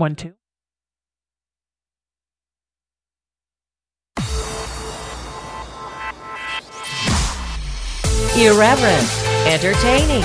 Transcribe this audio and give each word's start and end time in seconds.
One, 0.00 0.16
two. 0.16 0.32
Irreverent, 8.34 9.10
entertaining, 9.46 10.22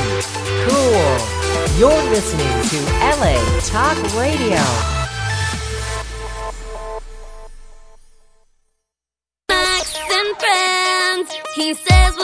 cool. 0.70 1.18
You're 1.78 1.92
listening 2.10 2.48
to 2.70 2.78
LA 3.20 3.36
Talk 3.66 3.98
Radio. 4.16 4.64
Max 9.50 9.98
and 10.10 10.38
friends. 10.38 11.34
He 11.54 11.73
says 11.73 12.16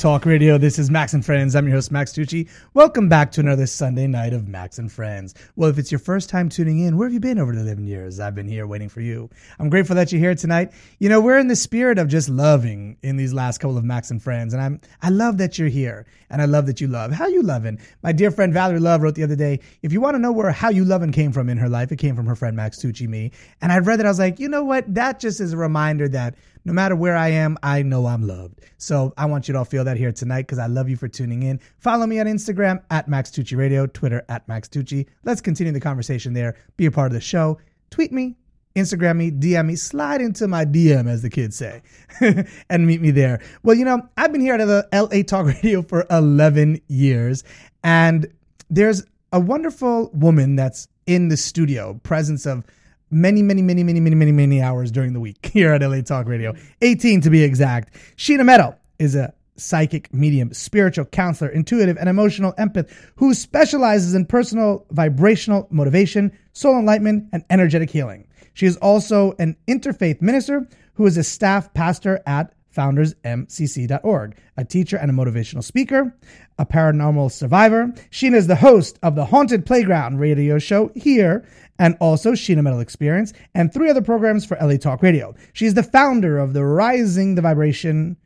Talk 0.00 0.24
Radio. 0.24 0.56
This 0.56 0.78
is 0.78 0.90
Max 0.90 1.12
and 1.12 1.22
Friends. 1.22 1.54
I'm 1.54 1.66
your 1.66 1.74
host, 1.74 1.92
Max 1.92 2.10
Tucci. 2.12 2.48
Welcome 2.72 3.10
back 3.10 3.30
to 3.32 3.40
another 3.42 3.66
Sunday 3.66 4.06
night 4.06 4.32
of 4.32 4.48
Max 4.48 4.78
and 4.78 4.90
Friends. 4.90 5.34
Well, 5.56 5.68
if 5.68 5.76
it's 5.76 5.92
your 5.92 5.98
first 5.98 6.30
time 6.30 6.48
tuning 6.48 6.78
in, 6.78 6.96
where 6.96 7.06
have 7.06 7.12
you 7.12 7.20
been 7.20 7.38
over 7.38 7.54
the 7.54 7.60
11 7.60 7.86
years? 7.86 8.18
I've 8.18 8.34
been 8.34 8.48
here 8.48 8.66
waiting 8.66 8.88
for 8.88 9.02
you. 9.02 9.28
I'm 9.58 9.68
grateful 9.68 9.94
that 9.96 10.10
you're 10.10 10.18
here 10.18 10.34
tonight. 10.34 10.72
You 11.00 11.10
know, 11.10 11.20
we're 11.20 11.38
in 11.38 11.48
the 11.48 11.54
spirit 11.54 11.98
of 11.98 12.08
just 12.08 12.30
loving 12.30 12.96
in 13.02 13.18
these 13.18 13.34
last 13.34 13.58
couple 13.58 13.76
of 13.76 13.84
Max 13.84 14.10
and 14.10 14.22
Friends, 14.22 14.54
and 14.54 14.62
I'm 14.62 14.80
I 15.02 15.10
love 15.10 15.36
that 15.36 15.58
you're 15.58 15.68
here, 15.68 16.06
and 16.30 16.40
I 16.40 16.46
love 16.46 16.64
that 16.64 16.80
you 16.80 16.88
love. 16.88 17.12
How 17.12 17.26
you 17.26 17.42
loving? 17.42 17.78
My 18.02 18.12
dear 18.12 18.30
friend 18.30 18.54
Valerie 18.54 18.80
Love 18.80 19.02
wrote 19.02 19.16
the 19.16 19.24
other 19.24 19.36
day, 19.36 19.60
if 19.82 19.92
you 19.92 20.00
want 20.00 20.14
to 20.14 20.18
know 20.18 20.32
where 20.32 20.50
how 20.50 20.70
you 20.70 20.86
loving 20.86 21.12
came 21.12 21.30
from 21.30 21.50
in 21.50 21.58
her 21.58 21.68
life, 21.68 21.92
it 21.92 21.96
came 21.96 22.16
from 22.16 22.24
her 22.24 22.34
friend 22.34 22.56
Max 22.56 22.78
Tucci, 22.78 23.06
me. 23.06 23.32
And 23.60 23.70
I 23.70 23.80
read 23.80 23.98
that 23.98 24.06
I 24.06 24.08
was 24.08 24.18
like, 24.18 24.40
you 24.40 24.48
know 24.48 24.64
what? 24.64 24.94
That 24.94 25.20
just 25.20 25.40
is 25.40 25.52
a 25.52 25.58
reminder 25.58 26.08
that 26.08 26.36
no 26.64 26.72
matter 26.72 26.94
where 26.96 27.16
I 27.16 27.28
am, 27.28 27.56
I 27.62 27.82
know 27.82 28.06
I'm 28.06 28.26
loved. 28.26 28.60
So 28.78 29.12
I 29.16 29.26
want 29.26 29.48
you 29.48 29.52
to 29.52 29.58
all 29.58 29.64
feel 29.64 29.84
that 29.84 29.96
here 29.96 30.12
tonight 30.12 30.42
because 30.42 30.58
I 30.58 30.66
love 30.66 30.88
you 30.88 30.96
for 30.96 31.08
tuning 31.08 31.42
in. 31.42 31.60
Follow 31.78 32.06
me 32.06 32.20
on 32.20 32.26
Instagram 32.26 32.82
at 32.90 33.08
Max 33.08 33.30
Tucci 33.30 33.56
Radio, 33.56 33.86
Twitter 33.86 34.24
at 34.28 34.46
Max 34.48 34.68
Tucci. 34.68 35.06
Let's 35.24 35.40
continue 35.40 35.72
the 35.72 35.80
conversation 35.80 36.32
there. 36.32 36.56
Be 36.76 36.86
a 36.86 36.90
part 36.90 37.08
of 37.08 37.14
the 37.14 37.20
show. 37.20 37.58
Tweet 37.90 38.12
me, 38.12 38.36
Instagram 38.76 39.16
me, 39.16 39.30
DM 39.30 39.66
me, 39.66 39.76
slide 39.76 40.20
into 40.20 40.46
my 40.46 40.64
DM, 40.64 41.08
as 41.08 41.22
the 41.22 41.30
kids 41.30 41.56
say, 41.56 41.82
and 42.70 42.86
meet 42.86 43.00
me 43.00 43.10
there. 43.10 43.40
Well, 43.62 43.76
you 43.76 43.84
know, 43.84 44.08
I've 44.16 44.32
been 44.32 44.40
here 44.40 44.54
at 44.54 44.64
the 44.64 44.88
LA 44.92 45.22
Talk 45.22 45.46
Radio 45.46 45.82
for 45.82 46.06
11 46.10 46.80
years, 46.88 47.42
and 47.82 48.32
there's 48.68 49.02
a 49.32 49.40
wonderful 49.40 50.10
woman 50.12 50.56
that's 50.56 50.88
in 51.06 51.28
the 51.28 51.36
studio, 51.36 51.94
presence 52.02 52.46
of 52.46 52.64
many, 53.10 53.42
many, 53.42 53.62
many, 53.62 53.82
many, 53.82 54.00
many, 54.00 54.16
many, 54.16 54.32
many 54.32 54.62
hours 54.62 54.90
during 54.90 55.12
the 55.12 55.20
week 55.20 55.46
here 55.52 55.72
at 55.72 55.82
LA 55.82 56.00
Talk 56.00 56.26
Radio. 56.26 56.54
18 56.82 57.20
to 57.22 57.30
be 57.30 57.42
exact. 57.42 57.94
Sheena 58.16 58.44
Metal 58.44 58.76
is 58.98 59.14
a 59.14 59.32
psychic 59.56 60.12
medium, 60.12 60.52
spiritual 60.54 61.04
counselor, 61.04 61.50
intuitive, 61.50 61.96
and 61.98 62.08
emotional 62.08 62.52
empath 62.54 62.90
who 63.16 63.34
specializes 63.34 64.14
in 64.14 64.24
personal 64.24 64.86
vibrational 64.90 65.68
motivation, 65.70 66.36
soul 66.52 66.78
enlightenment, 66.78 67.28
and 67.32 67.44
energetic 67.50 67.90
healing. 67.90 68.26
She 68.54 68.66
is 68.66 68.76
also 68.78 69.34
an 69.38 69.56
interfaith 69.68 70.22
minister 70.22 70.66
who 70.94 71.06
is 71.06 71.16
a 71.16 71.24
staff 71.24 71.72
pastor 71.74 72.20
at 72.26 72.52
foundersmcc.org, 72.74 74.36
a 74.56 74.64
teacher 74.64 74.96
and 74.96 75.10
a 75.10 75.14
motivational 75.14 75.62
speaker, 75.64 76.14
a 76.58 76.66
paranormal 76.66 77.30
survivor. 77.30 77.88
Sheena 78.10 78.34
is 78.36 78.46
the 78.46 78.56
host 78.56 78.98
of 79.02 79.14
the 79.14 79.24
Haunted 79.24 79.66
Playground 79.66 80.18
radio 80.18 80.58
show 80.58 80.90
here 80.94 81.46
and 81.78 81.96
also 82.00 82.32
Sheena 82.32 82.62
Metal 82.62 82.80
Experience 82.80 83.32
and 83.54 83.72
three 83.72 83.88
other 83.90 84.02
programs 84.02 84.44
for 84.44 84.56
LA 84.60 84.76
Talk 84.76 85.02
Radio. 85.02 85.34
She 85.52 85.66
is 85.66 85.74
the 85.74 85.82
founder 85.82 86.38
of 86.38 86.52
the 86.52 86.64
Raising 86.64 87.34
the 87.34 87.42
Vibration 87.42 88.16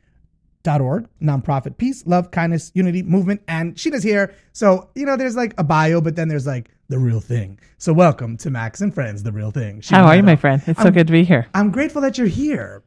org 0.67 1.07
nonprofit 1.21 1.77
peace 1.77 2.03
love 2.07 2.31
kindness 2.31 2.71
unity 2.73 3.03
movement 3.03 3.39
and 3.47 3.75
sheena's 3.75 4.01
here 4.01 4.33
so 4.51 4.89
you 4.95 5.05
know 5.05 5.15
there's 5.15 5.35
like 5.35 5.53
a 5.59 5.63
bio 5.63 6.01
but 6.01 6.15
then 6.15 6.27
there's 6.27 6.47
like 6.47 6.71
the 6.89 6.97
real 6.97 7.19
thing 7.19 7.59
so 7.77 7.93
welcome 7.93 8.35
to 8.35 8.49
max 8.49 8.81
and 8.81 8.91
friends 8.91 9.21
the 9.21 9.31
real 9.31 9.51
thing 9.51 9.79
Sheena 9.79 9.91
How 9.97 10.05
are 10.05 10.15
you, 10.15 10.23
my 10.23 10.35
friend? 10.35 10.59
It's 10.65 10.79
so 10.79 10.85
I'm- 10.85 10.93
good 10.93 11.05
to 11.05 11.13
be 11.13 11.23
here. 11.23 11.45
i'm 11.53 11.69
grateful 11.69 12.01
that 12.01 12.17
you're 12.17 12.25
here 12.25 12.81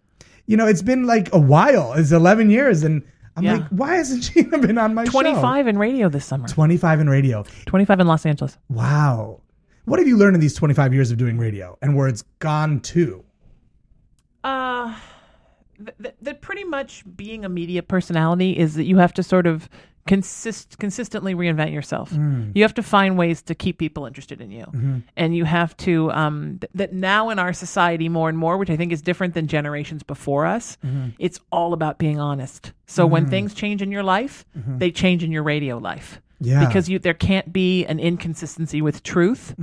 you 0.49 0.57
know 0.57 0.67
it's 0.67 0.83
been 0.83 1.05
like 1.07 1.33
a 1.33 1.39
while 1.39 1.93
it's 1.93 2.11
11 2.11 2.51
years 2.51 2.83
and 2.83 3.03
i'm 3.37 3.45
Yeah. 3.45 3.53
like 3.59 3.69
why 3.69 3.95
hasn't 3.97 4.23
sheena 4.29 4.61
been 4.61 4.79
on 4.79 4.95
my 4.95 5.05
show 5.05 5.11
25 5.13 5.69
in 5.69 5.79
radio 5.79 6.09
this 6.09 6.25
summer. 6.25 6.49
25 6.49 7.01
in 7.01 7.09
radio 7.09 7.45
25 7.67 8.01
in 8.01 8.07
Los 8.09 8.27
Angeles. 8.27 8.59
wow 8.69 9.41
what 9.85 9.99
have 10.01 10.09
you 10.09 10.17
learned 10.17 10.35
in 10.35 10.41
these 10.41 10.55
25 10.55 10.93
years 10.93 11.11
of 11.13 11.19
doing 11.19 11.39
radio 11.39 11.79
and 11.83 11.95
where 11.97 12.09
it's 12.09 12.23
gone 12.41 12.81
to 12.81 13.25
Uh, 14.45 14.95
th- 15.79 15.97
th- 16.03 16.15
that 16.23 16.41
pretty 16.41 16.65
much 16.65 17.05
being 17.17 17.45
a 17.45 17.49
media 17.49 17.83
personality 17.83 18.57
is 18.59 18.75
that 18.75 18.85
you 18.85 18.97
have 18.99 19.13
to 19.15 19.23
sort 19.23 19.47
of 19.47 19.69
consist 20.09 20.79
consistently 20.79 21.35
reinvent 21.35 21.73
yourself. 21.73 22.11
Mm. 22.11 22.53
You 22.55 22.63
have 22.63 22.73
to 22.75 22.83
find 22.83 23.19
ways 23.19 23.43
to 23.43 23.55
keep 23.55 23.79
people 23.79 24.07
interested 24.07 24.41
in 24.41 24.51
you, 24.51 24.65
mm-hmm. 24.65 24.99
and 25.19 25.37
you 25.37 25.45
have 25.45 25.77
to 25.79 26.11
um, 26.13 26.59
th- 26.61 26.71
that 26.75 26.93
now 26.95 27.29
in 27.29 27.39
our 27.39 27.53
society 27.53 28.09
more 28.09 28.31
and 28.31 28.39
more, 28.39 28.57
which 28.57 28.71
I 28.71 28.77
think 28.77 28.91
is 28.91 29.03
different 29.03 29.35
than 29.35 29.47
generations 29.47 30.03
before 30.03 30.47
us. 30.47 30.79
Mm-hmm. 30.85 31.11
It's 31.19 31.39
all 31.53 31.75
about 31.75 31.99
being 31.99 32.19
honest. 32.19 32.73
So 32.87 33.07
when 33.07 33.25
mm-hmm. 33.25 33.31
things 33.31 33.55
change 33.55 33.83
in 33.83 33.93
your 33.93 34.03
life, 34.03 34.47
they 34.55 34.91
change 34.91 35.23
in 35.23 35.31
your 35.31 35.43
radio 35.43 35.77
life. 35.77 36.23
Yeah. 36.41 36.65
Because 36.67 36.89
you 36.89 36.99
there 36.99 37.15
can't 37.15 37.53
be 37.53 37.85
an 37.85 38.01
inconsistency 38.01 38.81
with 38.81 39.03
truth 39.03 39.55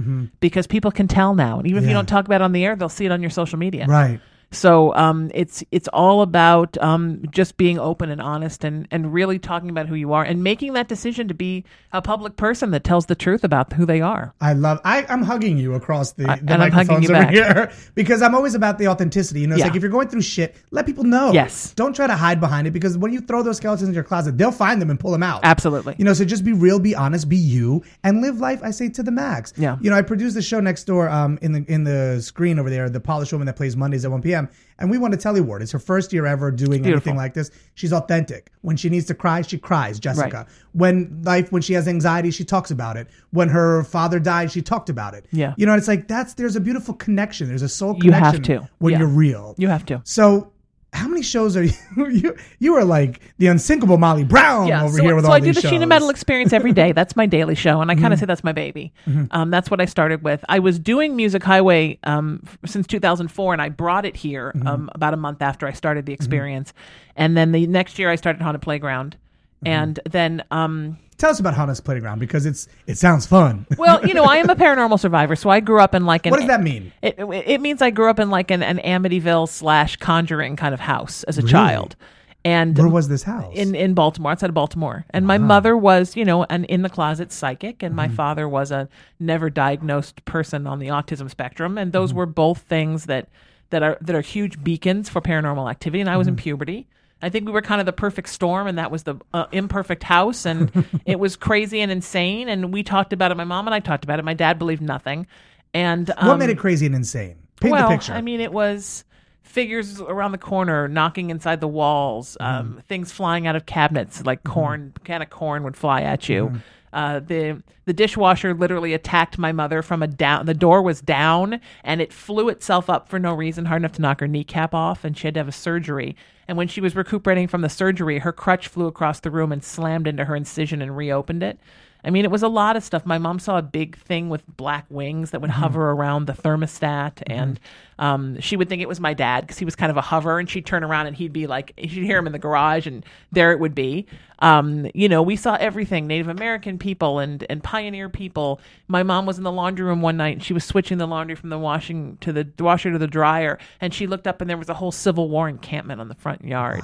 because 0.41 0.67
people 0.67 0.91
can 0.91 1.07
tell 1.07 1.33
now. 1.33 1.57
And 1.57 1.67
even 1.67 1.83
if 1.83 1.87
you 1.87 1.95
don't 1.95 2.05
talk 2.05 2.25
about 2.25 2.41
it 2.41 2.43
on 2.43 2.51
the 2.51 2.63
air, 2.65 2.75
they'll 2.75 2.89
see 2.89 3.05
it 3.05 3.11
on 3.11 3.21
your 3.21 3.31
social 3.31 3.57
media. 3.57 3.87
right 3.87 4.19
So 4.51 4.95
um, 4.95 5.31
it's 5.33 5.63
it's 5.71 5.87
all 5.89 6.21
about 6.21 6.77
um, 6.77 7.23
just 7.31 7.57
being 7.57 7.77
open 7.79 8.09
and 8.09 8.21
honest 8.21 8.63
and, 8.63 8.87
and 8.91 9.13
really 9.13 9.39
talking 9.39 9.69
about 9.69 9.87
who 9.87 9.95
you 9.95 10.13
are 10.13 10.23
and 10.23 10.43
making 10.43 10.73
that 10.73 10.87
decision 10.87 11.27
to 11.27 11.33
be 11.33 11.63
a 11.91 12.01
public 12.01 12.37
person 12.37 12.71
that 12.71 12.83
tells 12.83 13.05
the 13.07 13.15
truth 13.15 13.43
about 13.43 13.73
who 13.73 13.85
they 13.85 14.01
are. 14.01 14.33
I 14.41 14.53
love. 14.53 14.79
I, 14.85 15.05
I'm 15.09 15.23
hugging 15.23 15.57
you 15.57 15.73
across 15.73 16.13
the, 16.13 16.29
I- 16.29 16.35
the 16.37 16.53
and 16.53 16.59
microphones 16.59 17.05
over 17.09 17.13
back. 17.13 17.31
here 17.33 17.71
because 17.95 18.21
I'm 18.21 18.35
always 18.35 18.55
about 18.55 18.77
the 18.77 18.87
authenticity. 18.87 19.41
You 19.41 19.47
know, 19.47 19.55
it's 19.55 19.59
Yeah. 19.59 19.67
like 19.67 19.75
if 19.75 19.81
you're 19.81 19.91
going 19.91 20.07
through 20.07 20.21
shit, 20.21 20.55
let 20.71 20.85
people 20.85 21.03
know. 21.03 21.31
Yes. 21.31 21.73
Don't 21.73 21.95
try 21.95 22.07
to 22.07 22.15
hide 22.15 22.39
behind 22.39 22.67
it 22.67 22.71
because 22.71 22.97
when 22.97 23.11
you 23.13 23.21
throw 23.21 23.43
those 23.43 23.57
skeletons 23.57 23.87
in 23.89 23.93
your 23.93 24.03
closet, 24.03 24.37
they'll 24.37 24.51
find 24.51 24.81
them 24.81 24.89
and 24.89 24.99
pull 24.99 25.11
them 25.11 25.23
out. 25.23 25.41
Absolutely. 25.43 25.95
You 25.97 26.05
know, 26.05 26.13
so 26.13 26.25
just 26.25 26.43
be 26.43 26.53
real, 26.53 26.79
be 26.79 26.95
honest, 26.95 27.29
be 27.29 27.37
you, 27.37 27.83
and 28.03 28.21
live 28.21 28.39
life. 28.39 28.61
I 28.63 28.71
say 28.71 28.89
to 28.89 29.03
the 29.03 29.11
max. 29.11 29.53
Yeah. 29.57 29.77
You 29.81 29.89
know, 29.89 29.95
I 29.95 30.01
produced 30.01 30.35
the 30.35 30.41
show 30.41 30.59
next 30.59 30.83
door, 30.85 31.09
um, 31.09 31.39
in 31.41 31.51
the 31.51 31.65
in 31.67 31.83
the 31.83 32.21
screen 32.21 32.59
over 32.59 32.69
there, 32.69 32.89
the 32.89 32.99
polished 32.99 33.31
woman 33.31 33.45
that 33.45 33.55
plays 33.55 33.75
Mondays 33.77 34.03
at 34.05 34.11
1 34.11 34.21
p.m. 34.21 34.34
And 34.77 34.89
we 34.91 34.97
won 34.97 35.13
a 35.13 35.17
Telly 35.17 35.39
Award. 35.39 35.61
It's 35.61 35.71
her 35.71 35.79
first 35.79 36.11
year 36.11 36.25
ever 36.25 36.51
doing 36.51 36.81
Beautiful. 36.81 36.91
anything 36.93 37.15
like 37.15 37.33
this. 37.33 37.49
She's 37.75 37.93
authentic. 37.93 38.51
When 38.61 38.75
she 38.75 38.89
needs 38.89 39.05
to 39.05 39.13
cry, 39.13 39.41
she 39.41 39.57
cries. 39.57 39.99
Jessica. 39.99 40.37
Right. 40.39 40.47
When 40.73 41.21
life, 41.23 41.49
when 41.51 41.61
she 41.61 41.71
has 41.73 41.87
anxiety, 41.87 42.29
she 42.31 42.43
talks 42.43 42.71
about 42.71 42.97
it. 42.97 43.07
When 43.31 43.47
her 43.49 43.83
father 43.85 44.19
died, 44.19 44.51
she 44.51 44.61
talked 44.61 44.89
about 44.89 45.13
it. 45.13 45.27
Yeah. 45.31 45.53
You 45.57 45.65
know, 45.65 45.75
it's 45.75 45.87
like 45.87 46.07
that's 46.09 46.33
there's 46.33 46.57
a 46.57 46.59
beautiful 46.59 46.93
connection. 46.93 47.47
There's 47.47 47.61
a 47.61 47.69
soul 47.69 47.97
You 48.03 48.11
have 48.11 48.41
to. 48.43 48.67
when 48.79 48.91
Yeah. 48.93 48.99
you're 48.99 49.07
real. 49.07 49.55
You 49.57 49.69
have 49.69 49.85
to. 49.87 50.01
So. 50.03 50.51
How 50.95 51.07
many 51.07 51.21
shows 51.21 51.55
are 51.57 51.63
you? 51.63 51.73
You, 51.97 52.35
you 52.59 52.75
are 52.75 52.83
like 52.85 53.19
the 53.37 53.47
unsinkable 53.47 53.97
Molly 53.97 54.23
Brown 54.23 54.67
Yeah, 54.67 54.83
over 54.83 54.97
so, 54.97 55.03
here 55.03 55.15
with 55.15 55.25
all 55.25 55.31
these 55.31 55.31
shows. 55.31 55.31
so 55.31 55.31
all 55.31 55.35
I 55.35 55.39
do 55.39 55.53
the 55.53 55.61
shows. 55.61 55.71
Mm-hmm. 55.71 55.83
Sheena 55.83 55.87
Metal 55.87 56.09
experience 56.09 56.53
every 56.53 56.71
day. 56.73 56.91
That's 56.93 57.15
my 57.15 57.25
daily 57.25 57.55
show, 57.55 57.81
and 57.81 57.91
I 57.91 57.95
kind 57.95 58.13
of 58.13 58.19
say 58.19 58.25
that's 58.25 58.43
my 58.43 58.51
baby. 58.53 58.93
Um, 59.31 59.51
that's 59.51 59.69
what 59.69 59.81
I 59.81 59.85
started 59.85 60.23
with. 60.23 60.43
I 60.49 60.59
was 60.59 60.79
doing 60.79 61.15
Music 61.15 61.43
Highway 61.43 61.99
um, 62.03 62.43
since 62.65 62.87
2004, 62.87 63.53
and 63.53 63.61
I 63.61 63.69
brought 63.69 64.05
it 64.05 64.15
here 64.15 64.51
Mm-hmm. 64.55 64.67
um, 64.67 64.89
about 64.95 65.13
a 65.13 65.17
month 65.17 65.41
after 65.41 65.67
I 65.67 65.71
started 65.73 66.05
the 66.05 66.13
experience, 66.13 66.73
and 67.15 67.35
then 67.37 67.51
the 67.51 67.67
next 67.67 67.99
year 67.99 68.09
I 68.09 68.15
started 68.15 68.41
Haunted 68.41 68.61
Playground, 68.61 69.17
Mm-hmm. 69.63 69.67
and 69.67 69.99
then 70.09 70.43
um, 70.51 70.97
Tell 71.17 71.29
us 71.29 71.39
about 71.39 71.53
Haunted 71.53 71.83
Playground 71.85 72.19
because 72.19 72.45
it's 72.45 72.67
it 72.87 72.97
sounds 72.97 73.25
fun. 73.25 73.65
well, 73.77 74.05
you 74.05 74.13
know, 74.13 74.25
I 74.25 74.37
am 74.37 74.49
a 74.49 74.55
paranormal 74.55 74.99
survivor, 74.99 75.35
so 75.35 75.49
I 75.49 75.61
grew 75.61 75.79
up 75.79 75.95
in 75.95 76.05
like 76.05 76.25
an. 76.25 76.31
what 76.31 76.39
does 76.39 76.47
that 76.47 76.61
mean? 76.61 76.91
It, 77.01 77.15
it 77.19 77.61
means 77.61 77.81
I 77.81 77.89
grew 77.89 78.09
up 78.09 78.19
in 78.19 78.29
like 78.29 78.51
an, 78.51 78.61
an 78.61 78.79
Amityville 78.79 79.47
slash 79.47 79.95
Conjuring 79.95 80.57
kind 80.57 80.73
of 80.73 80.81
house 80.81 81.23
as 81.23 81.37
a 81.37 81.43
child, 81.43 81.95
and 82.43 82.77
Where 82.77 82.89
was 82.89 83.07
this 83.07 83.23
house? 83.23 83.55
in 83.55 83.75
in 83.75 83.93
Baltimore, 83.93 84.33
outside 84.33 84.49
of 84.49 84.53
Baltimore. 84.53 85.05
And 85.09 85.25
my 85.25 85.37
mother 85.37 85.77
was, 85.77 86.17
you 86.17 86.25
know, 86.25 86.43
an 86.43 86.65
in 86.65 86.81
the 86.81 86.89
closet 86.89 87.31
psychic, 87.31 87.81
and 87.81 87.95
my 87.95 88.07
mm-hmm. 88.07 88.15
father 88.15 88.49
was 88.49 88.71
a 88.71 88.89
never 89.19 89.49
diagnosed 89.49 90.23
person 90.25 90.67
on 90.67 90.79
the 90.79 90.87
autism 90.87 91.29
spectrum, 91.29 91.77
and 91.77 91.93
those 91.93 92.09
mm-hmm. 92.09 92.19
were 92.19 92.25
both 92.25 92.59
things 92.59 93.05
that 93.05 93.29
that 93.69 93.83
are 93.83 93.97
that 94.01 94.15
are 94.15 94.21
huge 94.21 94.63
beacons 94.63 95.09
for 95.09 95.21
paranormal 95.21 95.69
activity. 95.71 96.01
And 96.01 96.09
I 96.09 96.17
was 96.17 96.27
in 96.27 96.35
mm-hmm. 96.35 96.43
puberty. 96.43 96.87
I 97.25 97.29
think 97.29 97.47
we 97.47 97.51
were 97.51 97.61
kind 97.63 97.79
of 97.81 97.85
the 97.87 97.93
perfect 97.93 98.29
storm, 98.29 98.67
and 98.67 98.77
that 98.77 98.91
was 98.91 99.01
the 99.03 99.15
uh, 99.33 99.47
imperfect 99.51 100.03
house, 100.03 100.45
and 100.45 100.85
it 101.05 101.19
was 101.19 101.35
crazy 101.35 101.81
and 101.81 101.91
insane. 101.91 102.47
And 102.49 102.71
we 102.71 102.83
talked 102.83 103.13
about 103.13 103.31
it. 103.31 103.35
My 103.35 103.43
mom 103.45 103.67
and 103.67 103.73
I 103.73 103.79
talked 103.79 104.03
about 104.03 104.19
it. 104.19 104.25
My 104.25 104.35
dad 104.35 104.59
believed 104.59 104.81
nothing, 104.83 105.25
and 105.73 106.11
um, 106.17 106.27
what 106.27 106.37
made 106.37 106.51
it 106.51 106.59
crazy 106.59 106.85
and 106.85 106.93
insane? 106.93 107.37
Paint 107.59 107.71
well, 107.71 107.89
the 107.89 107.95
picture. 107.95 108.13
I 108.13 108.21
mean, 108.21 108.41
it 108.41 108.53
was 108.53 109.05
figures 109.41 109.99
around 110.01 110.33
the 110.33 110.37
corner 110.37 110.87
knocking 110.87 111.29
inside 111.31 111.61
the 111.61 111.67
walls, 111.67 112.37
Mm-hmm. 112.39 112.75
um, 112.75 112.81
things 112.87 113.11
flying 113.11 113.47
out 113.47 113.55
of 113.55 113.65
cabinets, 113.65 114.23
like 114.23 114.43
corn, 114.43 114.93
can 115.03 115.21
of 115.21 115.29
corn 115.29 115.63
would 115.63 115.77
fly 115.77 116.01
at 116.01 116.29
you. 116.29 116.47
Mm-hmm. 116.47 116.57
Uh, 116.95 117.19
the 117.19 117.61
the 117.83 117.93
dishwasher 117.93 118.53
literally 118.53 118.93
attacked 118.93 119.37
my 119.37 119.51
mother 119.51 119.81
from 119.81 120.01
a 120.01 120.07
down. 120.07 120.45
The 120.45 120.53
door 120.53 120.81
was 120.81 121.01
down, 121.01 121.59
and 121.83 122.01
it 122.01 122.13
flew 122.13 122.47
itself 122.49 122.89
up 122.89 123.09
for 123.09 123.19
no 123.19 123.33
reason, 123.33 123.65
hard 123.65 123.81
enough 123.81 123.91
to 123.93 124.01
knock 124.01 124.21
her 124.21 124.27
kneecap 124.27 124.73
off, 124.73 125.03
and 125.03 125.15
she 125.15 125.27
had 125.27 125.33
to 125.35 125.41
have 125.41 125.47
a 125.49 125.51
surgery. 125.51 126.15
And 126.47 126.57
when 126.57 126.69
she 126.69 126.79
was 126.79 126.95
recuperating 126.95 127.47
from 127.47 127.61
the 127.61 127.69
surgery, 127.69 128.19
her 128.19 128.31
crutch 128.31 128.69
flew 128.69 128.87
across 128.87 129.19
the 129.19 129.29
room 129.29 129.51
and 129.51 129.63
slammed 129.63 130.07
into 130.07 130.25
her 130.25 130.35
incision 130.35 130.81
and 130.81 130.95
reopened 130.95 131.43
it. 131.43 131.59
I 132.05 132.11
mean, 132.11 132.23
it 132.23 132.29
was 132.29 132.43
a 132.43 132.47
lot 132.47 132.75
of 132.75 132.83
stuff. 132.83 133.03
My 133.03 133.17
mom 133.17 133.39
saw 133.39 133.57
a 133.57 133.63
big 133.63 133.97
thing 133.97 134.29
with 134.29 134.43
black 134.57 134.85
wings 134.89 135.31
that 135.31 135.41
would 135.41 135.49
hover 135.49 135.89
around 135.89 136.27
the 136.27 136.33
thermostat, 136.33 137.23
and 137.25 137.59
um, 137.97 138.39
she 138.39 138.55
would 138.55 138.69
think 138.69 138.83
it 138.83 138.87
was 138.87 138.99
my 138.99 139.15
dad 139.15 139.41
because 139.41 139.57
he 139.57 139.65
was 139.65 139.75
kind 139.75 139.89
of 139.89 139.97
a 139.97 140.01
hover, 140.01 140.37
and 140.37 140.47
she'd 140.47 140.67
turn 140.67 140.83
around 140.83 141.07
and 141.07 141.15
he'd 141.15 141.33
be 141.33 141.47
like, 141.47 141.73
she'd 141.79 141.89
hear 141.89 142.19
him 142.19 142.27
in 142.27 142.33
the 142.33 142.39
garage, 142.39 142.85
and 142.85 143.03
there 143.31 143.51
it 143.51 143.59
would 143.59 143.73
be. 143.73 144.05
Um, 144.37 144.87
you 144.93 145.09
know, 145.09 145.23
we 145.23 145.35
saw 145.35 145.55
everything 145.55 146.05
Native 146.05 146.27
American 146.27 146.77
people 146.77 147.17
and, 147.17 147.43
and 147.49 147.63
pioneer 147.63 148.07
people. 148.07 148.61
My 148.87 149.01
mom 149.01 149.25
was 149.25 149.39
in 149.39 149.43
the 149.43 149.51
laundry 149.51 149.85
room 149.85 150.01
one 150.03 150.17
night, 150.17 150.33
and 150.33 150.43
she 150.43 150.53
was 150.53 150.63
switching 150.63 150.99
the 150.99 151.07
laundry 151.07 151.35
from 151.35 151.49
the 151.49 151.57
washing 151.57 152.17
to 152.21 152.31
the 152.31 152.47
washer 152.59 152.91
to 152.91 152.99
the 152.99 153.07
dryer, 153.07 153.57
and 153.81 153.93
she 153.93 154.05
looked 154.05 154.27
up, 154.27 154.41
and 154.41 154.49
there 154.49 154.57
was 154.57 154.69
a 154.69 154.75
whole 154.75 154.91
Civil 154.91 155.27
War 155.27 155.49
encampment 155.49 155.99
on 155.99 156.07
the 156.07 156.15
front 156.15 156.45
yard. 156.45 156.83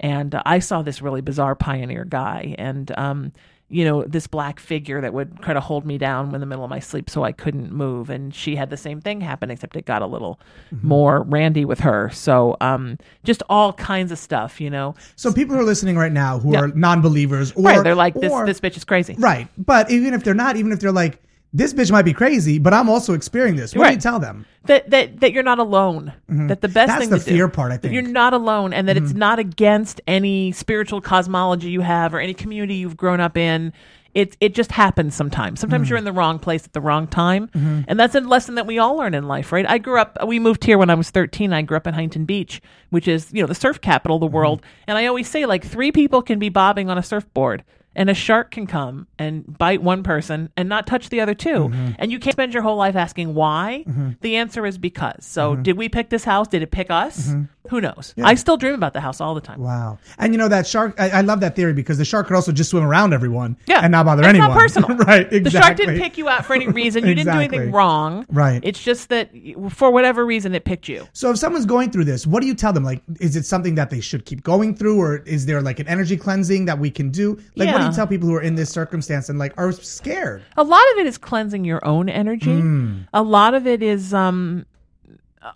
And 0.00 0.34
uh, 0.34 0.42
I 0.44 0.58
saw 0.58 0.82
this 0.82 1.00
really 1.00 1.20
bizarre 1.20 1.54
pioneer 1.54 2.04
guy, 2.04 2.54
and 2.58 2.90
um, 2.98 3.32
you 3.68 3.84
know, 3.84 4.04
this 4.04 4.28
black 4.28 4.60
figure 4.60 5.00
that 5.00 5.12
would 5.12 5.42
kind 5.42 5.58
of 5.58 5.64
hold 5.64 5.84
me 5.84 5.98
down 5.98 6.32
in 6.34 6.40
the 6.40 6.46
middle 6.46 6.62
of 6.62 6.70
my 6.70 6.78
sleep 6.78 7.10
so 7.10 7.24
I 7.24 7.32
couldn't 7.32 7.72
move. 7.72 8.10
And 8.10 8.32
she 8.32 8.54
had 8.54 8.70
the 8.70 8.76
same 8.76 9.00
thing 9.00 9.20
happen, 9.20 9.50
except 9.50 9.76
it 9.76 9.84
got 9.86 10.02
a 10.02 10.06
little 10.06 10.38
more 10.82 11.22
randy 11.24 11.64
with 11.64 11.80
her. 11.80 12.08
So, 12.10 12.56
um, 12.60 12.96
just 13.24 13.42
all 13.48 13.72
kinds 13.72 14.12
of 14.12 14.18
stuff, 14.18 14.60
you 14.60 14.70
know. 14.70 14.94
So 15.16 15.32
people 15.32 15.56
who 15.56 15.62
are 15.62 15.64
listening 15.64 15.96
right 15.96 16.12
now 16.12 16.38
who 16.38 16.52
Yeah. 16.52 16.60
are 16.60 16.68
non-believers, 16.68 17.52
or 17.52 17.62
right. 17.64 17.82
They're 17.82 17.96
like, 17.96 18.14
this, 18.14 18.30
or- 18.30 18.46
this 18.46 18.60
bitch 18.60 18.76
is 18.76 18.84
crazy. 18.84 19.16
right? 19.18 19.48
But 19.58 19.90
even 19.90 20.14
if 20.14 20.22
they're 20.22 20.32
not, 20.34 20.56
even 20.56 20.70
if 20.70 20.78
they're 20.78 20.92
like, 20.92 21.20
this 21.52 21.72
bitch 21.72 21.90
might 21.90 22.04
be 22.04 22.12
crazy, 22.12 22.58
but 22.58 22.74
I'm 22.74 22.88
also 22.90 23.14
experiencing 23.14 23.60
this. 23.60 23.74
What 23.74 23.88
do 23.88 23.94
you 23.94 24.00
tell 24.00 24.18
them? 24.18 24.44
That, 24.64 24.90
that, 24.90 25.20
that 25.20 25.32
you're 25.32 25.42
not 25.42 25.58
alone. 25.58 26.12
That 26.28 26.60
the 26.60 26.68
best 26.68 26.90
Mm-hmm. 26.92 26.98
That's 26.98 26.98
thing 27.00 27.10
the 27.10 27.18
to 27.18 27.24
do- 27.24 27.30
fear 27.30 27.48
part, 27.48 27.72
I 27.72 27.76
think. 27.76 27.94
Mm-hmm. 27.94 28.04
You're 28.06 28.12
not 28.12 28.34
alone 28.34 28.72
and 28.72 28.88
that 28.88 28.96
it's 28.96 29.12
not 29.14 29.38
against 29.38 30.00
any 30.06 30.52
spiritual 30.52 31.00
cosmology 31.00 31.70
you 31.70 31.80
have 31.82 32.14
or 32.14 32.20
any 32.20 32.34
community 32.34 32.74
you've 32.74 32.96
grown 32.96 33.20
up 33.20 33.36
in. 33.36 33.72
It, 34.12 34.34
it 34.40 34.54
just 34.54 34.72
happens 34.72 35.14
sometimes. 35.14 35.60
Sometimes 35.60 35.86
Mm. 35.86 35.90
you're 35.90 35.98
in 35.98 36.04
the 36.04 36.12
wrong 36.12 36.38
place 36.38 36.64
at 36.64 36.72
the 36.72 36.80
wrong 36.80 37.06
time. 37.06 37.48
Mm-hmm. 37.48 37.82
And 37.86 38.00
that's 38.00 38.14
a 38.14 38.20
lesson 38.22 38.54
that 38.54 38.66
we 38.66 38.78
all 38.78 38.96
learn 38.96 39.12
in 39.12 39.28
life, 39.28 39.52
right? 39.52 39.68
I 39.68 39.76
grew 39.76 40.00
up, 40.00 40.16
we 40.26 40.38
moved 40.38 40.64
here 40.64 40.78
when 40.78 40.88
I 40.88 40.94
was 40.94 41.10
13. 41.10 41.52
I 41.52 41.60
grew 41.60 41.76
up 41.76 41.86
in 41.86 41.92
Huntington 41.92 42.24
Beach, 42.24 42.62
which 42.88 43.06
is, 43.08 43.28
you 43.32 43.42
know, 43.42 43.46
the 43.46 43.54
surf 43.54 43.80
capital 43.82 44.16
of 44.16 44.22
Mm-hmm. 44.22 44.30
the 44.32 44.36
world. 44.36 44.62
And 44.86 44.96
I 44.96 45.04
always 45.06 45.28
say, 45.28 45.44
like, 45.44 45.64
three 45.66 45.92
people 45.92 46.22
can 46.22 46.38
be 46.38 46.48
bobbing 46.48 46.88
on 46.88 46.96
a 46.96 47.02
surfboard. 47.02 47.62
And 47.96 48.10
a 48.10 48.14
shark 48.14 48.50
can 48.50 48.66
come 48.66 49.06
and 49.18 49.58
bite 49.58 49.82
one 49.82 50.02
person 50.02 50.50
and 50.56 50.68
not 50.68 50.86
touch 50.86 51.08
the 51.08 51.20
other 51.20 51.34
2 51.34 51.46
Mm-hmm. 51.56 51.92
And 51.98 52.12
you 52.12 52.18
can't 52.18 52.34
spend 52.34 52.52
your 52.52 52.62
whole 52.62 52.76
life 52.76 52.94
asking 52.94 53.34
why. 53.34 53.84
Mm-hmm. 53.88 54.10
The 54.20 54.36
answer 54.36 54.66
is 54.66 54.76
because. 54.76 55.24
So, 55.24 55.54
mm-hmm. 55.54 55.62
did 55.62 55.76
we 55.78 55.88
pick 55.88 56.10
this 56.10 56.24
house? 56.24 56.48
Did 56.48 56.62
it 56.62 56.70
pick 56.70 56.90
us? 56.90 57.28
Mm-hmm. 57.28 57.42
Who 57.70 57.80
knows? 57.80 58.14
I 58.22 58.34
still 58.34 58.56
dream 58.56 58.74
about 58.74 58.92
the 58.92 59.00
house 59.00 59.20
all 59.20 59.34
the 59.34 59.40
time. 59.40 59.60
Wow. 59.60 59.98
And 60.18 60.32
you 60.32 60.38
know 60.38 60.48
that 60.48 60.66
shark. 60.66 60.94
I, 60.98 61.10
I 61.10 61.20
love 61.22 61.40
that 61.40 61.56
theory 61.56 61.72
because 61.72 61.98
the 61.98 62.04
shark 62.04 62.26
could 62.26 62.36
also 62.36 62.52
just 62.52 62.70
swim 62.70 62.84
around 62.84 63.12
everyone, 63.12 63.56
Yeah. 63.66 63.80
and 63.82 63.92
not 63.92 64.06
bother 64.06 64.22
It's 64.22 64.28
anyone. 64.28 64.50
not 64.50 64.58
personal. 64.58 64.88
right? 64.98 65.20
Exactly. 65.32 65.40
The 65.40 65.50
shark 65.50 65.76
didn't 65.76 65.98
pick 65.98 66.18
you 66.18 66.28
out 66.28 66.44
for 66.44 66.54
any 66.54 66.68
reason. 66.68 67.06
You 67.06 67.14
didn't 67.14 67.32
do 67.32 67.38
anything 67.38 67.72
wrong. 67.72 68.26
Right. 68.30 68.60
It's 68.62 68.82
just 68.82 69.08
that 69.08 69.30
for 69.70 69.90
whatever 69.90 70.24
reason 70.24 70.54
it 70.54 70.64
picked 70.64 70.88
you. 70.88 71.06
So 71.12 71.30
if 71.30 71.38
someone's 71.38 71.66
going 71.66 71.90
through 71.90 72.04
this, 72.04 72.26
what 72.26 72.40
do 72.40 72.46
you 72.46 72.54
tell 72.54 72.72
them? 72.72 72.84
Like, 72.84 73.02
is 73.20 73.36
it 73.36 73.44
something 73.46 73.74
that 73.76 73.90
they 73.90 74.00
should 74.00 74.24
keep 74.24 74.42
going 74.42 74.74
through, 74.74 75.00
or 75.00 75.16
is 75.18 75.46
there 75.46 75.60
like 75.62 75.78
an 75.80 75.88
energy 75.88 76.16
cleansing 76.16 76.64
that 76.66 76.78
we 76.78 76.90
can 76.90 77.10
do? 77.10 77.38
Like, 77.56 77.72
what 77.72 77.80
do 77.80 77.86
you 77.86 77.92
tell 77.92 78.06
people 78.06 78.28
who 78.28 78.34
are 78.34 78.42
in 78.42 78.54
this 78.54 78.70
circumstance 78.70 79.28
and 79.28 79.38
like 79.38 79.52
are 79.56 79.72
scared? 79.72 80.42
A 80.56 80.64
lot 80.64 80.82
of 80.92 80.98
it 80.98 81.06
is 81.06 81.18
cleansing 81.18 81.64
your 81.64 81.84
own 81.86 82.08
energy. 82.08 82.52
Hmm. 82.60 83.00
A 83.12 83.22
lot 83.22 83.54
of 83.54 83.66
it 83.66 83.82
is 83.82 84.12
um 84.14 84.66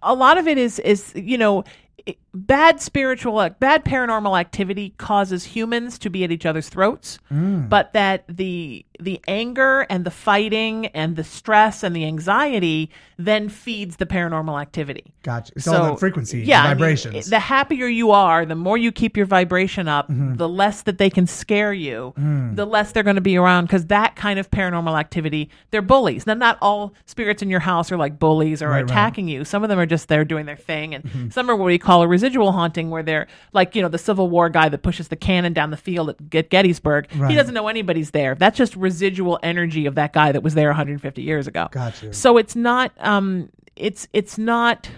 a 0.03 0.15
lot 0.15 0.39
of 0.39 0.47
it 0.47 0.57
is 0.59 0.79
is 0.81 1.13
you 1.17 1.37
know 1.37 1.65
it- 2.11 2.20
bad 2.33 2.81
spiritual 2.81 3.49
bad 3.59 3.85
paranormal 3.85 4.39
activity 4.39 4.95
causes 4.99 5.45
humans 5.45 5.99
to 5.99 6.09
be 6.09 6.23
at 6.23 6.31
each 6.31 6.47
other's 6.47 6.69
throats 6.69 7.19
Hmm. 7.29 7.67
but 7.69 7.93
that 7.93 8.25
the 8.29 8.85
the 9.01 9.19
anger 9.27 9.87
and 9.89 10.05
the 10.05 10.11
fighting 10.11 10.87
and 10.89 11.17
the 11.17 11.25
stress 11.25 11.83
and 11.83 11.97
the 11.97 12.05
anxiety 12.05 12.91
then 13.19 13.49
feeds 13.49 13.97
the 13.97 14.07
paranormal 14.07 14.61
activity 14.61 15.05
Gotcha. 15.23 15.53
It's 15.57 15.67
all 15.69 15.85
that 15.91 15.99
frequency, 16.01 16.41
yeah, 16.41 16.61
I 16.63 16.69
mean, 16.69 16.79
vibrations. 16.79 17.29
the 17.31 17.39
happier 17.41 17.87
you 17.87 18.11
are, 18.11 18.47
the 18.47 18.55
more 18.55 18.79
you 18.79 18.91
keep 18.93 19.17
your 19.17 19.27
vibration 19.27 19.87
up, 19.89 20.09
Mm-hmm. 20.09 20.37
the 20.37 20.49
less 20.49 20.83
that 20.83 20.97
they 20.99 21.11
can 21.11 21.27
scare 21.27 21.73
you, 21.75 22.15
Mm. 22.19 22.57
the 22.57 22.65
less 22.65 22.93
they're 22.93 23.03
going 23.03 23.17
to 23.17 23.21
be 23.23 23.37
around 23.37 23.65
because 23.67 23.87
that 23.87 24.17
kind 24.17 24.39
of 24.39 24.51
paranormal 24.51 24.99
activity, 24.99 25.51
they're 25.71 25.83
bullies. 25.83 26.27
Now, 26.27 26.35
not 26.35 26.57
all 26.63 26.95
spirits 27.07 27.43
in 27.43 27.51
your 27.51 27.61
house 27.61 27.91
are 27.93 27.99
like 27.99 28.19
bullies 28.19 28.63
or 28.63 28.69
Right, 28.69 28.77
Mm-hmm. 28.85 28.87
right. 28.87 28.91
attacking 28.91 29.29
you. 29.29 29.45
Some 29.45 29.63
of 29.63 29.69
them 29.69 29.79
are 29.79 29.87
just 29.87 30.09
there 30.09 30.25
doing 30.25 30.47
their 30.47 30.57
thing, 30.57 30.95
and 30.95 31.33
some 31.33 31.51
are 31.51 31.57
what 31.57 31.67
we 31.67 31.79
call 31.79 32.03
a 32.03 32.09
residual 32.21 32.53
haunting, 32.53 32.91
where 32.91 33.03
they're 33.03 33.27
like, 33.53 33.75
you 33.75 33.83
know, 33.83 33.89
the 33.89 33.99
Civil 33.99 34.29
War 34.29 34.49
guy 34.51 34.69
that 34.69 34.83
pushes 34.83 35.09
the 35.09 35.17
cannon 35.17 35.53
down 35.53 35.71
the 35.71 35.77
field 35.77 36.11
at 36.11 36.29
Get- 36.31 36.51
Gettysburg. 36.51 37.09
Right. 37.17 37.31
He 37.31 37.37
doesn't 37.37 37.55
know 37.55 37.69
anybody's 37.69 38.11
there. 38.11 38.35
That's 38.35 38.59
just 38.59 38.77
residual 38.77 39.39
energy 39.43 39.87
of 39.87 39.95
that 39.95 40.13
guy 40.13 40.33
that 40.33 40.43
was 40.43 40.55
there 40.55 40.69
150 40.69 41.23
years 41.23 41.47
ago. 41.47 41.69
Got 41.71 42.03
you. 42.03 42.13
So 42.13 42.37
it's 42.37 42.55
not, 42.57 42.93
um, 42.99 43.49
it's 43.77 44.07
it's 44.13 44.37
not 44.37 44.91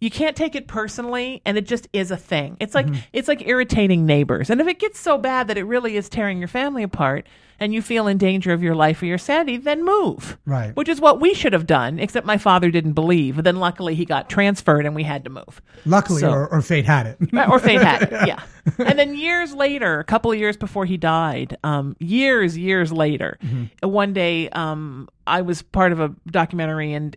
you 0.00 0.10
can't 0.10 0.34
take 0.36 0.54
it 0.56 0.66
personally 0.66 1.40
and 1.44 1.56
it 1.58 1.66
just 1.66 1.86
is 1.92 2.10
a 2.10 2.16
thing 2.16 2.56
it's 2.58 2.74
like 2.74 2.86
Mm-hmm. 2.86 3.00
it's 3.12 3.28
like 3.28 3.46
irritating 3.46 4.06
neighbors 4.06 4.50
and 4.50 4.60
if 4.60 4.66
it 4.66 4.78
gets 4.80 4.98
so 4.98 5.18
bad 5.18 5.46
that 5.48 5.58
it 5.58 5.64
really 5.64 5.96
is 5.96 6.08
tearing 6.08 6.38
your 6.38 6.48
family 6.48 6.82
apart 6.82 7.26
and 7.60 7.74
you 7.74 7.82
feel 7.82 8.06
in 8.06 8.18
danger 8.18 8.52
of 8.52 8.62
your 8.62 8.74
life 8.74 9.02
or 9.02 9.06
your 9.06 9.18
sanity 9.18 9.56
then 9.56 9.84
move 9.84 10.38
Right. 10.46 10.74
which 10.76 10.88
is 10.88 11.00
what 11.00 11.20
we 11.20 11.34
should 11.34 11.52
have 11.52 11.66
done 11.66 11.98
except 11.98 12.26
my 12.26 12.38
father 12.38 12.70
didn't 12.70 12.92
believe 12.92 13.42
then 13.42 13.56
luckily 13.56 13.94
he 13.94 14.04
got 14.04 14.28
transferred 14.28 14.86
and 14.86 14.94
we 14.94 15.02
had 15.04 15.24
to 15.24 15.30
move 15.30 15.60
Luckily, 15.86 16.20
So- 16.20 16.30
or, 16.32 16.48
or 16.48 16.60
fate 16.62 16.84
had 16.86 17.06
it. 17.06 17.18
Or 17.48 17.58
fate 17.58 17.80
had 17.80 18.02
it, 18.02 18.10
yeah. 18.26 18.42
And 18.78 18.98
then 18.98 19.14
years 19.16 19.54
later, 19.54 19.98
a 20.00 20.04
couple 20.04 20.30
of 20.30 20.38
years 20.38 20.56
before 20.56 20.84
he 20.84 20.96
died, 20.98 21.56
um, 21.64 21.96
years, 21.98 22.58
years 22.58 22.92
later, 22.92 23.38
one 23.82 24.12
day, 24.12 24.50
um, 24.50 25.08
I 25.26 25.40
was 25.40 25.62
part 25.62 25.92
of 25.92 26.00
a 26.00 26.14
documentary, 26.26 26.92
and 26.92 27.16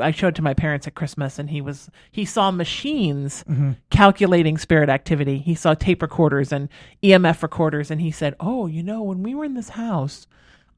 I 0.00 0.10
showed 0.10 0.28
it 0.28 0.34
to 0.36 0.42
my 0.42 0.54
parents 0.54 0.86
at 0.88 0.94
Christmas, 0.96 1.38
and 1.38 1.50
he 1.50 1.60
was 1.60 1.90
he 2.10 2.24
saw 2.24 2.50
machines 2.50 3.44
calculating 3.90 4.58
spirit 4.58 4.88
activity. 4.88 5.38
He 5.38 5.54
saw 5.54 5.74
tape 5.74 6.02
recorders 6.02 6.52
and 6.52 6.68
EMF 7.02 7.42
recorders, 7.42 7.90
and 7.90 8.00
he 8.00 8.10
said, 8.10 8.34
"Oh, 8.40 8.66
you 8.66 8.82
know, 8.82 9.02
when 9.02 9.22
we 9.22 9.34
were 9.34 9.44
in 9.44 9.54
this 9.54 9.70
house." 9.78 10.26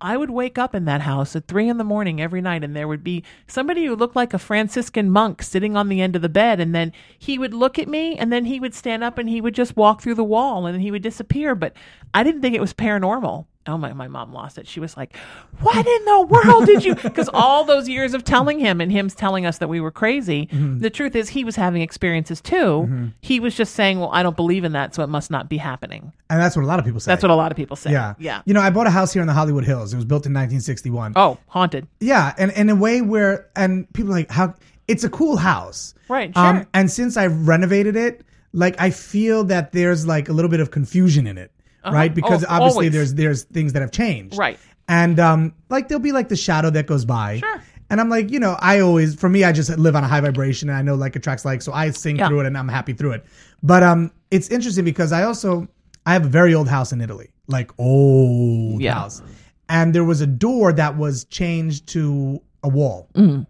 I 0.03 0.17
would 0.17 0.31
wake 0.31 0.57
up 0.57 0.75
in 0.75 0.87
that 0.87 1.03
house 1.03 1.37
at 1.37 1.47
three 1.47 1.69
in 1.69 1.77
the 1.77 1.85
morning 1.85 2.23
every 2.23 2.41
night, 2.41 2.65
and 2.65 2.75
there 2.75 2.89
would 2.89 3.05
be 3.05 3.23
somebody 3.47 3.85
who 3.85 3.95
looked 3.95 4.17
like 4.17 4.33
a 4.33 4.39
Franciscan 4.39 5.11
monk 5.11 5.43
sitting 5.43 5.77
on 5.77 5.89
the 5.89 6.01
end 6.01 6.17
of 6.17 6.23
the 6.23 6.29
bed. 6.31 6.59
And 6.59 6.75
then 6.75 6.93
he 7.19 7.39
would 7.39 7.53
look 7.53 7.79
at 7.79 7.87
me, 7.87 8.17
and 8.17 8.33
then 8.33 8.47
he 8.47 8.59
would 8.61 8.75
stand 8.75 9.05
up 9.05 9.19
and 9.19 9.29
he 9.29 9.43
would 9.43 9.55
just 9.55 9.77
walk 9.77 10.01
through 10.01 10.15
the 10.15 10.25
wall 10.25 10.65
and 10.65 10.81
he 10.81 10.91
would 10.91 11.03
disappear. 11.03 11.55
But 11.55 11.75
I 12.15 12.23
didn't 12.23 12.41
think 12.41 12.55
it 12.55 12.63
was 12.63 12.73
paranormal. 12.73 13.45
Oh 13.67 13.77
my! 13.77 13.93
My 13.93 14.09
mom 14.09 14.33
lost 14.33 14.57
it. 14.57 14.67
She 14.67 14.81
was 14.81 14.97
like, 14.97 15.15
"What 15.61 15.77
in 15.87 16.05
the 16.07 16.23
world 16.23 16.65
did 16.67 16.83
you?" 16.85 16.95
Because 17.03 17.29
all 17.35 17.65
those 17.65 17.89
years 17.91 18.15
of 18.15 18.25
telling 18.25 18.59
him 18.59 18.81
and 18.81 18.91
him 18.91 19.09
telling 19.11 19.45
us 19.45 19.59
that 19.59 19.69
we 19.69 19.81
were 19.81 19.91
crazy. 19.91 20.49
The 20.51 20.89
truth 20.89 21.15
is, 21.15 21.29
he 21.29 21.45
was 21.45 21.57
having 21.57 21.83
experiences 21.83 22.41
too. 22.41 23.13
He 23.21 23.39
was 23.39 23.55
just 23.55 23.75
saying, 23.75 24.01
"Well, 24.01 24.11
I 24.15 24.23
don't 24.23 24.37
believe 24.37 24.65
in 24.65 24.73
that, 24.73 24.95
so 24.95 25.03
it 25.03 25.09
must 25.09 25.31
not 25.31 25.51
be 25.51 25.59
happening." 25.59 26.13
And 26.31 26.41
that's 26.41 26.57
what 26.57 26.63
a 26.65 26.67
lot 26.67 26.79
of 26.79 26.87
people 26.87 27.01
say. 27.01 27.11
That's 27.13 27.23
what 27.23 27.31
a 27.31 27.35
lot 27.35 27.53
of 27.53 27.57
people 27.57 27.77
say. 27.77 27.93
Yeah. 27.93 28.15
yeah. 28.19 28.41
You 28.47 28.55
know, 28.55 28.61
I 28.63 28.71
bought 28.71 28.87
a 28.87 28.91
house 28.91 29.13
here 29.13 29.21
in 29.21 29.27
the 29.29 29.35
Hollywood 29.35 29.65
Hills. 29.65 29.93
It 29.93 29.97
was 29.97 30.07
built 30.07 30.25
in 30.25 30.33
1961. 30.33 31.13
Oh, 31.17 31.37
haunted. 31.49 31.87
Yeah, 32.01 32.33
and 32.39 32.51
in 32.53 32.71
a 32.71 32.75
way 32.77 33.03
where 33.03 33.47
and 33.57 33.93
people 33.93 34.11
are 34.13 34.15
like 34.17 34.31
how 34.31 34.55
it's 34.89 35.05
a 35.05 35.11
cool 35.11 35.37
house, 35.37 35.95
Right, 36.09 36.35
Um, 36.37 36.57
sure. 36.57 36.67
and 36.73 36.91
since 36.91 37.17
I've 37.19 37.47
renovated 37.47 37.95
it, 37.95 38.25
like 38.55 38.75
I 38.81 38.89
feel 38.91 39.45
that 39.45 39.73
there's 39.73 40.07
like 40.07 40.29
a 40.29 40.33
little 40.33 40.51
bit 40.51 40.61
of 40.61 40.71
confusion 40.71 41.27
in 41.27 41.37
it, 41.39 41.53
right? 41.85 42.15
Because 42.15 42.45
Oh, 42.45 42.49
obviously 42.51 42.87
always. 42.87 42.93
there's 42.93 43.15
there's 43.15 43.43
things 43.45 43.73
that 43.75 43.81
have 43.83 43.91
changed, 43.93 44.37
Right. 44.39 44.59
And 44.89 45.21
um, 45.21 45.55
like 45.69 45.87
there'll 45.89 46.03
be 46.03 46.13
like 46.13 46.29
the 46.29 46.37
shadow 46.37 46.71
that 46.71 46.87
goes 46.87 47.05
by, 47.05 47.39
Sure. 47.39 47.63
And 47.91 48.01
I'm 48.01 48.09
like, 48.09 48.31
you 48.31 48.39
know, 48.39 48.57
I 48.61 48.79
always 48.81 49.15
for 49.17 49.29
me, 49.29 49.43
I 49.45 49.51
just 49.53 49.69
live 49.79 49.97
on 49.97 50.05
a 50.05 50.09
high 50.09 50.21
vibration, 50.21 50.69
and 50.69 50.79
I 50.79 50.83
know 50.83 50.95
like 50.95 51.17
attracts 51.17 51.45
like, 51.45 51.61
so 51.63 51.73
I 51.73 51.91
sing 51.91 52.17
Yeah. 52.17 52.29
through 52.29 52.41
it, 52.41 52.47
and 52.47 52.57
I'm 52.57 52.69
happy 52.69 52.93
through 52.93 53.13
it. 53.13 53.25
But 53.63 53.83
um, 53.83 54.13
it's 54.31 54.49
interesting 54.49 54.85
because 54.85 55.13
I 55.13 55.25
also 55.25 55.67
I 56.07 56.13
have 56.13 56.25
a 56.27 56.29
very 56.29 56.55
old 56.55 56.69
house 56.69 56.93
in 56.93 57.01
Italy, 57.01 57.31
like 57.49 57.71
old 57.79 58.81
Yeah. 58.81 58.95
house, 58.95 59.23
and 59.69 59.95
there 59.95 60.05
was 60.05 60.21
a 60.21 60.27
door 60.27 60.73
that 60.73 60.97
was 60.97 61.25
changed 61.25 61.87
to 61.89 62.41
a 62.63 62.69
wall 62.69 63.09
Mm-hmm. 63.15 63.43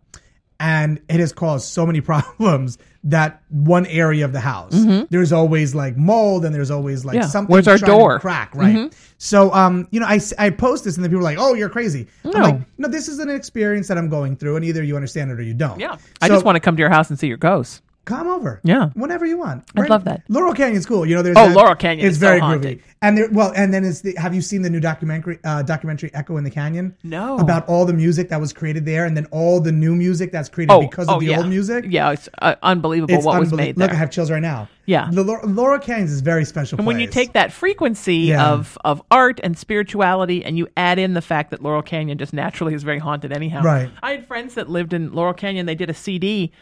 and 0.59 1.01
it 1.09 1.21
has 1.21 1.33
caused 1.33 1.67
so 1.69 1.85
many 1.87 2.01
problems 2.11 2.79
that 3.03 3.41
one 3.49 3.87
area 3.87 4.25
of 4.27 4.33
the 4.33 4.41
house 4.41 4.73
there's 5.09 5.33
always 5.33 5.75
like 5.75 5.97
mold 5.97 6.45
and 6.45 6.55
there's 6.55 6.71
always 6.71 7.03
like 7.05 7.15
Mm-hmm. 7.15 7.23
Yeah. 7.23 7.29
something 7.29 7.53
Where's 7.53 7.67
our 7.67 7.79
door? 7.79 8.17
Mm-hmm. 8.17 8.21
crack 8.21 8.55
right 8.55 8.93
so 9.17 9.51
um 9.55 9.89
you 9.91 10.01
know 10.01 10.07
I, 10.07 10.21
I 10.39 10.51
post 10.51 10.85
this 10.85 10.97
and 10.97 11.05
then 11.05 11.11
people 11.11 11.21
are 11.21 11.31
like 11.31 11.39
oh 11.39 11.55
you're 11.55 11.71
crazy 11.71 12.07
i'm 12.25 12.31
No. 12.33 12.41
like 12.41 12.61
no 12.77 12.89
this 12.89 13.09
is 13.09 13.19
an 13.19 13.31
experience 13.31 13.89
that 13.89 13.97
i'm 13.97 14.11
going 14.11 14.37
through 14.37 14.57
and 14.57 14.65
either 14.67 14.83
you 14.83 14.97
understand 14.97 15.31
it 15.31 15.39
or 15.39 15.43
you 15.43 15.55
don't 15.55 15.81
Yeah. 15.81 15.97
I 16.21 16.29
just 16.29 16.45
want 16.45 16.57
to 16.57 16.61
come 16.61 16.77
to 16.77 16.81
your 16.81 16.91
house 16.91 17.09
and 17.09 17.19
see 17.19 17.27
your 17.29 17.39
ghosts. 17.39 17.81
Come 18.05 18.27
over. 18.29 18.61
Yeah. 18.65 18.91
whenever 18.95 19.25
you 19.27 19.39
want. 19.39 19.65
I'd 19.77 19.89
love 19.91 20.05
that. 20.05 20.23
Laurel 20.29 20.53
Canyon's 20.55 20.87
cool. 20.87 21.07
You 21.07 21.15
know, 21.17 21.23
there's 21.23 21.37
Oh, 21.37 21.47
that- 21.49 21.57
Laurel 21.57 21.75
Canyon 21.77 22.07
It's 22.07 22.17
is 22.17 22.21
so 22.21 22.27
very 22.27 22.41
groovy. 22.41 22.81
And 23.03 23.17
there, 23.17 23.29
well, 23.31 23.51
and 23.57 23.73
then 23.73 23.83
it's 23.85 24.03
the. 24.03 24.15
Have 24.19 24.35
you 24.35 24.43
seen 24.43 24.61
the 24.61 24.69
new 24.69 24.81
documentary? 24.81 25.39
Uh, 25.43 25.63
documentary 25.63 26.11
Echo 26.13 26.37
in 26.37 26.45
the 26.45 26.51
Canyon. 26.51 26.95
No. 27.03 27.39
About 27.39 27.67
all 27.67 27.87
the 27.87 27.95
music 27.95 28.29
that 28.29 28.39
was 28.39 28.53
created 28.53 28.85
there, 28.85 29.07
and 29.07 29.17
then 29.17 29.25
all 29.31 29.59
the 29.59 29.73
new 29.73 29.97
music 29.97 30.33
that's 30.33 30.51
created 30.51 30.73
Oh, 30.75 30.83
because 30.83 31.09
of 31.09 31.17
oh, 31.17 31.21
the 31.21 31.27
yeah. 31.27 31.39
old 31.39 31.49
music. 31.49 31.87
Yeah, 31.89 32.11
it's 32.11 32.29
uh, 32.43 32.57
unbelievable 32.63 33.15
It's 33.15 33.25
what 33.25 33.41
was 33.41 33.53
made 33.55 33.77
there. 33.77 33.87
Look, 33.87 33.95
I 33.95 33.99
have 33.99 34.11
chills 34.11 34.31
right 34.31 34.43
now. 34.43 34.69
Yeah. 34.85 35.09
the 35.11 35.23
Laurel, 35.23 35.49
Laurel 35.49 35.79
Canyons 35.79 36.11
is 36.13 36.21
a 36.21 36.25
very 36.25 36.45
special. 36.45 36.77
and 36.79 36.87
when 36.87 36.99
you 37.01 37.07
place. 37.07 37.15
take 37.15 37.33
that 37.35 37.53
frequency 37.53 38.17
Yeah. 38.17 38.51
of 38.51 38.77
of 38.85 39.01
art 39.11 39.41
and 39.43 39.57
spirituality 39.57 40.45
and 40.45 40.59
you 40.59 40.69
add 40.77 40.99
in 40.99 41.15
the 41.15 41.23
fact 41.23 41.51
that 41.53 41.63
Laurel 41.63 41.81
Canyon 41.83 42.19
just 42.19 42.33
naturally 42.33 42.75
is 42.75 42.83
very 42.83 42.99
haunted 42.99 43.33
anyhow. 43.33 43.63
Right. 43.63 43.89
I 44.03 44.11
had 44.13 44.27
friends 44.27 44.55
that 44.55 44.69
lived 44.69 44.93
in 44.93 45.13
Laurel 45.13 45.33
Canyon, 45.33 45.67
they 45.67 45.75
did 45.77 45.89
a 45.91 45.95
CD 45.95 46.53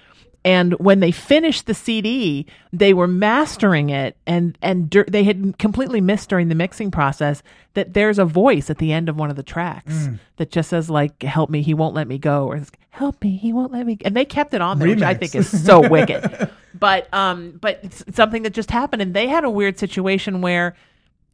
and 0.44 0.72
when 0.74 1.00
they 1.00 1.10
finished 1.10 1.66
the 1.66 1.74
CD, 1.74 2.46
they 2.72 2.94
were 2.94 3.08
mastering 3.08 3.90
it 3.90 4.16
and 4.26 4.56
and 4.62 4.88
dur- 4.88 5.06
they 5.08 5.24
had 5.24 5.58
completely 5.58 6.00
missed 6.00 6.28
during 6.28 6.48
the 6.48 6.54
mixing 6.54 6.90
process 6.90 7.42
that 7.74 7.94
there's 7.94 8.18
a 8.18 8.24
voice 8.24 8.70
at 8.70 8.78
the 8.78 8.92
end 8.92 9.08
of 9.08 9.16
one 9.16 9.30
of 9.30 9.36
the 9.36 9.42
tracks 9.42 9.92
Mm. 10.06 10.18
that 10.36 10.50
just 10.50 10.70
says 10.70 10.88
like 10.88 11.22
help 11.22 11.50
me, 11.50 11.62
he 11.62 11.74
won't 11.74 11.94
let 11.94 12.06
me 12.08 12.18
go 12.18 12.46
or 12.46 12.60
help 12.90 13.22
me, 13.22 13.36
he 13.36 13.52
won't 13.52 13.72
let 13.72 13.84
me 13.86 13.98
and 14.04 14.16
they 14.16 14.24
kept 14.24 14.54
it 14.54 14.60
on 14.60 14.78
there, 14.78 14.88
which 14.88 15.02
I 15.02 15.14
think 15.14 15.34
is 15.34 15.48
so 15.64 15.86
wicked. 15.90 16.50
But 16.74 17.12
um, 17.12 17.58
but 17.60 17.80
it's 17.82 18.04
something 18.14 18.42
that 18.44 18.52
just 18.54 18.70
happened, 18.70 19.02
and 19.02 19.12
they 19.14 19.26
had 19.26 19.42
a 19.42 19.50
weird 19.50 19.78
situation 19.78 20.40
where 20.40 20.76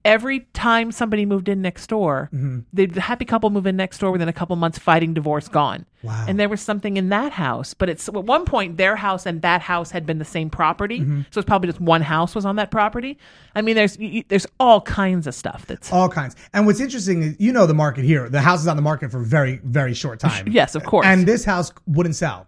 every 0.05 0.41
time 0.53 0.93
somebody 0.93 1.25
moved 1.25 1.49
in 1.49 1.63
next 1.63 1.87
door, 1.87 2.29
Mm-hmm. 2.35 2.59
the 2.95 3.01
happy 3.01 3.25
couple 3.25 3.49
move 3.51 3.67
in 3.67 3.77
next 3.77 3.99
door 3.99 4.11
within 4.13 4.29
a 4.29 4.33
couple 4.33 4.55
months, 4.57 4.79
fighting, 4.79 5.15
divorce, 5.15 5.49
gone. 5.49 5.87
Wow. 6.03 6.27
And 6.29 6.39
there 6.39 6.49
was 6.51 6.61
something 6.61 6.97
in 6.99 7.09
that 7.09 7.33
house, 7.33 7.73
but 7.73 7.89
it's 7.89 8.07
at 8.09 8.15
one 8.15 8.45
point 8.45 8.77
their 8.77 8.97
house 8.97 9.25
and 9.25 9.41
that 9.43 9.63
house 9.63 9.91
had 9.91 10.05
been 10.05 10.19
the 10.19 10.25
same 10.25 10.51
property, 10.51 11.01
Mm-hmm. 11.01 11.23
so 11.31 11.41
it's 11.41 11.47
probably 11.47 11.69
just 11.69 11.81
one 11.81 12.03
house 12.03 12.35
was 12.35 12.45
on 12.45 12.57
that 12.57 12.71
property. 12.71 13.17
I 13.55 13.63
mean, 13.63 13.75
there's 13.77 13.99
you, 13.99 14.25
there's 14.29 14.47
all 14.61 14.81
kinds 14.83 15.27
of 15.27 15.35
stuff 15.35 15.65
that's 15.67 15.91
all 15.93 16.09
kinds. 16.09 16.37
And 16.53 16.67
what's 16.67 16.81
interesting 16.81 17.23
is, 17.23 17.37
you 17.39 17.53
know, 17.53 17.67
the 17.67 17.75
market 17.75 18.05
here. 18.05 18.29
The 18.29 18.41
house 18.43 18.61
is 18.61 18.69
on 18.69 18.77
the 18.77 18.83
market 18.83 19.11
for 19.11 19.21
a 19.21 19.25
very, 19.25 19.61
very 19.65 19.95
short 19.95 20.21
time. 20.21 20.49
Yes, 20.49 20.75
of 20.75 20.85
course. 20.85 21.07
And 21.07 21.27
this 21.27 21.45
house 21.45 21.73
wouldn't 21.87 22.17
sell. 22.17 22.47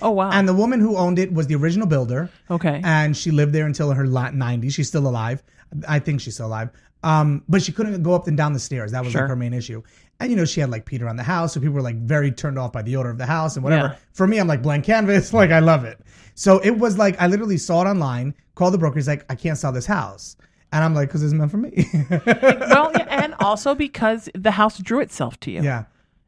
oh 0.00 0.10
wow, 0.10 0.30
And 0.30 0.48
the 0.48 0.54
woman 0.54 0.80
who 0.80 0.96
owned 0.96 1.18
it 1.18 1.32
was 1.32 1.46
the 1.48 1.54
original 1.56 1.86
builder. 1.86 2.30
Okay. 2.50 2.80
And 2.82 3.14
she 3.16 3.30
lived 3.30 3.52
there 3.52 3.66
until 3.66 3.92
her 3.92 4.06
la- 4.06 4.30
90s. 4.30 4.72
She's 4.72 4.88
still 4.88 5.06
alive. 5.06 5.42
I 5.88 5.98
think 5.98 6.20
she's 6.20 6.34
still 6.34 6.46
alive. 6.46 6.70
Um, 7.04 7.42
but 7.48 7.62
she 7.62 7.70
couldn't 7.70 8.02
go 8.02 8.14
up 8.14 8.26
and 8.28 8.36
down 8.36 8.54
the 8.54 8.58
stairs. 8.58 8.92
That 8.92 9.04
was 9.04 9.12
Sure. 9.12 9.20
like 9.22 9.28
her 9.30 9.36
main 9.36 9.52
issue. 9.52 9.82
And 10.20 10.30
you 10.30 10.36
know, 10.36 10.44
she 10.44 10.60
had 10.60 10.70
like 10.70 10.86
Peter 10.86 11.06
on 11.08 11.16
the 11.16 11.22
house, 11.22 11.52
so 11.52 11.60
people 11.60 11.74
were 11.74 11.82
like 11.82 11.96
very 11.96 12.32
turned 12.32 12.58
off 12.58 12.72
by 12.72 12.82
the 12.82 12.96
odor 12.96 13.10
of 13.10 13.18
the 13.18 13.26
house 13.26 13.56
and 13.56 13.62
whatever. 13.64 13.88
Yeah. 13.88 13.96
For 14.12 14.26
me, 14.26 14.38
I'm 14.38 14.46
like 14.48 14.62
blank 14.62 14.84
canvas, 14.84 15.32
like 15.40 15.50
I 15.50 15.58
love 15.58 15.84
it. 15.84 16.00
So 16.34 16.58
it 16.60 16.70
was 16.70 16.96
like 16.98 17.20
I 17.20 17.26
literally 17.26 17.58
saw 17.58 17.82
it 17.82 17.86
online, 17.88 18.34
called 18.54 18.72
the 18.74 18.78
broker, 18.78 18.96
he's 18.96 19.06
like, 19.08 19.24
I 19.28 19.34
can't 19.34 19.58
sell 19.58 19.70
this 19.72 19.86
house. 19.86 20.36
And 20.72 20.82
I'm 20.82 20.94
like, 20.94 21.08
because 21.08 21.22
it's 21.22 21.32
meant 21.34 21.50
for 21.52 21.58
me. 21.58 21.86
well, 22.26 22.90
yeah, 22.94 23.06
and 23.08 23.34
also 23.38 23.74
because 23.76 24.28
the 24.34 24.50
house 24.52 24.78
drew 24.78 25.00
itself 25.00 25.38
to 25.40 25.50
you, 25.52 25.62
yeah. 25.62 25.84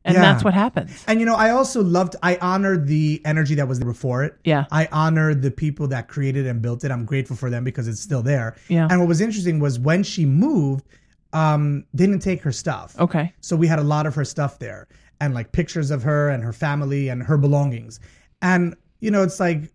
And 0.06 0.14
Yeah. 0.14 0.20
that's 0.22 0.42
what 0.44 0.54
happens. 0.54 1.04
And 1.06 1.20
you 1.20 1.26
know, 1.26 1.34
I 1.34 1.50
also 1.50 1.82
loved. 1.82 2.16
I 2.22 2.36
honored 2.40 2.86
the 2.86 3.20
energy 3.24 3.54
that 3.56 3.68
was 3.68 3.78
there 3.78 3.88
before 3.88 4.24
it. 4.24 4.36
Yeah. 4.44 4.64
I 4.70 4.88
honored 4.92 5.42
the 5.42 5.50
people 5.50 5.88
that 5.88 6.08
created 6.08 6.46
and 6.46 6.62
built 6.62 6.84
it. 6.84 6.90
I'm 6.90 7.04
grateful 7.04 7.36
for 7.36 7.50
them 7.50 7.64
because 7.64 7.88
it's 7.88 8.00
still 8.00 8.22
there. 8.22 8.56
Yeah. 8.68 8.88
And 8.90 9.00
what 9.00 9.08
was 9.08 9.20
interesting 9.20 9.58
was 9.58 9.78
when 9.78 10.02
she 10.02 10.24
moved, 10.24 10.84
um, 11.32 11.84
they 11.92 12.06
didn't 12.06 12.22
take 12.22 12.40
her 12.42 12.52
stuff. 12.52 12.98
Okay. 12.98 13.34
So 13.40 13.56
we 13.56 13.66
had 13.66 13.78
a 13.78 13.82
lot 13.84 14.06
of 14.06 14.14
her 14.14 14.24
stuff 14.24 14.58
there, 14.58 14.88
and 15.20 15.34
like 15.34 15.52
pictures 15.52 15.90
of 15.90 16.02
her 16.04 16.28
and 16.30 16.42
her 16.42 16.52
family 16.52 17.08
and 17.08 17.22
her 17.22 17.36
belongings. 17.36 18.00
And 18.40 18.74
you 19.00 19.10
know, 19.10 19.22
it's 19.22 19.40
like 19.40 19.70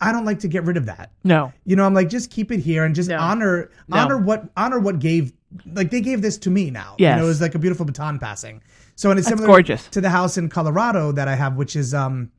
I 0.00 0.10
don't 0.10 0.24
like 0.24 0.40
to 0.40 0.48
get 0.48 0.64
rid 0.64 0.76
of 0.76 0.86
that. 0.86 1.12
No. 1.22 1.52
You 1.64 1.76
know, 1.76 1.84
I'm 1.86 1.94
like, 1.94 2.08
just 2.08 2.30
keep 2.30 2.50
it 2.50 2.58
here 2.58 2.84
and 2.84 2.94
just 2.94 3.08
No. 3.08 3.18
honor 3.18 3.70
No. 3.88 3.98
honor 3.98 4.18
what 4.18 4.48
honor 4.56 4.80
what 4.80 4.98
gave 4.98 5.32
like 5.66 5.90
they 5.90 6.00
gave 6.00 6.22
this 6.22 6.38
to 6.38 6.50
me 6.50 6.70
now. 6.70 6.94
Yes. 6.98 7.16
You 7.16 7.20
know, 7.20 7.24
it 7.26 7.28
was 7.28 7.40
like 7.40 7.54
a 7.54 7.58
beautiful 7.58 7.84
baton 7.86 8.18
passing. 8.18 8.62
So 8.94 9.10
and 9.10 9.18
it's 9.18 9.28
That's 9.28 9.38
similar 9.40 9.54
gorgeous. 9.56 9.86
to 9.88 10.00
the 10.00 10.10
house 10.10 10.36
in 10.38 10.48
Colorado 10.48 11.12
that 11.12 11.28
I 11.28 11.34
have, 11.34 11.56
which 11.56 11.76
is 11.76 11.94
um 11.94 12.30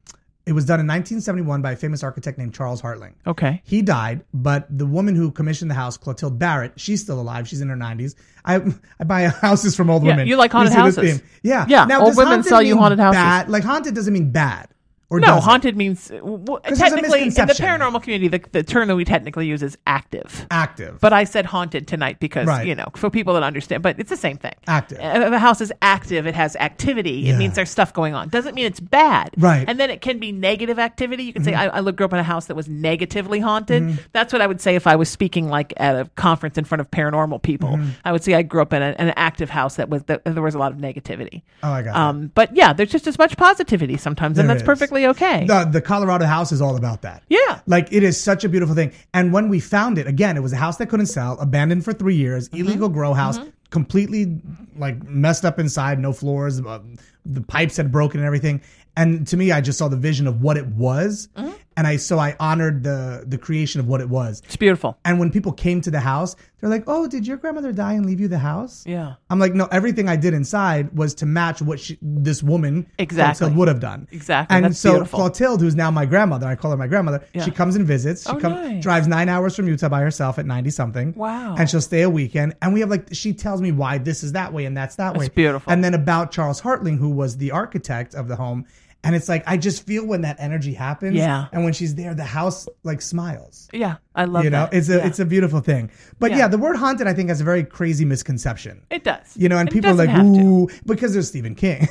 it 0.46 0.52
was 0.52 0.66
done 0.66 0.82
in 0.82 0.88
1971 0.88 1.62
by 1.62 1.72
a 1.72 1.76
famous 1.78 2.04
architect 2.04 2.38
named 2.38 2.54
Charles 2.54 2.82
Haertling. 2.82 3.14
Okay. 3.26 3.62
He 3.64 3.82
died, 3.82 4.26
but 4.34 4.68
the 4.78 4.86
woman 4.86 5.16
who 5.16 5.32
commissioned 5.32 5.72
the 5.72 5.76
house, 5.76 5.96
Clotilde 5.96 6.38
Barrett, 6.38 6.74
she's 6.76 7.02
still 7.02 7.22
alive. 7.22 7.48
She's 7.48 7.62
in 7.62 7.70
her 7.70 7.78
90s. 7.78 8.16
I 8.44 8.62
I 9.00 9.04
buy 9.06 9.28
houses 9.42 9.74
from 9.76 9.90
old 9.90 10.04
Yeah, 10.04 10.12
women. 10.12 10.28
you 10.28 10.36
like 10.36 10.52
haunted 10.52 10.74
the 10.74 10.78
houses. 10.78 11.20
theme. 11.20 11.28
Yeah. 11.44 11.66
Now, 11.86 12.02
old 12.04 12.18
women 12.18 12.44
sell 12.44 12.62
you 12.62 12.78
haunted 12.78 13.00
houses. 13.00 13.18
Bad? 13.18 13.50
Like 13.50 13.64
haunted 13.64 13.96
doesn't 13.96 14.14
mean 14.14 14.32
bad. 14.32 14.68
Or 15.14 15.20
No, 15.20 15.28
does 15.28 15.38
it? 15.38 15.44
haunted 15.44 15.78
means 15.78 16.12
well, 16.22 16.60
there's 16.64 16.80
a 16.80 16.82
technically 16.82 17.20
in 17.22 17.30
the 17.30 17.46
misconception. 17.46 17.66
paranormal 17.66 18.02
community. 18.02 18.28
The, 18.30 18.44
the 18.52 18.64
term 18.64 18.88
that 18.88 18.96
we 18.96 19.06
technically 19.06 19.46
use 19.48 19.62
is 19.62 19.78
active. 19.86 20.48
active. 20.50 21.00
But 21.00 21.14
I 21.14 21.24
said 21.24 21.46
haunted 21.46 21.88
tonight 21.88 22.20
because 22.20 22.48
Right. 22.48 22.66
you 22.66 22.74
know 22.76 22.88
for 22.96 23.10
people 23.10 23.34
that 23.36 23.44
understand. 23.44 23.84
But 23.84 24.00
it's 24.00 24.10
the 24.10 24.18
same 24.18 24.38
thing. 24.38 24.54
Active. 24.68 25.00
Uh, 25.00 25.30
the 25.30 25.40
house 25.40 25.62
is 25.62 25.72
active. 25.82 26.26
It 26.26 26.36
has 26.36 26.56
activity. 26.56 27.12
Yeah. 27.12 27.36
It 27.36 27.38
means 27.38 27.56
there's 27.56 27.70
stuff 27.70 27.94
going 27.94 28.14
on. 28.16 28.30
Doesn't 28.30 28.56
mean 28.56 28.66
it's 28.66 28.80
bad. 28.80 29.30
Right. 29.38 29.62
Mm-hmm. 29.62 29.70
And 29.70 29.80
then 29.80 29.90
it 29.92 30.02
can 30.02 30.18
be 30.20 30.32
negative 30.32 30.80
activity. 30.80 31.24
You 31.24 31.34
can 31.34 31.44
say 31.44 31.54
I, 31.54 31.78
I 31.78 31.92
grew 31.92 32.06
up 32.06 32.14
in 32.14 32.20
a 32.20 32.24
house 32.24 32.48
that 32.48 32.56
was 32.56 32.68
negatively 32.68 33.40
haunted. 33.40 34.00
That's 34.14 34.34
what 34.34 34.42
I 34.42 34.48
would 34.48 34.62
say 34.62 34.76
if 34.76 34.88
I 34.88 34.96
was 34.96 35.10
speaking 35.10 35.48
like 35.50 35.74
at 35.78 35.96
a 35.96 36.06
conference 36.16 36.58
in 36.58 36.66
front 36.66 36.82
of 36.82 36.90
paranormal 36.90 37.42
people. 37.44 37.70
Mm-hmm. 37.70 37.90
I 38.04 38.12
would 38.12 38.24
say 38.24 38.34
I 38.34 38.42
grew 38.42 38.62
up 38.62 38.74
in 38.74 38.82
a, 38.82 38.96
an 38.98 39.14
active 39.16 39.50
house 39.52 39.76
that 39.76 39.90
was 39.90 40.04
that 40.06 40.24
there 40.26 40.42
was 40.42 40.56
a 40.56 40.60
lot 40.60 40.72
of 40.72 40.78
negativity. 40.80 41.44
Oh, 41.62 41.72
I 41.72 41.82
got 41.84 41.94
that. 41.94 42.00
Um, 42.00 42.32
but 42.34 42.56
yeah, 42.56 42.74
there's 42.74 42.92
just 42.92 43.06
as 43.08 43.18
much 43.20 43.38
positivity 43.38 43.98
sometimes, 43.98 44.40
and 44.40 44.50
There 44.50 44.56
that's 44.56 44.64
is. 44.64 44.66
perfectly 44.66 45.03
okay. 45.06 45.46
the 45.46 45.66
the 45.66 45.82
Colorado 45.82 46.26
house 46.26 46.52
is 46.52 46.62
all 46.62 46.76
about 46.76 47.02
that. 47.04 47.24
Yeah. 47.30 47.60
Like 47.68 47.92
it 47.92 48.04
is 48.04 48.20
such 48.20 48.44
a 48.44 48.50
beautiful 48.50 48.76
thing. 48.76 48.92
And 49.14 49.32
when 49.34 49.50
we 49.50 49.60
found 49.60 49.98
it, 49.98 50.08
again, 50.08 50.38
it 50.38 50.42
was 50.42 50.54
a 50.54 50.58
house 50.58 50.78
that 50.78 50.88
couldn't 50.90 51.08
sell, 51.08 51.40
abandoned 51.40 51.84
for 51.86 51.94
three 51.94 52.16
years, 52.16 52.50
Mm-hmm. 52.50 52.66
illegal 52.68 52.90
grow 52.90 53.14
house, 53.14 53.40
completely 53.70 54.40
like 54.78 55.02
messed 55.04 55.46
up 55.46 55.60
inside, 55.60 56.00
no 56.00 56.14
floors, 56.14 56.60
uh, 56.62 56.80
the 57.26 57.42
pipes 57.42 57.78
had 57.78 57.92
broken 57.92 58.20
and 58.20 58.28
everything. 58.28 58.62
And 58.96 59.26
to 59.28 59.38
me, 59.38 59.52
I 59.52 59.60
just 59.62 59.80
saw 59.80 59.88
the 59.88 59.98
vision 59.98 60.28
of 60.28 60.42
what 60.42 60.58
it 60.58 60.68
was, 60.68 61.30
Mm-hmm. 61.36 61.52
And 61.76 61.88
I 61.88 61.98
so 61.98 62.20
I 62.20 62.36
honored 62.40 62.84
the 62.84 63.24
the 63.28 63.38
creation 63.38 63.80
of 63.80 63.88
what 63.88 64.02
it 64.02 64.10
was. 64.10 64.42
it's 64.46 64.56
beautiful. 64.56 64.98
And 65.06 65.20
when 65.20 65.32
people 65.32 65.52
came 65.52 65.82
to 65.82 65.92
the 65.92 66.00
house, 66.00 66.36
they're 66.60 66.70
like, 66.70 66.84
"Oh, 66.88 67.08
did 67.08 67.26
your 67.28 67.38
grandmother 67.38 67.72
die 67.72 67.94
and 67.94 68.06
leave 68.06 68.20
you 68.20 68.28
the 68.28 68.38
house?" 68.40 68.84
Yeah. 68.86 69.16
I'm 69.30 69.40
like, 69.40 69.54
"No, 69.54 69.66
everything 69.72 70.08
I 70.08 70.16
did 70.16 70.34
inside 70.34 70.96
was 70.98 71.14
to 71.16 71.26
match 71.26 71.62
what 71.62 71.80
she, 71.80 71.98
this 72.02 72.42
woman 72.44 72.86
Exactly. 73.00 73.52
Would 73.52 73.68
have 73.68 73.80
done." 73.80 74.08
Exactly. 74.12 74.56
And 74.56 74.66
That's 74.66 74.80
so 74.80 74.92
beautiful. 74.94 75.20
Clotilde, 75.20 75.62
who's 75.62 75.76
now 75.76 75.92
my 75.92 76.06
grandmother, 76.06 76.48
I 76.48 76.56
call 76.56 76.72
her 76.72 76.78
my 76.78 76.88
grandmother. 76.88 77.24
Yeah. 77.34 77.44
She 77.44 77.52
comes 77.52 77.76
and 77.76 77.86
visits. 77.86 78.24
She 78.24 78.30
Oh, 78.30 78.36
come, 78.38 78.54
nice. 78.54 78.84
drives 78.84 79.08
nine 79.08 79.28
hours 79.30 79.56
from 79.56 79.68
Utah 79.68 79.90
by 79.90 80.02
herself 80.02 80.40
at 80.40 80.46
ninety 80.46 80.70
something. 80.70 81.14
Wow. 81.16 81.56
And 81.58 81.70
she'll 81.70 81.82
stay 81.82 82.04
a 82.04 82.10
weekend. 82.10 82.56
And 82.62 82.74
we 82.74 82.80
have 82.82 82.90
like 82.90 83.08
she 83.12 83.34
tells 83.34 83.62
me 83.62 83.72
why 83.72 83.98
this 83.98 84.24
is 84.24 84.32
that 84.34 84.54
way 84.54 84.66
and 84.66 84.78
that's 84.78 84.96
that 84.98 85.18
way. 85.18 85.30
beautiful. 85.30 85.72
And 85.72 85.84
then 85.84 85.94
about 85.94 86.32
Charles 86.32 86.62
Haertling, 86.62 86.98
who 86.98 87.10
was 87.10 87.38
the 87.38 87.52
architect 87.52 88.14
of 88.16 88.28
the 88.28 88.36
home. 88.36 88.66
And 89.06 89.16
it's 89.16 89.28
like 89.28 89.44
I 89.46 89.58
just 89.58 89.86
feel 89.86 90.06
when 90.06 90.22
that 90.22 90.38
energy 90.40 90.74
happens. 90.74 91.16
Yeah. 91.16 91.48
And 91.52 91.64
when 91.66 91.74
she's 91.74 91.96
there, 91.96 92.14
the 92.16 92.24
house 92.24 92.68
like 92.84 93.02
smiles. 93.02 93.68
Yeah, 93.74 93.98
I 94.16 94.24
love 94.26 94.46
You 94.46 94.50
know, 94.50 94.68
that. 94.68 94.74
it's 94.74 94.88
a 94.90 94.98
Yeah. 94.98 95.08
it's 95.08 95.20
a 95.20 95.26
beautiful 95.26 95.60
thing. 95.60 95.92
But 96.20 96.32
yeah. 96.32 96.38
Yeah. 96.38 96.48
the 96.48 96.58
word 96.58 96.78
haunted 96.78 97.06
I 97.08 97.14
think 97.14 97.28
has 97.30 97.42
a 97.42 97.44
very 97.44 97.64
crazy 97.66 98.06
misconception. 98.06 98.86
it 98.90 99.04
does. 99.04 99.36
You 99.36 99.50
know, 99.50 99.58
and 99.58 99.70
people 99.70 99.92
are 99.92 99.94
like, 99.96 100.10
doesn't 100.10 100.34
to. 100.36 100.40
ooh, 100.42 100.68
because 100.86 101.12
there's 101.14 101.28
Stephen 101.28 101.54
King 101.56 101.88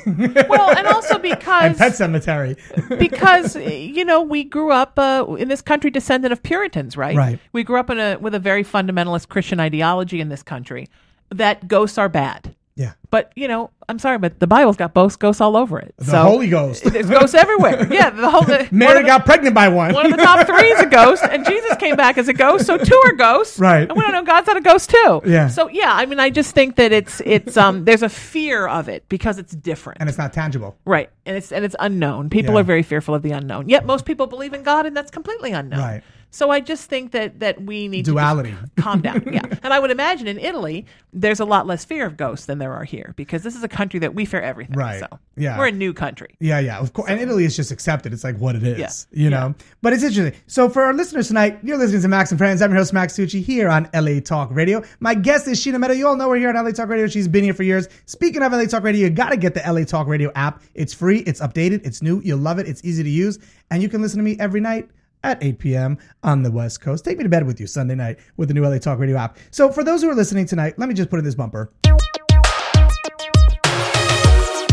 Well, 0.49 0.71
and 0.77 0.87
also 0.97 1.19
because 1.19 1.65
and 1.65 1.77
Pet 1.79 1.93
Sematary. 1.93 2.57
because 2.99 3.57
you 3.97 4.05
know 4.05 4.23
we 4.23 4.45
grew 4.45 4.73
up 4.73 4.99
uh, 4.99 5.27
in 5.39 5.49
this 5.49 5.61
country 5.61 5.91
descendant 5.91 6.33
of 6.33 6.43
Puritans, 6.43 6.97
right? 6.97 7.15
Right. 7.17 7.39
We 7.53 7.63
grew 7.63 7.79
up 7.79 7.91
in 7.91 7.99
a 8.01 8.17
with 8.17 8.35
a 8.35 8.39
very 8.41 8.65
fundamentalist 8.65 9.29
Christian 9.29 9.61
ideology 9.61 10.21
in 10.21 10.29
this 10.31 10.43
country 10.43 10.89
that 11.31 11.69
ghosts 11.69 11.99
are 11.99 12.09
bad. 12.09 12.55
Yeah. 12.75 12.93
But 13.11 13.31
you 13.37 13.49
know, 13.49 13.71
I'm 13.89 13.99
sorry, 13.99 14.17
but 14.19 14.41
the 14.41 14.47
Bible's 14.47 14.77
got 14.77 14.95
ghosts, 14.95 15.17
ghosts 15.17 15.41
all 15.43 15.57
over 15.57 15.79
it. 15.79 15.95
The 15.99 16.05
so 16.07 16.23
Holy 16.23 16.49
Ghost. 16.49 16.85
There's 16.85 17.09
ghosts 17.11 17.35
everywhere. 17.35 17.87
Yeah, 17.93 18.09
the 18.11 18.31
whole. 18.31 18.43
The, 18.43 18.67
Mary 18.73 19.03
the- 19.03 19.07
got 19.07 19.27
pregnant 19.27 19.55
by 19.55 19.69
one. 19.69 19.93
One 19.93 20.07
of 20.07 20.13
the 20.13 20.23
top 20.23 20.47
three 20.47 20.71
is 20.73 20.81
a 20.81 20.87
ghost, 20.87 21.23
and 21.23 21.45
Jesus 21.45 21.77
came 21.77 21.97
back 21.97 22.17
as 22.17 22.29
a 22.29 22.33
ghost, 22.33 22.65
so 22.67 22.79
two 22.79 23.03
are 23.05 23.13
ghosts. 23.13 23.59
Right. 23.59 23.83
And 23.89 23.93
we 23.93 24.01
don't 24.03 24.13
know 24.13 24.23
God's 24.25 24.47
not 24.47 24.57
a 24.57 24.63
ghost 24.63 24.89
too. 24.91 25.21
Yeah. 25.27 25.49
So 25.49 25.69
yeah, 25.69 25.93
I 25.95 26.07
mean, 26.07 26.19
I 26.21 26.31
just 26.31 26.55
think 26.55 26.77
that 26.77 26.93
it's 26.93 27.21
it's 27.27 27.57
um 27.59 27.85
there's 27.85 28.03
a 28.03 28.09
fear 28.09 28.67
of 28.67 28.89
it 28.89 29.07
because 29.11 29.39
it's 29.39 29.55
different. 29.55 29.99
and 30.01 30.09
it's 30.09 30.19
not 30.19 30.33
tangible. 30.33 30.79
Right. 30.87 31.11
And 31.27 31.37
it's 31.37 31.53
and 31.53 31.65
it's 31.65 31.77
unknown. 31.81 32.31
People 32.31 32.55
Yeah. 32.55 32.61
are 32.61 32.65
very 32.65 32.83
fearful 32.83 33.15
of 33.15 33.23
the 33.23 33.33
unknown. 33.33 33.69
Yet 33.69 33.85
most 33.85 34.07
people 34.07 34.27
believe 34.27 34.55
in 34.55 34.63
God 34.63 34.87
and 34.87 34.97
that's 34.97 35.11
completely 35.11 35.53
unknown. 35.53 35.81
Right. 35.81 36.03
So 36.35 36.49
I 36.51 36.61
just 36.61 36.89
think 36.89 37.13
that 37.13 37.41
that 37.41 37.63
we 37.63 37.89
need 37.89 38.07
Duality. 38.07 38.53
to 38.77 38.83
calm 38.83 39.01
down. 39.03 39.23
Yeah. 39.33 39.43
And 39.63 39.73
I 39.73 39.79
would 39.79 39.91
imagine 39.91 40.27
in 40.27 40.39
Italy 40.39 40.87
there's 41.13 41.41
a 41.41 41.45
lot 41.45 41.67
less 41.67 41.85
fear 41.85 42.07
of 42.07 42.17
ghosts 42.17 42.47
than 42.47 42.59
there 42.59 42.73
are 42.73 42.85
here 42.85 43.13
because 43.17 43.43
this 43.43 43.55
is 43.55 43.63
a 43.63 43.69
country 43.69 44.01
that 44.01 44.15
we 44.15 44.25
fear 44.25 44.41
everything. 44.41 44.75
Right. 44.77 44.99
So 45.01 45.19
Yeah. 45.37 45.59
we're 45.59 45.67
a 45.69 45.73
new 45.73 45.93
country. 45.93 46.35
Yeah, 46.41 46.59
yeah, 46.59 46.79
of 46.79 46.95
course. 46.95 47.11
And 47.11 47.21
Italy 47.21 47.45
is 47.45 47.55
just 47.55 47.71
accepted. 47.71 48.13
It's 48.15 48.25
like 48.25 48.39
what 48.39 48.57
it 48.57 48.63
is, 48.63 48.79
Yeah. 49.13 49.23
you 49.25 49.31
know. 49.31 49.55
But 49.83 49.93
it's 49.93 50.03
interesting. 50.03 50.39
So 50.47 50.69
for 50.71 50.83
our 50.83 50.95
listeners 50.95 51.29
tonight, 51.29 51.59
you're 51.63 51.77
listening 51.79 52.01
to 52.03 52.09
Max 52.09 52.31
and 52.33 52.39
Friends. 52.39 52.63
I'm 52.63 52.71
your 52.71 52.79
host 52.79 52.93
Max 52.95 53.13
Tucci 53.15 53.43
here 53.43 53.69
on 53.69 53.89
LA 53.95 54.21
Talk 54.21 54.49
Radio. 54.53 54.83
My 55.01 55.15
guest 55.15 55.47
is 55.49 55.63
Sheena 55.63 55.79
Metal. 55.79 55.95
You 55.97 56.09
all 56.09 56.17
know 56.17 56.31
her 56.31 56.37
here 56.37 56.49
on 56.49 56.57
LA 56.65 56.73
Talk 56.73 56.89
Radio. 56.89 57.07
She's 57.09 57.29
been 57.29 57.45
here 57.45 57.55
for 57.55 57.63
years. 57.63 57.89
Speaking 58.07 58.43
of 58.43 58.53
LA 58.53 58.65
Talk 58.65 58.83
Radio, 58.85 59.03
you 59.03 59.11
got 59.11 59.29
to 59.31 59.37
get 59.37 59.53
the 59.55 59.63
LA 59.71 59.85
Talk 59.85 60.07
Radio 60.07 60.33
app. 60.35 60.63
It's 60.75 60.95
free. 60.95 61.19
It's 61.21 61.41
updated. 61.41 61.87
It's 61.87 62.01
new. 62.03 62.21
You'll 62.25 62.39
love 62.39 62.59
it. 62.59 62.67
It's 62.67 62.83
easy 62.85 63.03
to 63.03 63.11
use, 63.11 63.39
and 63.71 63.83
you 63.83 63.91
can 63.91 64.01
listen 64.01 64.17
to 64.19 64.25
me 64.25 64.37
every 64.41 64.61
night. 64.61 64.89
At 65.25 65.43
8 65.43 65.59
p.m. 65.59 65.99
on 66.23 66.43
the 66.43 66.51
West 66.51 66.81
Coast. 66.81 67.05
Take 67.05 67.19
me 67.19 67.25
to 67.25 67.31
bed 67.31 67.47
with 67.47 67.61
you 67.61 67.67
Sunday 67.67 67.95
night 67.95 68.19
with 68.37 68.49
the 68.49 68.55
new 68.55 68.63
LA 68.63 68.79
Talk 68.79 68.99
Radio 68.99 69.17
app. 69.17 69.39
So 69.51 69.71
for 69.71 69.85
those 69.85 70.03
who 70.03 70.11
are 70.11 70.15
listening 70.15 70.47
tonight, 70.47 70.79
let 70.79 70.89
me 70.89 70.95
just 70.95 71.11
put 71.11 71.19
in 71.19 71.25
this 71.25 71.35
bumper. 71.35 71.73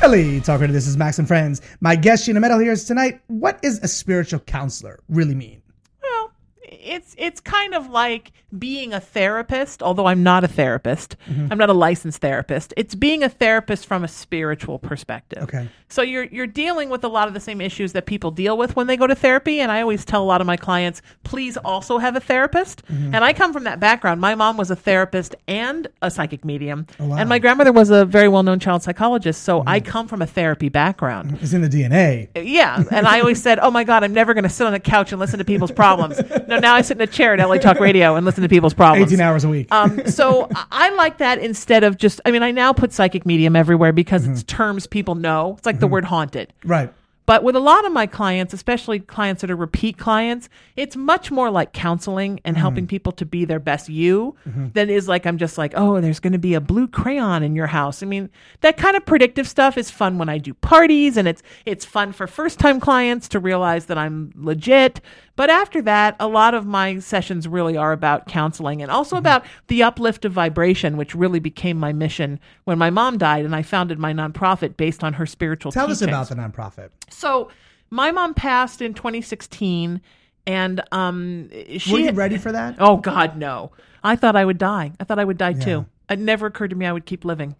LA 0.02 0.40
Talk 0.40 0.60
Radio, 0.60 0.72
this 0.72 0.87
is 0.87 0.96
Max 0.96 1.18
and 1.18 1.28
Friends. 1.28 1.60
My 1.80 1.96
guest, 1.96 2.26
Sheena 2.28 2.40
Metal, 2.40 2.58
here 2.58 2.72
is 2.72 2.84
tonight. 2.84 3.20
What 3.26 3.58
is 3.62 3.78
a 3.82 3.88
spiritual 3.88 4.40
counselor 4.40 5.00
really 5.08 5.34
mean? 5.34 5.62
Well, 6.02 6.32
it's 6.62 7.14
it's 7.18 7.40
kind 7.40 7.75
of 7.75 7.90
like 7.90 8.32
being 8.59 8.92
a 8.92 9.00
therapist, 9.00 9.83
although 9.83 10.07
I'm 10.07 10.23
not 10.23 10.45
a 10.45 10.49
therapist. 10.49 11.16
Mm-hmm. 11.28 11.49
I'm 11.50 11.59
not 11.59 11.71
a 11.71 11.75
licensed 11.75 12.21
therapist. 12.21 12.75
It's 12.76 12.95
being 12.95 13.23
a 13.23 13.28
therapist 13.28 13.87
from 13.87 14.04
a 14.04 14.09
spiritual 14.09 14.78
perspective. 14.78 15.42
Okay. 15.45 15.69
So 15.88 16.02
you're 16.02 16.25
you're 16.25 16.47
dealing 16.47 16.88
with 16.88 17.02
a 17.02 17.09
lot 17.09 17.26
of 17.26 17.35
the 17.35 17.40
same 17.40 17.61
issues 17.61 17.92
that 17.92 18.07
people 18.07 18.30
deal 18.30 18.57
with 18.57 18.76
when 18.76 18.87
they 18.87 18.97
go 18.97 19.07
to 19.07 19.14
therapy, 19.14 19.61
and 19.61 19.73
I 19.73 19.80
always 19.80 20.04
tell 20.04 20.23
a 20.23 20.25
lot 20.25 20.40
of 20.40 20.47
my 20.47 20.57
clients, 20.57 21.02
please 21.25 21.57
also 21.57 21.99
have 21.99 22.14
a 22.14 22.21
therapist. 22.21 22.87
Mm-hmm. 22.87 23.14
And 23.14 23.25
I 23.25 23.33
come 23.33 23.52
from 23.52 23.64
that 23.64 23.80
background. 23.80 24.21
My 24.21 24.37
mom 24.37 24.57
was 24.57 24.71
a 24.71 24.76
therapist 24.76 25.35
and 25.49 25.88
a 26.00 26.11
psychic 26.11 26.45
medium, 26.45 26.87
oh, 27.00 27.09
wow. 27.09 27.16
and 27.16 27.28
my 27.28 27.40
grandmother 27.40 27.73
was 27.73 27.90
a 27.90 28.04
very 28.04 28.28
well 28.28 28.45
known 28.45 28.61
child 28.61 28.83
psychologist. 28.83 29.42
So 29.42 29.64
I 29.66 29.80
mm-hmm. 29.80 29.90
come 29.90 30.09
from 30.09 30.23
a 30.23 30.26
therapy 30.26 30.69
background. 30.69 31.38
It's 31.42 31.52
in 31.52 31.62
the 31.62 31.69
DNA. 31.69 32.28
Yeah, 32.37 32.85
and 32.90 33.07
I 33.07 33.21
always 33.21 33.42
said, 33.42 33.59
"Oh 33.61 33.71
my 33.71 33.83
God, 33.83 34.04
I'm 34.04 34.14
never 34.14 34.33
going 34.33 34.45
to 34.45 34.50
sit 34.50 34.66
on 34.66 34.75
a 34.75 34.80
couch 34.80 35.11
and 35.11 35.21
listen 35.21 35.38
to 35.38 35.45
people's 35.45 35.73
problems." 35.73 36.21
No, 36.50 36.59
now 36.59 36.75
I 36.75 36.83
sit 36.83 36.97
in 36.97 37.02
a 37.02 37.07
chair 37.07 37.35
at 37.35 37.49
LA 37.49 37.59
Talk 37.59 37.78
Radio 37.78 38.16
and 38.16 38.26
listen 38.26 38.39
to 38.42 38.49
people's 38.49 38.75
problems. 38.75 39.12
18 39.12 39.20
hours 39.20 39.44
a 39.44 39.49
week. 39.49 39.68
Um, 39.73 40.06
so 40.06 40.49
I- 40.54 40.66
I 40.70 40.90
like 40.94 41.18
that 41.18 41.38
instead 41.38 41.85
of 41.85 41.97
just. 41.97 42.20
I 42.25 42.30
mean, 42.30 42.42
I 42.42 42.50
now 42.50 42.73
put 42.73 42.92
psychic 42.92 43.25
medium 43.26 43.54
everywhere 43.56 43.92
because 43.92 44.26
it's 44.26 44.42
terms 44.44 44.87
people 44.87 45.14
know. 45.14 45.54
It's 45.59 45.66
like 45.66 45.78
the 45.80 45.87
word 45.87 46.04
haunted. 46.04 46.52
right. 46.64 46.92
But 47.30 47.44
with 47.44 47.54
a 47.54 47.60
lot 47.60 47.87
of 47.87 47.92
my 47.92 48.08
clients, 48.08 48.52
especially 48.52 48.99
clients 48.99 49.42
that 49.42 49.52
are 49.52 49.56
repeat 49.56 49.96
clients, 49.96 50.49
it's 50.75 50.96
much 50.96 51.30
more 51.30 51.49
like 51.49 51.72
counseling 51.72 52.40
and 52.44 52.56
mm-hmm. 52.56 52.60
helping 52.60 52.87
people 52.88 53.12
to 53.12 53.25
be 53.25 53.44
their 53.44 53.60
best 53.60 53.88
you 53.88 54.34
mm-hmm. 54.44 54.70
than 54.72 54.90
is 54.90 55.06
like 55.06 55.26
I'm 55.26 55.38
just 55.38 55.56
like, 55.56 55.72
oh, 55.76 56.00
there's 56.00 56.18
going 56.18 56.32
to 56.32 56.40
be 56.40 56.54
a 56.54 56.60
blue 56.60 56.88
crayon 56.88 57.44
in 57.44 57.54
your 57.54 57.68
house. 57.68 58.02
I 58.02 58.06
mean, 58.06 58.30
that 58.62 58.76
kind 58.76 58.96
of 58.96 59.06
predictive 59.06 59.46
stuff 59.46 59.78
is 59.78 59.92
fun 59.92 60.18
when 60.18 60.28
I 60.28 60.38
do 60.38 60.54
parties 60.54 61.16
and 61.16 61.28
it's 61.28 61.40
it's 61.66 61.84
fun 61.84 62.10
for 62.10 62.26
first-time 62.26 62.80
clients 62.80 63.28
to 63.28 63.38
realize 63.38 63.87
that 63.87 63.96
I'm 63.96 64.32
legit. 64.34 65.00
But 65.37 65.50
after 65.50 65.80
that, 65.82 66.16
a 66.20 66.26
lot 66.26 66.52
of 66.52 66.66
my 66.66 66.99
sessions 66.99 67.49
really 67.49 67.76
are 67.76 67.92
about 67.92 68.26
counseling 68.26 68.82
and 68.82 68.90
also 68.90 69.14
mm-hmm. 69.14 69.20
about 69.20 69.44
the 69.68 69.84
uplift 69.84 70.25
of 70.25 70.32
vibration, 70.32 70.96
which 70.96 71.14
really 71.14 71.38
became 71.38 71.78
my 71.78 71.92
mission 71.92 72.40
when 72.64 72.76
my 72.76 72.90
mom 72.90 73.18
died 73.18 73.44
and 73.44 73.54
I 73.54 73.62
founded 73.62 73.99
my 73.99 74.12
nonprofit 74.12 74.76
based 74.76 75.04
on 75.04 75.12
her 75.14 75.26
spiritual 75.26 75.72
Tell 75.72 75.90
us 75.90 76.02
about 76.02 76.28
the 76.28 76.34
nonprofit. 76.34 76.90
So 77.11 77.50
my 77.90 78.11
mom 78.11 78.35
passed 78.35 78.81
in 78.81 78.95
2016, 78.95 80.00
and 80.47 80.83
um, 80.93 81.50
she. 81.79 81.93
Were 81.93 81.99
you 81.99 82.11
ready 82.12 82.38
for 82.38 82.52
that? 82.52 82.76
Oh 82.79 82.97
God, 82.97 83.37
no! 83.37 83.73
I 84.02 84.17
thought 84.17 84.37
I 84.37 84.45
would 84.45 84.59
die. 84.59 84.93
I 84.99 85.05
thought 85.05 85.19
I 85.19 85.25
would 85.25 85.38
die 85.38 85.52
too. 85.52 85.87
It 86.09 86.19
never 86.19 86.47
occurred 86.47 86.71
to 86.71 86.76
me 86.76 86.87
I 86.87 86.93
would 86.93 87.07
keep 87.07 87.25
living. 87.25 87.55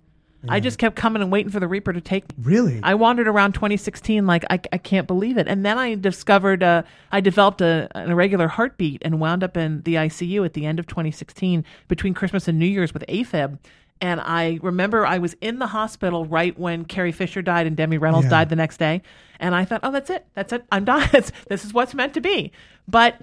I 0.49 0.59
just 0.59 0.79
kept 0.79 0.97
coming 0.97 1.21
and 1.21 1.31
waiting 1.31 1.53
for 1.53 1.61
the 1.61 1.69
Reaper 1.69 1.93
to 1.93 2.01
take 2.01 2.27
me. 2.31 2.43
Really? 2.43 2.81
I 2.83 2.95
wandered 2.95 3.29
around 3.29 3.53
2016 3.53 4.27
like 4.27 4.43
I, 4.49 4.59
I 4.73 4.79
can't 4.79 5.07
believe 5.07 5.37
it, 5.37 5.47
and 5.47 5.67
then 5.67 5.77
I 5.77 5.97
discovered 5.97 6.63
uh, 6.63 6.83
I 7.13 7.21
developed 7.21 7.61
a, 7.61 7.89
an 7.95 8.11
irregular 8.11 8.49
heartbeat 8.49 9.03
and 9.05 9.21
wound 9.21 9.45
up 9.45 9.59
in 9.59 9.83
the 9.83 9.97
ICU 9.97 10.47
at 10.47 10.55
the 10.55 10.65
end 10.65 10.79
of 10.79 10.87
2016 10.87 11.63
between 11.89 12.15
Christmas 12.15 12.49
and 12.49 12.59
New 12.59 12.65
Year's 12.67 12.95
with 12.95 13.05
AFib. 13.07 13.59
And 14.01 14.19
I 14.19 14.59
remember 14.63 15.05
I 15.05 15.19
was 15.19 15.37
in 15.43 15.59
the 15.59 15.67
hospital 15.67 16.25
right 16.25 16.59
when 16.59 16.87
Carrie 16.87 17.13
Fisher 17.13 17.43
died 17.43 17.67
and 17.67 17.77
Debbie 17.77 17.99
Reynolds 17.99 18.25
Yeah. 18.25 18.31
died 18.31 18.49
the 18.49 18.57
next 18.57 18.79
day, 18.79 19.03
and 19.41 19.55
I 19.55 19.65
thought, 19.65 19.81
oh, 19.83 19.91
that's 19.91 20.11
it, 20.11 20.27
that's 20.35 20.53
it, 20.53 20.65
I'm 20.71 20.85
done. 20.85 21.09
This 21.49 21.65
is 21.65 21.75
what's 21.75 21.95
meant 21.95 22.15
to 22.15 22.21
be. 22.21 22.53
But 22.87 23.21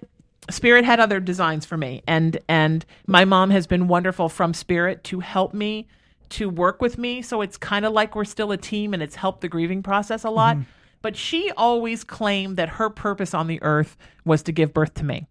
Spirit 0.50 0.84
had 0.84 1.00
other 1.00 1.20
designs 1.20 1.66
for 1.66 1.78
me, 1.78 2.04
and 2.08 2.38
and 2.50 2.86
my 3.06 3.24
mom 3.24 3.52
has 3.52 3.68
been 3.68 3.88
wonderful 3.88 4.28
from 4.28 4.54
Spirit 4.54 5.04
to 5.06 5.20
help 5.20 5.54
me 5.54 5.88
to 6.30 6.50
work 6.50 6.82
with 6.82 6.98
me. 6.98 7.22
So 7.22 7.42
it's 7.42 7.58
kind 7.58 7.86
of 7.86 7.94
like 7.94 8.16
we're 8.16 8.26
still 8.26 8.52
a 8.52 8.58
team, 8.58 8.94
and 8.94 9.04
it's 9.04 9.16
helped 9.16 9.42
the 9.42 9.48
grieving 9.48 9.84
process 9.84 10.24
a 10.24 10.30
lot. 10.30 10.58
Mm-hmm. 10.58 10.70
But 11.02 11.16
she 11.16 11.52
always 11.52 12.04
claimed 12.04 12.58
that 12.58 12.70
her 12.70 12.90
purpose 12.90 13.34
on 13.34 13.48
the 13.48 13.62
earth 13.62 13.96
was 14.26 14.42
to 14.44 14.52
give 14.52 14.74
birth 14.74 14.96
to 14.96 15.06
me. 15.06 15.28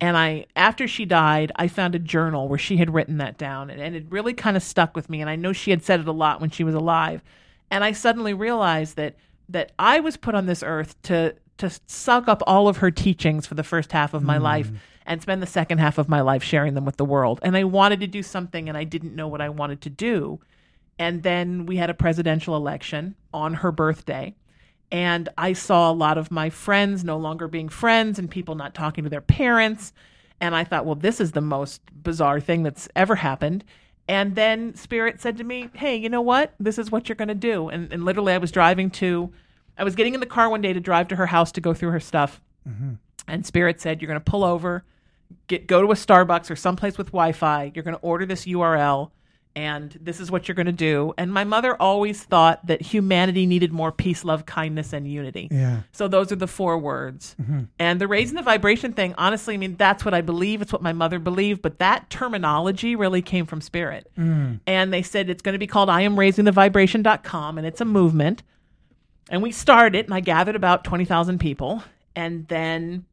And 0.00 0.16
I, 0.16 0.46
after 0.54 0.86
she 0.86 1.04
died, 1.04 1.50
I 1.56 1.66
found 1.66 1.96
a 1.96 1.98
journal 1.98 2.46
where 2.46 2.58
she 2.58 2.76
had 2.76 2.94
written 2.94 3.18
that 3.18 3.36
down, 3.36 3.68
and, 3.68 3.80
and 3.80 3.96
it 3.96 4.06
really 4.10 4.32
kind 4.32 4.56
of 4.56 4.62
stuck 4.62 4.94
with 4.94 5.10
me. 5.10 5.20
And 5.20 5.28
I 5.28 5.34
know 5.36 5.52
she 5.52 5.70
had 5.70 5.82
said 5.82 5.98
it 6.00 6.06
a 6.06 6.12
lot 6.12 6.40
when 6.40 6.50
she 6.50 6.62
was 6.62 6.74
alive. 6.74 7.22
And 7.70 7.82
I 7.82 7.92
suddenly 7.92 8.32
realized 8.32 8.96
that 8.96 9.16
that 9.48 9.72
I 9.78 10.00
was 10.00 10.16
put 10.16 10.34
on 10.34 10.46
this 10.46 10.62
earth 10.62 11.00
to 11.02 11.34
to 11.58 11.70
suck 11.86 12.28
up 12.28 12.42
all 12.46 12.68
of 12.68 12.76
her 12.78 12.90
teachings 12.90 13.44
for 13.46 13.54
the 13.54 13.64
first 13.64 13.90
half 13.90 14.14
of 14.14 14.22
my 14.22 14.36
hmm. 14.36 14.44
life 14.44 14.70
and 15.06 15.20
spend 15.20 15.42
the 15.42 15.46
second 15.46 15.78
half 15.78 15.98
of 15.98 16.08
my 16.08 16.20
life 16.20 16.42
sharing 16.42 16.74
them 16.74 16.84
with 16.84 16.98
the 16.98 17.04
world. 17.04 17.40
And 17.42 17.56
I 17.56 17.64
wanted 17.64 18.00
to 18.00 18.06
do 18.06 18.22
something, 18.22 18.68
and 18.68 18.76
I 18.76 18.84
didn't 18.84 19.16
know 19.16 19.26
what 19.26 19.40
I 19.40 19.48
wanted 19.48 19.80
to 19.82 19.90
do. 19.90 20.38
And 20.98 21.22
then 21.22 21.66
we 21.66 21.76
had 21.76 21.90
a 21.90 21.94
presidential 21.94 22.56
election 22.56 23.14
on 23.32 23.54
her 23.54 23.72
birthday. 23.72 24.34
And 24.92 25.28
I 25.36 25.52
saw 25.52 25.90
a 25.90 25.92
lot 25.92 26.18
of 26.18 26.30
my 26.30 26.50
friends 26.50 27.04
no 27.04 27.16
longer 27.16 27.48
being 27.48 27.68
friends 27.68 28.18
and 28.18 28.30
people 28.30 28.54
not 28.54 28.74
talking 28.74 29.04
to 29.04 29.10
their 29.10 29.20
parents. 29.20 29.92
And 30.40 30.54
I 30.54 30.64
thought, 30.64 30.86
well, 30.86 30.94
this 30.94 31.20
is 31.20 31.32
the 31.32 31.40
most 31.40 31.80
bizarre 32.02 32.40
thing 32.40 32.62
that's 32.62 32.88
ever 32.94 33.16
happened. 33.16 33.64
And 34.08 34.34
then 34.34 34.74
Spirit 34.74 35.20
said 35.20 35.36
to 35.36 35.44
me, 35.44 35.68
hey, 35.74 35.94
you 35.94 36.08
know 36.08 36.22
what? 36.22 36.54
This 36.58 36.78
is 36.78 36.90
what 36.90 37.08
you're 37.08 37.16
going 37.16 37.28
to 37.28 37.34
do. 37.34 37.68
And, 37.68 37.92
and 37.92 38.04
literally, 38.04 38.32
I 38.32 38.38
was 38.38 38.50
driving 38.50 38.90
to, 38.92 39.30
I 39.76 39.84
was 39.84 39.94
getting 39.94 40.14
in 40.14 40.20
the 40.20 40.26
car 40.26 40.48
one 40.48 40.62
day 40.62 40.72
to 40.72 40.80
drive 40.80 41.08
to 41.08 41.16
her 41.16 41.26
house 41.26 41.52
to 41.52 41.60
go 41.60 41.74
through 41.74 41.90
her 41.90 42.00
stuff. 42.00 42.40
Mm-hmm. 42.66 42.94
And 43.28 43.44
Spirit 43.44 43.80
said, 43.82 44.00
you're 44.00 44.08
going 44.08 44.20
to 44.20 44.30
pull 44.30 44.44
over, 44.44 44.82
get 45.46 45.66
go 45.66 45.82
to 45.82 45.88
a 45.88 45.94
Starbucks 45.94 46.50
or 46.50 46.56
someplace 46.56 46.96
with 46.96 47.08
Wi-Fi. 47.08 47.72
You're 47.74 47.84
going 47.84 47.96
to 47.96 48.02
order 48.02 48.24
this 48.24 48.46
URL, 48.46 49.10
and 49.58 49.98
this 50.00 50.20
is 50.20 50.30
what 50.30 50.46
you're 50.46 50.54
going 50.54 50.66
to 50.66 50.72
do. 50.72 51.12
And 51.18 51.32
my 51.32 51.42
mother 51.42 51.74
always 51.82 52.22
thought 52.22 52.64
that 52.68 52.80
humanity 52.80 53.44
needed 53.44 53.72
more 53.72 53.90
peace, 53.90 54.22
love, 54.24 54.46
kindness, 54.46 54.92
and 54.92 55.04
unity. 55.10 55.48
Yeah. 55.50 55.80
So 55.90 56.06
those 56.06 56.30
are 56.30 56.36
the 56.36 56.46
four 56.46 56.78
words. 56.78 57.34
Mm-hmm. 57.42 57.62
And 57.76 58.00
the 58.00 58.06
raising 58.06 58.36
the 58.36 58.42
vibration 58.42 58.92
thing, 58.92 59.16
honestly, 59.18 59.54
I 59.54 59.56
mean, 59.56 59.74
that's 59.74 60.04
what 60.04 60.14
I 60.14 60.20
believe. 60.20 60.62
It's 60.62 60.72
what 60.72 60.80
my 60.80 60.92
mother 60.92 61.18
believed. 61.18 61.60
But 61.60 61.80
that 61.80 62.08
terminology 62.08 62.94
really 62.94 63.20
came 63.20 63.46
from 63.46 63.60
Spirit. 63.60 64.08
Mm. 64.16 64.60
And 64.64 64.92
they 64.92 65.02
said 65.02 65.28
it's 65.28 65.42
going 65.42 65.54
to 65.54 65.58
be 65.58 65.66
called 65.66 65.90
I 65.90 66.02
am 66.02 66.16
raising 66.16 66.44
the 66.44 66.52
vibration.com, 66.52 67.58
and 67.58 67.66
it's 67.66 67.80
a 67.80 67.84
movement. 67.84 68.44
And 69.28 69.42
we 69.42 69.50
started, 69.50 70.04
and 70.04 70.14
I 70.14 70.20
gathered 70.20 70.54
about 70.54 70.84
20,000 70.84 71.40
people. 71.40 71.82
And 72.14 72.46
then 72.46 73.06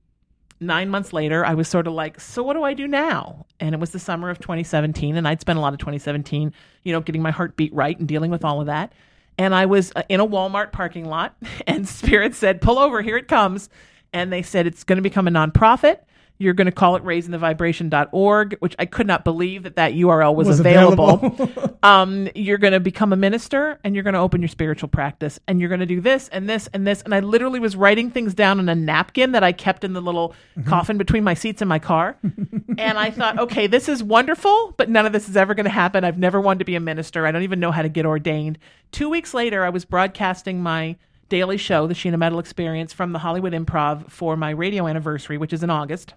nine 0.59 0.89
months 0.89 1.13
later, 1.13 1.45
I 1.45 1.53
was 1.53 1.67
sort 1.67 1.87
of 1.87 1.93
like, 1.93 2.19
so 2.19 2.43
what 2.43 2.53
do 2.53 2.63
I 2.63 2.73
do 2.73 2.87
now? 2.87 3.45
And 3.59 3.73
it 3.75 3.79
was 3.79 3.91
the 3.91 3.99
summer 3.99 4.29
of 4.29 4.39
2017, 4.39 5.17
and 5.17 5.27
I'd 5.27 5.41
spent 5.41 5.57
a 5.57 5.61
lot 5.61 5.73
of 5.73 5.79
2017, 5.79 6.53
you 6.83 6.93
know, 6.93 7.01
getting 7.01 7.21
my 7.21 7.31
heartbeat 7.31 7.73
right 7.73 7.97
and 7.97 8.07
dealing 8.07 8.31
with 8.31 8.45
all 8.45 8.61
of 8.61 8.67
that. 8.67 8.93
And 9.37 9.53
I 9.53 9.65
was 9.65 9.91
uh, 9.95 10.03
in 10.07 10.19
a 10.19 10.27
Walmart 10.27 10.71
parking 10.71 11.05
lot, 11.05 11.35
and 11.67 11.87
Spirit 11.87 12.35
said, 12.35 12.61
pull 12.61 12.79
over, 12.79 13.01
here 13.01 13.17
it 13.17 13.27
comes. 13.27 13.69
And 14.13 14.31
they 14.31 14.41
said, 14.41 14.65
it's 14.65 14.83
going 14.83 14.97
to 14.97 15.01
become 15.01 15.27
a 15.27 15.31
nonprofit. 15.31 15.99
You're 16.37 16.53
going 16.53 16.65
to 16.65 16.71
call 16.71 16.95
it 16.97 17.03
raisingthevibration.org, 17.03 18.57
which 18.59 18.75
I 18.77 18.85
could 18.85 19.07
not 19.07 19.23
believe 19.23 19.63
that 19.63 19.77
that 19.77 19.93
URL 19.93 20.35
was, 20.35 20.47
Was 20.47 20.59
available. 20.59 21.21
available. 21.23 21.79
um, 21.83 22.27
you're 22.35 22.57
going 22.57 22.73
to 22.73 22.79
become 22.81 23.13
a 23.13 23.15
minister 23.15 23.79
and 23.83 23.95
you're 23.95 24.03
going 24.03 24.15
to 24.15 24.19
open 24.19 24.41
your 24.41 24.49
spiritual 24.49 24.89
practice 24.89 25.39
and 25.47 25.59
you're 25.59 25.69
going 25.69 25.79
to 25.79 25.85
do 25.85 26.01
this 26.01 26.27
and 26.29 26.49
this 26.49 26.67
and 26.73 26.85
this. 26.85 27.01
And 27.03 27.15
I 27.15 27.21
literally 27.21 27.59
was 27.59 27.75
writing 27.75 28.11
things 28.11 28.33
down 28.33 28.59
on 28.59 28.67
a 28.67 28.75
napkin 28.75 29.31
that 29.31 29.43
I 29.43 29.53
kept 29.53 29.85
in 29.85 29.93
the 29.93 30.01
little 30.01 30.35
coffin 30.65 30.97
between 30.97 31.23
my 31.23 31.35
seats 31.35 31.61
in 31.61 31.67
my 31.67 31.79
car. 31.79 32.17
and 32.77 32.97
I 32.97 33.11
thought, 33.11 33.39
okay, 33.39 33.67
this 33.67 33.87
is 33.87 34.03
wonderful, 34.03 34.73
but 34.77 34.89
none 34.89 35.05
of 35.05 35.13
this 35.13 35.29
is 35.29 35.37
ever 35.37 35.55
going 35.55 35.65
to 35.65 35.69
happen. 35.69 36.03
I've 36.03 36.17
never 36.17 36.41
wanted 36.41 36.59
to 36.59 36.65
be 36.65 36.75
a 36.75 36.81
minister. 36.81 37.25
I 37.25 37.31
don't 37.31 37.43
even 37.43 37.59
know 37.61 37.71
how 37.71 37.81
to 37.81 37.89
get 37.89 38.05
ordained. 38.05 38.57
Two 38.91 39.09
weeks 39.09 39.33
later, 39.33 39.63
I 39.63 39.69
was 39.69 39.85
broadcasting 39.85 40.61
my 40.61 40.97
daily 41.29 41.57
show, 41.57 41.87
The 41.87 41.93
Sheena 41.93 42.17
Metal 42.17 42.39
Experience, 42.39 42.93
from 42.93 43.13
the 43.13 43.19
Hollywood 43.19 43.53
Improv 43.53 44.11
for 44.11 44.35
my 44.37 44.51
radio 44.51 44.87
anniversary, 44.87 45.37
which 45.37 45.53
is 45.53 45.63
in 45.63 45.69
August. 45.69 46.13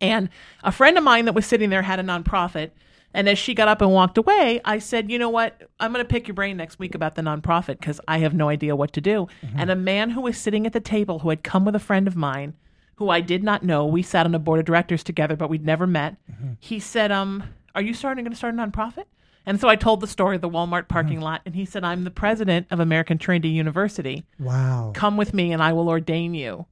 And 0.00 0.28
a 0.62 0.72
friend 0.72 0.98
of 0.98 1.04
mine 1.04 1.24
that 1.26 1.34
was 1.34 1.46
sitting 1.46 1.70
there 1.70 1.82
had 1.82 2.00
a 2.00 2.02
nonprofit. 2.02 2.70
And 3.14 3.28
as 3.28 3.38
she 3.38 3.54
got 3.54 3.68
up 3.68 3.80
and 3.80 3.90
walked 3.90 4.18
away, 4.18 4.60
I 4.64 4.78
said, 4.78 5.10
You 5.10 5.18
know 5.18 5.30
what? 5.30 5.68
I'm 5.80 5.92
going 5.92 6.04
to 6.04 6.08
pick 6.08 6.28
your 6.28 6.34
brain 6.34 6.56
next 6.56 6.78
week 6.78 6.94
about 6.94 7.14
the 7.14 7.22
nonprofit 7.22 7.80
because 7.80 8.00
I 8.06 8.18
have 8.18 8.34
no 8.34 8.48
idea 8.48 8.76
what 8.76 8.92
to 8.92 9.00
do. 9.00 9.28
Mm-hmm. 9.42 9.58
And 9.58 9.70
a 9.70 9.76
man 9.76 10.10
who 10.10 10.20
was 10.20 10.36
sitting 10.36 10.66
at 10.66 10.72
the 10.72 10.80
table 10.80 11.20
who 11.20 11.30
had 11.30 11.42
come 11.42 11.64
with 11.64 11.74
a 11.74 11.80
friend 11.80 12.06
of 12.06 12.16
mine 12.16 12.54
who 12.96 13.10
I 13.10 13.20
did 13.20 13.42
not 13.44 13.62
know, 13.62 13.86
we 13.86 14.02
sat 14.02 14.26
on 14.26 14.34
a 14.34 14.38
board 14.38 14.58
of 14.58 14.66
directors 14.66 15.04
together, 15.04 15.36
but 15.36 15.48
we'd 15.48 15.64
never 15.64 15.86
met. 15.86 16.16
Mm-hmm. 16.30 16.52
He 16.60 16.80
said, 16.80 17.10
um, 17.10 17.44
Are 17.74 17.82
you 17.82 17.94
starting 17.94 18.24
going 18.24 18.32
to 18.32 18.36
start 18.36 18.54
a 18.54 18.56
nonprofit? 18.56 19.04
And 19.46 19.58
so 19.58 19.68
I 19.68 19.76
told 19.76 20.00
the 20.00 20.06
story 20.06 20.36
of 20.36 20.42
the 20.42 20.50
Walmart 20.50 20.88
parking 20.88 21.14
mm-hmm. 21.14 21.22
lot. 21.22 21.40
And 21.46 21.54
he 21.54 21.64
said, 21.64 21.82
I'm 21.82 22.04
the 22.04 22.10
president 22.10 22.66
of 22.70 22.80
American 22.80 23.16
Trinity 23.16 23.48
University 23.48 24.26
wow. 24.38 24.92
come 24.94 25.16
with 25.16 25.32
me 25.32 25.52
and 25.52 25.62
I 25.62 25.72
will 25.72 25.88
ordain 25.88 26.34
you 26.34 26.66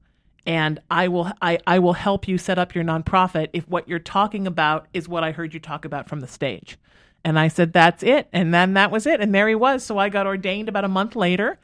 and 0.46 0.80
I 0.90 1.08
will 1.08 1.30
I, 1.42 1.58
I 1.66 1.80
will 1.80 1.94
help 1.94 2.28
you 2.28 2.38
set 2.38 2.58
up 2.58 2.74
your 2.74 2.84
nonprofit 2.84 3.48
if 3.52 3.68
what 3.68 3.88
you're 3.88 3.98
talking 3.98 4.46
about 4.46 4.86
is 4.94 5.08
what 5.08 5.24
I 5.24 5.32
heard 5.32 5.52
you 5.52 5.60
talk 5.60 5.84
about 5.84 6.08
from 6.08 6.20
the 6.20 6.28
stage. 6.28 6.78
And 7.24 7.38
I 7.38 7.48
said, 7.48 7.72
That's 7.72 8.04
it. 8.04 8.28
And 8.32 8.54
then 8.54 8.74
that 8.74 8.92
was 8.92 9.04
it. 9.06 9.20
And 9.20 9.34
there 9.34 9.48
he 9.48 9.56
was. 9.56 9.82
So 9.82 9.98
I 9.98 10.08
got 10.08 10.26
ordained 10.26 10.68
about 10.68 10.84
a 10.84 10.88
month 10.88 11.16
later. 11.16 11.58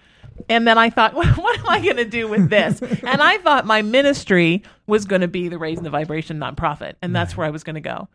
And 0.49 0.66
then 0.66 0.77
I 0.77 0.90
thought, 0.90 1.14
what, 1.14 1.37
what 1.37 1.59
am 1.61 1.68
I 1.68 1.81
going 1.81 1.99
to 1.99 2.05
do 2.05 2.27
with 2.27 2.51
this? 2.51 2.83
and 3.03 3.23
I 3.23 3.38
thought 3.38 3.64
my 3.64 3.83
ministry 3.83 4.64
was 4.88 5.05
going 5.05 5.21
to 5.21 5.29
be 5.29 5.49
the 5.49 5.59
Raising 5.59 5.85
the 5.85 5.90
Vibration 5.90 6.38
nonprofit. 6.38 6.95
And 7.01 7.14
that's 7.14 7.37
where 7.37 7.47
I 7.47 7.51
was 7.51 7.62
going 7.62 7.75
to 7.75 7.81
go. 7.81 8.09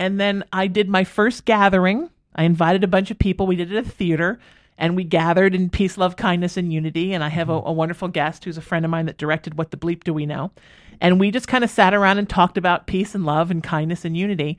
And 0.00 0.18
then 0.18 0.44
I 0.52 0.66
did 0.66 0.88
my 0.88 1.04
first 1.04 1.44
gathering. 1.44 2.08
I 2.34 2.44
invited 2.44 2.82
a 2.82 2.88
bunch 2.88 3.10
of 3.10 3.18
people. 3.18 3.46
We 3.46 3.56
did 3.56 3.70
it 3.70 3.76
at 3.76 3.86
a 3.86 3.88
theater 3.88 4.40
and 4.78 4.96
we 4.96 5.04
gathered 5.04 5.54
in 5.54 5.70
peace, 5.70 5.96
love, 5.96 6.16
kindness, 6.16 6.56
and 6.56 6.72
unity. 6.72 7.12
And 7.12 7.22
I 7.22 7.28
have 7.28 7.48
a, 7.48 7.52
mm-hmm. 7.52 7.68
a 7.68 7.72
wonderful 7.72 8.08
guest 8.08 8.44
who's 8.44 8.58
a 8.58 8.62
friend 8.62 8.84
of 8.84 8.90
mine 8.90 9.06
that 9.06 9.18
directed 9.18 9.56
What 9.56 9.70
the 9.70 9.76
Bleep 9.76 10.04
Do 10.04 10.12
We 10.12 10.26
Know? 10.26 10.50
And 11.00 11.20
we 11.20 11.30
just 11.30 11.48
kind 11.48 11.64
of 11.64 11.70
sat 11.70 11.94
around 11.94 12.18
and 12.18 12.28
talked 12.28 12.56
about 12.56 12.86
peace 12.86 13.14
and 13.14 13.24
love 13.24 13.50
and 13.50 13.62
kindness 13.62 14.04
and 14.04 14.16
unity. 14.16 14.58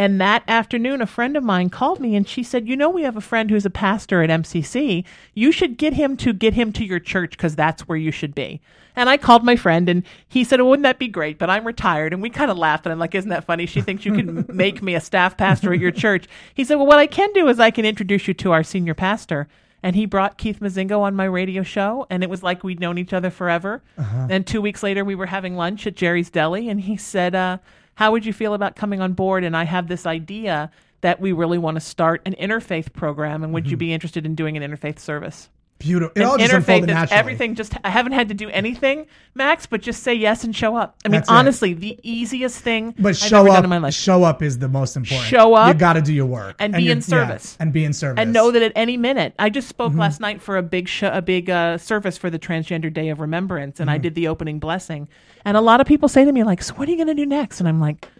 And 0.00 0.18
that 0.18 0.44
afternoon, 0.48 1.02
a 1.02 1.06
friend 1.06 1.36
of 1.36 1.44
mine 1.44 1.68
called 1.68 2.00
me 2.00 2.16
and 2.16 2.26
she 2.26 2.42
said, 2.42 2.66
You 2.66 2.74
know, 2.74 2.88
we 2.88 3.02
have 3.02 3.18
a 3.18 3.20
friend 3.20 3.50
who's 3.50 3.66
a 3.66 3.70
pastor 3.70 4.22
at 4.22 4.30
MCC. 4.30 5.04
You 5.34 5.52
should 5.52 5.76
get 5.76 5.92
him 5.92 6.16
to 6.16 6.32
get 6.32 6.54
him 6.54 6.72
to 6.72 6.86
your 6.86 7.00
church 7.00 7.32
because 7.32 7.54
that's 7.54 7.86
where 7.86 7.98
you 7.98 8.10
should 8.10 8.34
be. 8.34 8.62
And 8.96 9.10
I 9.10 9.18
called 9.18 9.44
my 9.44 9.56
friend 9.56 9.90
and 9.90 10.02
he 10.26 10.42
said, 10.42 10.58
well, 10.58 10.70
Wouldn't 10.70 10.84
that 10.84 10.98
be 10.98 11.06
great? 11.06 11.38
But 11.38 11.50
I'm 11.50 11.66
retired. 11.66 12.14
And 12.14 12.22
we 12.22 12.30
kind 12.30 12.50
of 12.50 12.56
laughed. 12.56 12.86
And 12.86 12.94
I'm 12.94 12.98
like, 12.98 13.14
Isn't 13.14 13.28
that 13.28 13.44
funny? 13.44 13.66
She 13.66 13.82
thinks 13.82 14.06
you 14.06 14.14
can 14.14 14.46
make 14.56 14.80
me 14.80 14.94
a 14.94 15.02
staff 15.02 15.36
pastor 15.36 15.74
at 15.74 15.78
your 15.78 15.90
church. 15.90 16.26
He 16.54 16.64
said, 16.64 16.76
Well, 16.76 16.86
what 16.86 16.98
I 16.98 17.06
can 17.06 17.30
do 17.34 17.48
is 17.48 17.60
I 17.60 17.70
can 17.70 17.84
introduce 17.84 18.26
you 18.26 18.32
to 18.32 18.52
our 18.52 18.62
senior 18.62 18.94
pastor 18.94 19.48
and 19.82 19.96
he 19.96 20.06
brought 20.06 20.38
Keith 20.38 20.60
Mozingo 20.60 21.00
on 21.00 21.14
my 21.14 21.24
radio 21.24 21.62
show, 21.62 22.06
and 22.10 22.22
it 22.22 22.28
was 22.28 22.42
like 22.42 22.62
we'd 22.62 22.80
known 22.80 22.98
each 22.98 23.14
other 23.14 23.30
forever. 23.30 23.82
And 24.30 24.46
two 24.46 24.60
weeks 24.60 24.82
later, 24.82 25.06
we 25.06 25.14
were 25.14 25.24
having 25.24 25.56
lunch 25.56 25.86
at 25.86 25.96
Jerry's 25.96 26.28
Deli, 26.28 26.68
and 26.68 26.82
he 26.82 26.98
said, 26.98 27.34
uh, 27.34 27.56
"How 28.00 28.10
would 28.12 28.24
you 28.24 28.32
feel 28.32 28.54
about 28.54 28.76
coming 28.76 29.02
on 29.02 29.12
board?" 29.12 29.44
And 29.44 29.54
I 29.54 29.64
have 29.64 29.86
this 29.86 30.06
idea 30.06 30.70
that 31.02 31.20
we 31.20 31.32
really 31.32 31.58
want 31.58 31.76
to 31.76 31.80
start 31.80 32.22
an 32.24 32.34
interfaith 32.40 32.94
program, 32.94 33.44
and 33.44 33.52
would 33.52 33.66
you 33.66 33.72
mm-hmm. 33.72 33.78
be 33.78 33.92
interested 33.92 34.24
in 34.24 34.34
doing 34.34 34.56
an 34.56 34.62
interfaith 34.62 34.98
service? 34.98 35.50
Beautiful. 35.80 36.12
It 36.14 36.20
And 36.20 36.30
all 36.30 36.38
just 36.38 36.52
interfaith 36.52 36.86
naturally. 36.86 37.18
everything. 37.18 37.54
Just 37.56 37.74
I 37.82 37.90
haven't 37.90 38.12
had 38.12 38.28
to 38.28 38.34
do 38.34 38.48
anything, 38.50 39.06
Max, 39.34 39.66
but 39.66 39.80
just 39.82 40.02
say 40.04 40.14
yes 40.14 40.44
and 40.44 40.54
show 40.54 40.76
up. 40.76 40.96
I 41.04 41.08
mean, 41.08 41.20
That's 41.20 41.28
it. 41.28 41.32
honestly, 41.32 41.74
the 41.74 41.98
easiest 42.04 42.60
thing 42.60 42.94
But 42.98 43.08
I've 43.10 43.16
show 43.16 43.40
ever 43.46 43.48
up. 43.56 43.64
in 43.64 43.70
my 43.70 43.78
life. 43.78 43.94
Show 43.94 44.22
up 44.22 44.42
is 44.42 44.58
the 44.58 44.68
most 44.68 44.94
important. 44.96 45.26
Show 45.28 45.54
up 45.54 45.74
You 45.74 45.80
got 45.80 45.94
to 45.94 46.02
do 46.02 46.12
your 46.12 46.26
work 46.26 46.54
and 46.58 46.72
be 46.74 46.82
you're- 46.84 46.92
in 46.92 46.98
yeah, 46.98 47.02
service. 47.02 47.56
and 47.58 47.72
be 47.72 47.84
in 47.84 47.92
service. 47.92 48.20
and 48.22 48.32
know 48.32 48.50
that 48.52 48.62
at 48.62 48.72
any 48.76 48.96
minute 48.96 49.34
i 49.38 49.48
just 49.50 49.68
spoke 49.68 49.90
Mm-hmm. 49.90 50.00
last 50.00 50.20
night 50.20 50.40
for 50.42 50.56
a 50.56 50.62
big 50.62 50.86
show, 50.86 51.08
a 51.12 51.22
big 51.22 51.48
uh, 51.50 51.78
service 51.78 52.16
for 52.18 52.30
the 52.30 52.38
transgender 52.38 52.92
day 52.92 53.08
of 53.08 53.18
remembrance 53.20 53.80
and 53.80 53.90
i 53.90 53.94
Mm-hmm. 53.94 54.02
did 54.02 54.14
the 54.14 54.28
opening 54.28 54.58
blessing 54.58 55.08
and 55.44 55.56
a 55.56 55.60
lot 55.60 55.80
of 55.80 55.86
people 55.86 56.08
say 56.08 56.24
to 56.24 56.30
me 56.32 56.44
like 56.44 56.62
so 56.62 56.74
what 56.74 56.86
are 56.88 56.90
you 56.92 56.96
going 56.98 57.08
to 57.08 57.14
do 57.14 57.26
next 57.26 57.58
and 57.60 57.68
i'm 57.68 57.80
like 57.80 58.06
I 58.06 58.19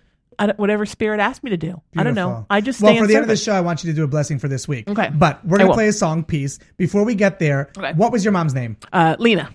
whatever 0.56 0.86
spirit 0.86 1.20
asked 1.20 1.42
me 1.42 1.50
to 1.50 1.56
do 1.56 1.80
i 1.96 2.02
don't 2.02 2.14
know 2.14 2.46
i 2.50 2.60
just 2.60 2.80
well 2.80 2.96
for 2.96 3.06
the 3.06 3.14
end 3.14 3.22
of 3.22 3.28
the 3.28 3.36
show. 3.36 3.52
I 3.52 3.60
want 3.60 3.84
you 3.84 3.90
to 3.90 3.96
do 3.96 4.04
a 4.04 4.08
blessing 4.08 4.38
for 4.38 4.48
this 4.48 4.66
week. 4.66 4.88
Okay. 4.88 5.10
but 5.12 5.44
we're 5.46 5.58
gonna 5.58 5.72
play 5.72 5.88
a 5.88 5.92
song 5.92 6.24
piece 6.24 6.58
before 6.76 7.04
we 7.04 7.14
get 7.14 7.38
there. 7.38 7.70
Okay. 7.76 7.92
What 7.94 8.12
was 8.12 8.24
your 8.24 8.32
mom's 8.32 8.54
name? 8.54 8.76
uh, 8.92 9.16
lena 9.18 9.50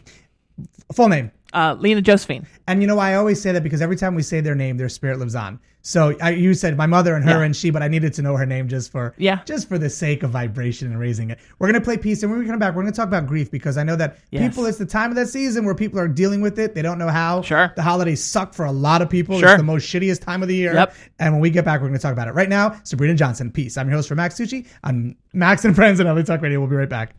Full 0.93 1.09
name. 1.09 1.31
Uh, 1.55 1.75
lena 1.79 2.01
josephine 2.01 2.45
And 2.67 2.81
you 2.81 2.87
know, 2.87 2.99
I 2.99 3.15
always 3.15 3.41
say 3.41 3.51
that 3.53 3.63
because 3.63 3.81
every 3.81 3.95
time 3.95 4.13
we 4.13 4.21
say 4.21 4.41
their 4.41 4.55
name, 4.55 4.77
their 4.77 4.89
spirit 4.89 5.17
lives 5.19 5.35
on. 5.35 5.59
So 5.81 6.15
I, 6.19 6.31
you 6.31 6.55
said 6.55 6.75
my 6.77 6.87
mother 6.87 7.13
and 7.15 7.23
her 7.25 7.39
Yeah. 7.41 7.45
and 7.45 7.55
she, 7.55 7.69
but 7.69 7.83
I 7.83 7.87
needed 7.87 8.11
to 8.15 8.23
know 8.23 8.35
her 8.35 8.45
name 8.47 8.67
just 8.67 8.91
for 8.91 9.13
Yeah. 9.17 9.41
just 9.45 9.69
for 9.69 9.77
the 9.77 9.89
sake 9.89 10.23
of 10.23 10.31
vibration 10.31 10.87
and 10.87 10.99
raising 10.99 11.29
it. 11.29 11.37
We're 11.59 11.67
gonna 11.67 11.79
play 11.79 11.95
peace, 11.97 12.23
and 12.23 12.31
when 12.31 12.39
we 12.41 12.47
come 12.47 12.57
back, 12.57 12.73
we're 12.75 12.81
gonna 12.81 12.91
talk 12.91 13.07
about 13.07 13.27
grief 13.27 13.51
because 13.51 13.77
I 13.77 13.83
know 13.83 13.95
that 13.95 14.17
Yes. 14.31 14.41
people. 14.49 14.65
It's 14.65 14.79
the 14.79 14.85
time 14.87 15.11
of 15.11 15.15
that 15.17 15.27
season 15.27 15.63
where 15.63 15.75
people 15.75 15.99
are 15.99 16.07
dealing 16.07 16.41
with 16.41 16.57
it. 16.57 16.73
They 16.73 16.81
don't 16.81 16.97
know 16.97 17.09
how. 17.09 17.43
Sure. 17.43 17.71
The 17.75 17.83
holidays 17.83 18.23
suck 18.23 18.53
for 18.55 18.65
a 18.65 18.71
lot 18.71 19.03
of 19.03 19.09
people. 19.11 19.39
Sure. 19.39 19.49
It's 19.49 19.57
the 19.57 19.63
most 19.63 19.85
shittiest 19.87 20.21
time 20.21 20.41
of 20.41 20.47
the 20.47 20.55
year. 20.55 20.73
Yep. 20.73 20.95
And 21.19 21.33
when 21.33 21.41
we 21.41 21.51
get 21.51 21.63
back, 21.65 21.81
we're 21.81 21.87
gonna 21.87 21.99
talk 21.99 22.13
about 22.13 22.27
it. 22.27 22.33
Right 22.33 22.49
now, 22.49 22.75
Sabrina 22.83 23.13
Johnson. 23.13 23.51
Peace. 23.51 23.77
I'm 23.77 23.87
your 23.87 23.97
host 23.97 24.09
for 24.09 24.15
Max 24.15 24.35
Tucci. 24.35 24.65
I'm 24.83 25.15
Max 25.33 25.63
and 25.65 25.75
Friends 25.75 25.99
and 25.99 26.09
LA 26.09 26.23
Talk 26.23 26.41
Radio. 26.41 26.59
We'll 26.59 26.69
be 26.69 26.75
right 26.75 26.89
back. 26.89 27.13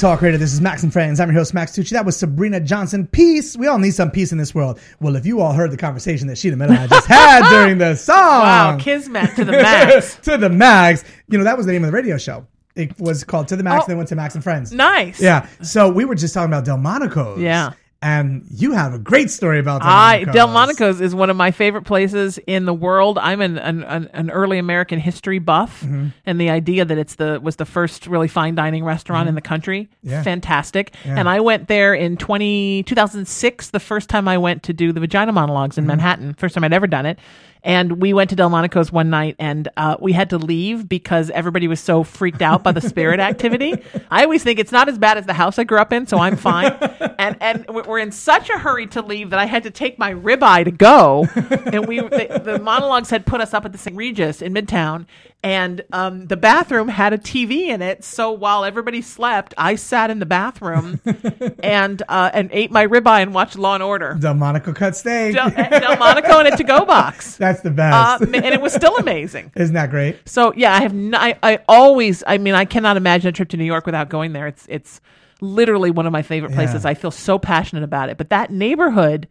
Talk 0.00 0.22
Radio. 0.22 0.38
This 0.38 0.54
is 0.54 0.62
Max 0.62 0.82
and 0.82 0.90
Friends. 0.90 1.20
I'm 1.20 1.28
your 1.28 1.38
host, 1.38 1.52
Max 1.52 1.72
Tucci. 1.72 1.90
That 1.90 2.06
was 2.06 2.16
Sabrina 2.16 2.58
Johnson. 2.58 3.06
Peace. 3.06 3.54
We 3.54 3.66
all 3.66 3.78
need 3.78 3.90
some 3.90 4.10
peace 4.10 4.32
in 4.32 4.38
this 4.38 4.54
world. 4.54 4.80
Well, 4.98 5.14
if 5.14 5.26
you 5.26 5.42
all 5.42 5.52
heard 5.52 5.70
the 5.70 5.76
conversation 5.76 6.26
that 6.28 6.38
Sheena 6.38 6.56
Metal 6.56 6.74
and 6.74 6.84
I 6.84 6.86
just 6.86 7.06
had 7.08 7.50
during 7.50 7.76
the 7.76 7.94
song. 7.96 8.16
Wow, 8.16 8.78
Kismet 8.80 9.36
to 9.36 9.44
the 9.44 9.52
max. 9.52 10.14
to 10.22 10.38
the 10.38 10.48
max. 10.48 11.04
You 11.28 11.36
know, 11.36 11.44
that 11.44 11.54
was 11.56 11.66
the 11.66 11.72
name 11.72 11.84
of 11.84 11.90
the 11.90 11.94
radio 11.94 12.16
show. 12.16 12.46
It 12.76 12.98
was 12.98 13.24
called 13.24 13.48
To 13.48 13.56
the 13.56 13.62
Max, 13.62 13.84
Oh. 13.84 13.88
then 13.88 13.96
went 13.98 14.08
to 14.08 14.16
Max 14.16 14.34
and 14.36 14.42
Friends. 14.44 14.72
nice. 14.72 15.20
Yeah. 15.20 15.46
So 15.60 15.90
we 15.90 16.04
were 16.06 16.14
just 16.14 16.32
talking 16.32 16.50
about 16.50 16.64
Delmonico's. 16.64 17.40
Yeah. 17.40 17.72
And 18.02 18.46
you 18.50 18.72
have 18.72 18.94
a 18.94 18.98
great 18.98 19.30
story 19.30 19.58
about 19.58 19.82
I 19.82 20.24
Delmonico's. 20.24 20.34
Delmonico's 20.34 21.00
is 21.02 21.14
one 21.14 21.28
of 21.28 21.36
my 21.36 21.50
favorite 21.50 21.82
places 21.82 22.38
in 22.46 22.64
the 22.64 22.72
world. 22.72 23.18
I'm 23.18 23.42
an 23.42 23.58
an, 23.58 23.82
an, 23.84 24.30
early 24.30 24.58
American 24.58 24.98
history 24.98 25.38
buff, 25.38 25.82
Mm-hmm. 25.82 26.08
and 26.24 26.40
the 26.40 26.48
idea 26.48 26.86
that 26.86 26.96
it's 26.96 27.16
the 27.16 27.38
was 27.42 27.56
the 27.56 27.66
first 27.66 28.06
really 28.06 28.28
fine 28.28 28.54
dining 28.54 28.84
restaurant 28.84 29.28
in 29.28 29.34
the 29.34 29.42
country, 29.42 29.90
Mm-hmm. 30.02 30.08
Yeah. 30.08 30.22
fantastic. 30.22 30.94
And 31.04 31.28
I 31.28 31.40
went 31.40 31.68
there 31.68 31.92
in 31.92 32.16
20, 32.16 32.84
2006, 32.84 33.68
the 33.70 33.80
first 33.80 34.08
time 34.08 34.28
I 34.28 34.38
went 34.38 34.62
to 34.64 34.72
do 34.72 34.92
the 34.92 35.00
vagina 35.00 35.32
monologues 35.32 35.74
Mm-hmm. 35.76 35.80
in 35.82 35.86
Manhattan, 35.86 36.34
first 36.34 36.54
time 36.54 36.64
I'd 36.64 36.72
ever 36.72 36.86
done 36.86 37.04
it. 37.04 37.18
And 37.62 38.00
we 38.00 38.12
went 38.14 38.30
to 38.30 38.36
Delmonico's 38.36 38.90
one 38.90 39.10
night, 39.10 39.36
and 39.38 39.68
uh, 39.76 39.96
we 40.00 40.12
had 40.12 40.30
to 40.30 40.38
leave 40.38 40.88
because 40.88 41.30
everybody 41.30 41.68
was 41.68 41.78
so 41.80 42.02
freaked 42.04 42.40
out 42.42 42.62
by 42.62 42.72
the 42.72 42.80
spirit 42.80 43.20
activity. 43.30 43.74
I 44.10 44.24
always 44.24 44.42
think 44.42 44.58
it's 44.58 44.72
not 44.72 44.88
as 44.88 44.98
bad 44.98 45.18
as 45.18 45.26
the 45.26 45.34
house 45.34 45.58
I 45.58 45.64
grew 45.64 45.78
up 45.78 45.92
in, 45.92 46.06
so 46.06 46.18
I'm 46.18 46.36
fine. 46.36 46.72
and 47.18 47.36
and 47.40 47.66
we- 47.68 47.82
we're 47.82 47.98
in 47.98 48.12
such 48.12 48.48
a 48.50 48.58
hurry 48.58 48.86
to 48.88 49.02
leave 49.02 49.30
that 49.30 49.38
I 49.38 49.46
had 49.46 49.64
to 49.64 49.70
take 49.70 49.98
my 49.98 50.12
ribeye 50.14 50.64
to 50.64 50.70
go. 50.70 51.28
And 51.34 51.86
we 51.86 52.00
the, 52.00 52.40
the 52.42 52.58
monologues 52.58 53.10
had 53.10 53.26
put 53.26 53.40
us 53.40 53.52
up 53.52 53.64
at 53.64 53.72
the 53.72 53.78
St. 53.78 53.96
Regis 53.96 54.40
in 54.42 54.54
Midtown, 54.54 55.06
and 55.42 55.82
um, 55.92 56.26
the 56.26 56.36
bathroom 56.36 56.88
had 56.88 57.12
a 57.14 57.18
TV 57.18 57.68
in 57.68 57.80
it. 57.80 58.04
So 58.04 58.30
while 58.32 58.62
everybody 58.64 59.00
slept, 59.00 59.54
I 59.56 59.76
sat 59.76 60.10
in 60.10 60.18
the 60.18 60.26
bathroom 60.26 61.00
and 61.62 62.02
uh, 62.08 62.30
and 62.34 62.50
ate 62.52 62.70
my 62.70 62.86
ribeye 62.86 63.22
and 63.22 63.32
watched 63.32 63.56
Law 63.56 63.74
and 63.74 63.82
Order. 63.82 64.16
Delmonico 64.20 64.74
cut 64.74 64.96
steak. 64.96 65.34
Del- 65.34 65.50
Delmonico 65.50 66.40
in 66.40 66.52
a 66.52 66.56
to-go 66.56 66.84
box. 66.86 67.36
That's 67.36 67.60
the 67.62 67.70
Uh, 67.70 67.72
best. 68.18 68.20
ma- 68.30 68.38
and 68.38 68.54
it 68.54 68.60
was 68.60 68.74
still 68.74 68.96
amazing. 68.98 69.50
Isn't 69.56 69.74
that 69.74 69.90
great? 69.90 70.16
So 70.28 70.52
yeah, 70.54 70.74
I 70.74 70.80
have. 70.82 70.92
n 70.92 71.14
I 71.14 71.38
I 71.42 71.58
always. 71.68 72.22
I 72.26 72.36
mean, 72.38 72.54
I 72.54 72.66
cannot 72.66 72.96
imagine 72.98 73.28
a 73.28 73.32
trip 73.32 73.48
to 73.50 73.56
New 73.56 73.64
York 73.64 73.86
without 73.86 74.10
going 74.10 74.32
there. 74.34 74.46
It's 74.46 74.66
it's 74.68 75.00
literally 75.40 75.90
one 75.90 76.04
of 76.06 76.12
my 76.12 76.20
favorite 76.22 76.52
places. 76.52 76.84
Yeah. 76.84 76.90
I 76.90 76.94
feel 76.94 77.10
so 77.10 77.38
passionate 77.38 77.82
about 77.84 78.10
it. 78.10 78.18
But 78.18 78.28
that 78.28 78.50
neighborhood, 78.50 79.26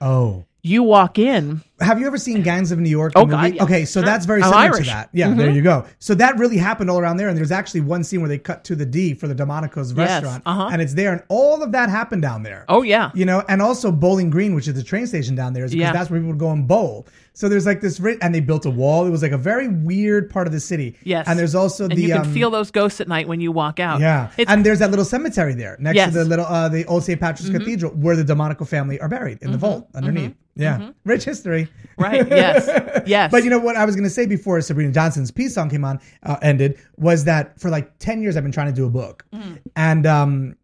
Oh. 0.00 0.44
You 0.64 0.82
walk 0.84 1.18
in. 1.18 1.60
Have 1.80 1.98
you 1.98 2.06
ever 2.06 2.16
seen 2.16 2.40
Gangs 2.42 2.70
of 2.70 2.78
New 2.78 2.88
York? 2.88 3.14
Oh, 3.16 3.26
God, 3.26 3.54
yeah. 3.56 3.64
Okay, 3.64 3.84
so 3.84 3.98
Sure. 4.00 4.06
that's 4.06 4.24
very 4.26 4.42
I'm 4.42 4.50
similar 4.50 4.62
Irish. 4.62 4.76
Mm-hmm. 4.76 4.84
to 4.84 4.90
that. 4.92 5.08
Yeah, 5.12 5.34
there 5.34 5.50
you 5.50 5.60
go. 5.62 5.84
So 5.98 6.14
that 6.14 6.38
really 6.38 6.56
happened 6.56 6.88
all 6.88 7.00
around 7.00 7.16
there, 7.16 7.28
and 7.28 7.36
there's 7.36 7.50
actually 7.50 7.80
one 7.80 8.04
scene 8.04 8.20
where 8.20 8.28
they 8.28 8.38
cut 8.38 8.62
to 8.64 8.76
the 8.76 8.86
D 8.86 9.14
for 9.14 9.26
the 9.26 9.34
Delmonico's 9.34 9.90
Yes, 9.92 9.98
restaurant, 10.22 10.44
uh-huh. 10.46 10.68
and 10.72 10.80
it's 10.80 10.94
there, 10.94 11.12
and 11.12 11.22
all 11.28 11.60
of 11.64 11.72
that 11.72 11.88
happened 11.90 12.22
down 12.22 12.44
there. 12.44 12.64
Oh 12.68 12.82
yeah. 12.82 13.10
You 13.14 13.24
know, 13.24 13.42
and 13.48 13.60
also 13.60 13.90
Bowling 13.90 14.30
Green, 14.30 14.54
which 14.54 14.68
is 14.68 14.74
the 14.74 14.84
train 14.84 15.08
station 15.08 15.34
down 15.34 15.52
there, 15.52 15.64
is 15.64 15.72
because 15.72 15.80
Yeah. 15.80 15.92
that's 15.92 16.10
where 16.10 16.20
people 16.20 16.30
would 16.30 16.38
go 16.38 16.50
and 16.52 16.68
bowl. 16.68 17.08
So 17.34 17.48
there's 17.48 17.64
like 17.64 17.80
this, 17.80 17.98
and 18.20 18.34
they 18.34 18.40
built 18.40 18.66
a 18.66 18.70
wall. 18.70 19.06
It 19.06 19.10
was 19.10 19.22
like 19.22 19.32
a 19.32 19.38
very 19.38 19.66
weird 19.66 20.28
part 20.28 20.46
of 20.46 20.52
the 20.52 20.60
city. 20.60 20.96
Yes. 21.02 21.26
and 21.26 21.38
there's 21.38 21.54
also 21.54 21.84
and 21.84 21.92
the 21.96 22.02
you 22.02 22.08
can 22.08 22.26
um, 22.26 22.32
feel 22.34 22.50
those 22.50 22.70
ghosts 22.70 23.00
at 23.00 23.08
night 23.08 23.26
when 23.26 23.40
you 23.40 23.50
walk 23.52 23.80
out. 23.80 24.00
yeah, 24.00 24.30
It's, 24.36 24.50
and 24.50 24.66
there's 24.66 24.80
that 24.80 24.90
little 24.90 25.04
cemetery 25.06 25.54
there 25.54 25.76
next 25.80 25.96
Yes. 25.96 26.08
Mm-hmm. 26.10 26.18
to 26.18 26.24
the 26.24 26.28
little 26.28 26.44
uh, 26.46 26.68
the 26.68 26.84
old 26.86 27.04
St. 27.04 27.18
Patrick's 27.18 27.50
Cathedral 27.50 27.92
where 27.92 28.16
the 28.16 28.24
Delmonico 28.24 28.66
family 28.66 29.00
are 29.00 29.08
buried 29.08 29.38
in 29.42 29.50
the 29.50 29.58
vault 29.58 29.88
underneath. 29.94 30.34
Yeah, 30.54 30.90
rich 31.04 31.24
history. 31.24 31.68
right. 31.96 32.28
Yes. 32.28 32.68
Yes. 33.06 33.30
But 33.32 33.42
you 33.44 33.50
know 33.50 33.58
what 33.58 33.76
I 33.76 33.84
was 33.86 33.96
going 33.96 34.04
to 34.04 34.10
say 34.10 34.26
before 34.26 34.60
Sabrina 34.60 34.92
Johnson's 34.92 35.30
peace 35.30 35.54
song 35.54 35.70
came 35.70 35.84
on 35.84 35.98
uh, 36.24 36.36
ended 36.42 36.78
was 36.98 37.24
that 37.24 37.58
for 37.58 37.70
like 37.70 37.98
ten 37.98 38.20
years 38.22 38.36
I've 38.36 38.42
been 38.44 38.52
trying 38.52 38.68
to 38.68 38.72
do 38.74 38.84
a 38.86 38.90
book, 38.90 39.24
Mm-hmm. 39.32 39.54
and 39.74 40.06
um, 40.06 40.56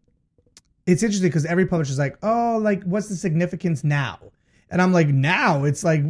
it's 0.85 1.01
interesting 1.03 1.29
because 1.29 1.45
every 1.45 1.65
publisher's 1.65 1.97
like, 1.99 2.17
oh, 2.23 2.59
like 2.61 2.83
what's 2.83 3.07
the 3.09 3.15
significance 3.15 3.83
now? 3.83 4.19
And 4.71 4.81
I'm 4.81 4.93
like, 4.93 5.07
now 5.07 5.63
it's 5.63 5.83
like 5.83 6.01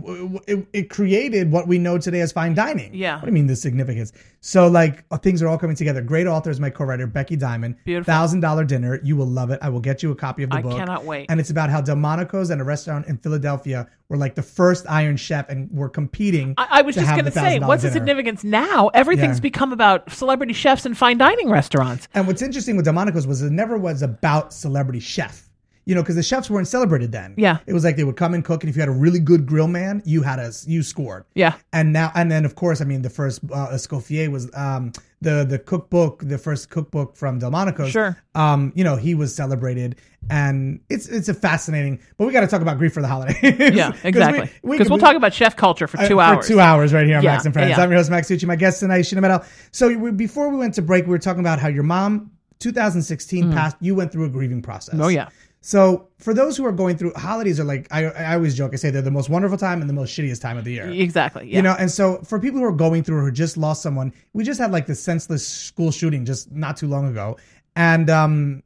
it, 0.47 0.67
it 0.73 0.89
created 0.89 1.49
what 1.51 1.67
we 1.67 1.77
know 1.79 1.97
today 1.97 2.19
as 2.19 2.31
fine 2.31 2.53
dining. 2.53 2.93
Yeah. 2.93 3.15
What 3.15 3.21
do 3.21 3.27
you 3.27 3.33
mean 3.33 3.47
the 3.47 3.55
significance? 3.55 4.11
So 4.41 4.67
like 4.67 5.05
uh, 5.11 5.17
things 5.17 5.41
are 5.41 5.47
all 5.47 5.57
coming 5.57 5.75
together. 5.75 6.01
Great 6.01 6.27
author 6.27 6.49
is 6.49 6.59
my 6.59 6.69
co-writer 6.69 7.07
Becky 7.07 7.35
Diamond. 7.37 7.75
Beautiful. 7.85 8.11
Thousand 8.11 8.41
dollar 8.41 8.65
dinner. 8.65 8.99
You 9.03 9.15
will 9.15 9.27
love 9.27 9.49
it. 9.51 9.59
I 9.61 9.69
will 9.69 9.79
get 9.79 10.03
you 10.03 10.11
a 10.11 10.15
copy 10.15 10.43
of 10.43 10.49
the 10.49 10.57
I 10.57 10.61
book. 10.61 10.73
cannot 10.77 11.05
wait. 11.05 11.27
And 11.29 11.39
it's 11.39 11.49
about 11.49 11.69
how 11.69 11.79
Delmonico's 11.81 12.49
and 12.49 12.59
a 12.59 12.63
restaurant 12.65 13.07
in 13.07 13.17
Philadelphia 13.17 13.87
were 14.09 14.17
like 14.17 14.35
the 14.35 14.41
first 14.43 14.85
Iron 14.89 15.15
Chef 15.17 15.47
and 15.49 15.71
were 15.71 15.89
competing. 15.89 16.53
I, 16.57 16.67
I 16.79 16.81
was 16.81 16.95
to 16.95 17.01
just 17.01 17.11
going 17.13 17.25
to 17.25 17.31
say, 17.31 17.59
$1,000 17.59 17.67
what's 17.67 17.83
the 17.83 17.91
significance 17.91 18.43
now? 18.43 18.87
Everything's 18.93 19.37
Yeah. 19.37 19.41
become 19.41 19.71
about 19.71 20.11
celebrity 20.11 20.53
chefs 20.53 20.85
and 20.85 20.97
fine 20.97 21.17
dining 21.17 21.49
restaurants. 21.49 22.07
And 22.13 22.27
what's 22.27 22.41
interesting 22.41 22.75
with 22.75 22.85
Delmonico's 22.85 23.27
was 23.27 23.41
it 23.41 23.51
never 23.51 23.77
was 23.77 24.01
about 24.01 24.51
celebrity 24.53 24.99
chef. 24.99 25.48
You 25.89 25.95
know, 25.95 26.03
because 26.03 26.15
the 26.15 26.21
chefs 26.21 26.51
weren't 26.51 26.67
celebrated 26.67 27.11
then. 27.11 27.33
Yeah. 27.35 27.57
It 27.65 27.73
was 27.73 27.83
like 27.83 27.95
they 27.95 28.03
would 28.03 28.15
come 28.15 28.35
and 28.35 28.45
cook, 28.45 28.61
and 28.63 28.69
if 28.69 28.75
you 28.75 28.79
had 28.81 28.89
a 28.89 28.99
really 29.05 29.19
good 29.19 29.47
grill 29.47 29.67
man, 29.67 30.03
you 30.05 30.21
had 30.21 30.37
a 30.37 30.51
you 30.67 30.83
scored. 30.83 31.25
Yeah. 31.33 31.55
And 31.73 31.91
now, 31.91 32.11
and 32.13 32.31
then 32.31 32.45
of 32.45 32.53
course, 32.53 32.79
I 32.79 32.85
mean, 32.85 33.01
the 33.01 33.09
first 33.09 33.39
uh, 33.45 33.69
Escoffier 33.73 34.29
was 34.31 34.51
um, 34.55 34.91
the 35.21 35.43
the 35.43 35.57
cookbook, 35.57 36.21
the 36.23 36.37
first 36.37 36.69
cookbook 36.69 37.15
from 37.15 37.39
Delmonico's. 37.39 37.89
Sure. 37.89 38.15
Um, 38.35 38.71
you 38.75 38.83
know, 38.83 38.97
he 38.97 39.15
was 39.15 39.33
celebrated, 39.33 39.95
and 40.29 40.79
it's 40.89 41.07
it's 41.07 41.27
a 41.27 41.33
fascinating. 41.33 41.99
But 42.17 42.27
we 42.27 42.33
got 42.33 42.41
to 42.41 42.47
talk 42.47 42.61
about 42.61 42.77
grief 42.77 42.93
for 42.93 43.01
the 43.01 43.07
holidays. 43.07 43.37
yeah, 43.41 43.93
exactly. 44.03 44.41
we- 44.61 44.69
we 44.69 44.77
Because 44.77 44.85
could- 44.85 44.91
we'll 44.91 44.99
talk 44.99 45.15
about 45.15 45.33
chef 45.33 45.55
culture 45.55 45.87
for 45.87 45.99
uh, 45.99 46.07
two 46.07 46.15
for 46.17 46.21
hours. 46.21 46.47
two 46.47 46.59
hours 46.59 46.93
right 46.93 47.07
here 47.07 47.17
on 47.17 47.23
Yeah, 47.23 47.31
Max 47.31 47.45
and 47.45 47.53
Friends. 47.53 47.71
yeah. 47.71 47.81
I'm 47.83 47.89
your 47.89 47.97
host, 47.97 48.11
Max 48.11 48.29
Tucci. 48.29 48.45
My 48.45 48.55
guest 48.55 48.79
tonight, 48.79 49.01
Sheena 49.05 49.21
Metal. 49.21 49.43
So 49.71 49.87
we, 49.97 50.11
before 50.11 50.49
we 50.49 50.57
went 50.57 50.75
to 50.75 50.83
break, 50.83 51.05
we 51.05 51.09
were 51.09 51.17
talking 51.17 51.39
about 51.39 51.57
how 51.59 51.67
your 51.67 51.81
mom, 51.83 52.29
2016 52.59 53.51
passed. 53.53 53.75
You 53.79 53.95
went 53.95 54.11
through 54.11 54.25
a 54.25 54.29
grieving 54.29 54.61
process. 54.61 54.99
Oh, 54.99 55.07
yeah. 55.07 55.29
So 55.61 56.07
for 56.17 56.33
those 56.33 56.55
who 56.55 56.65
are 56.65 56.71
going 56.71 56.97
through 56.97 57.13
holidays, 57.15 57.59
are 57.59 57.65
like 57.65 57.87
I, 57.91 58.05
I 58.05 58.35
always 58.35 58.55
joke. 58.55 58.71
I 58.73 58.77
say 58.77 58.91
they're 58.91 59.01
the 59.01 59.11
most 59.11 59.29
wonderful 59.29 59.57
time 59.57 59.81
and 59.81 59.89
the 59.89 59.93
most 59.93 60.17
shittiest 60.17 60.41
time 60.41 60.57
of 60.57 60.63
the 60.63 60.71
year. 60.71 60.89
Exactly. 60.89 61.47
Yeah. 61.47 61.57
You 61.57 61.61
know, 61.61 61.75
and 61.77 61.91
so 61.91 62.19
for 62.19 62.39
people 62.39 62.59
who 62.59 62.65
are 62.65 62.71
going 62.71 63.03
through 63.03 63.17
or 63.17 63.23
who 63.23 63.31
just 63.31 63.57
lost 63.57 63.81
someone, 63.81 64.13
we 64.33 64.43
just 64.43 64.59
had 64.59 64.71
like 64.71 64.85
the 64.85 64.95
senseless 64.95 65.45
school 65.45 65.91
shooting 65.91 66.23
just 66.23 66.51
not 66.51 66.77
too 66.77 66.87
long 66.87 67.07
ago, 67.07 67.37
and 67.75 68.09
um, 68.09 68.63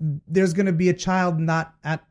there's 0.00 0.52
going 0.52 0.66
to 0.66 0.72
be 0.72 0.88
a 0.88 0.94
child 0.94 1.40
not 1.40 1.74
at 1.82 2.04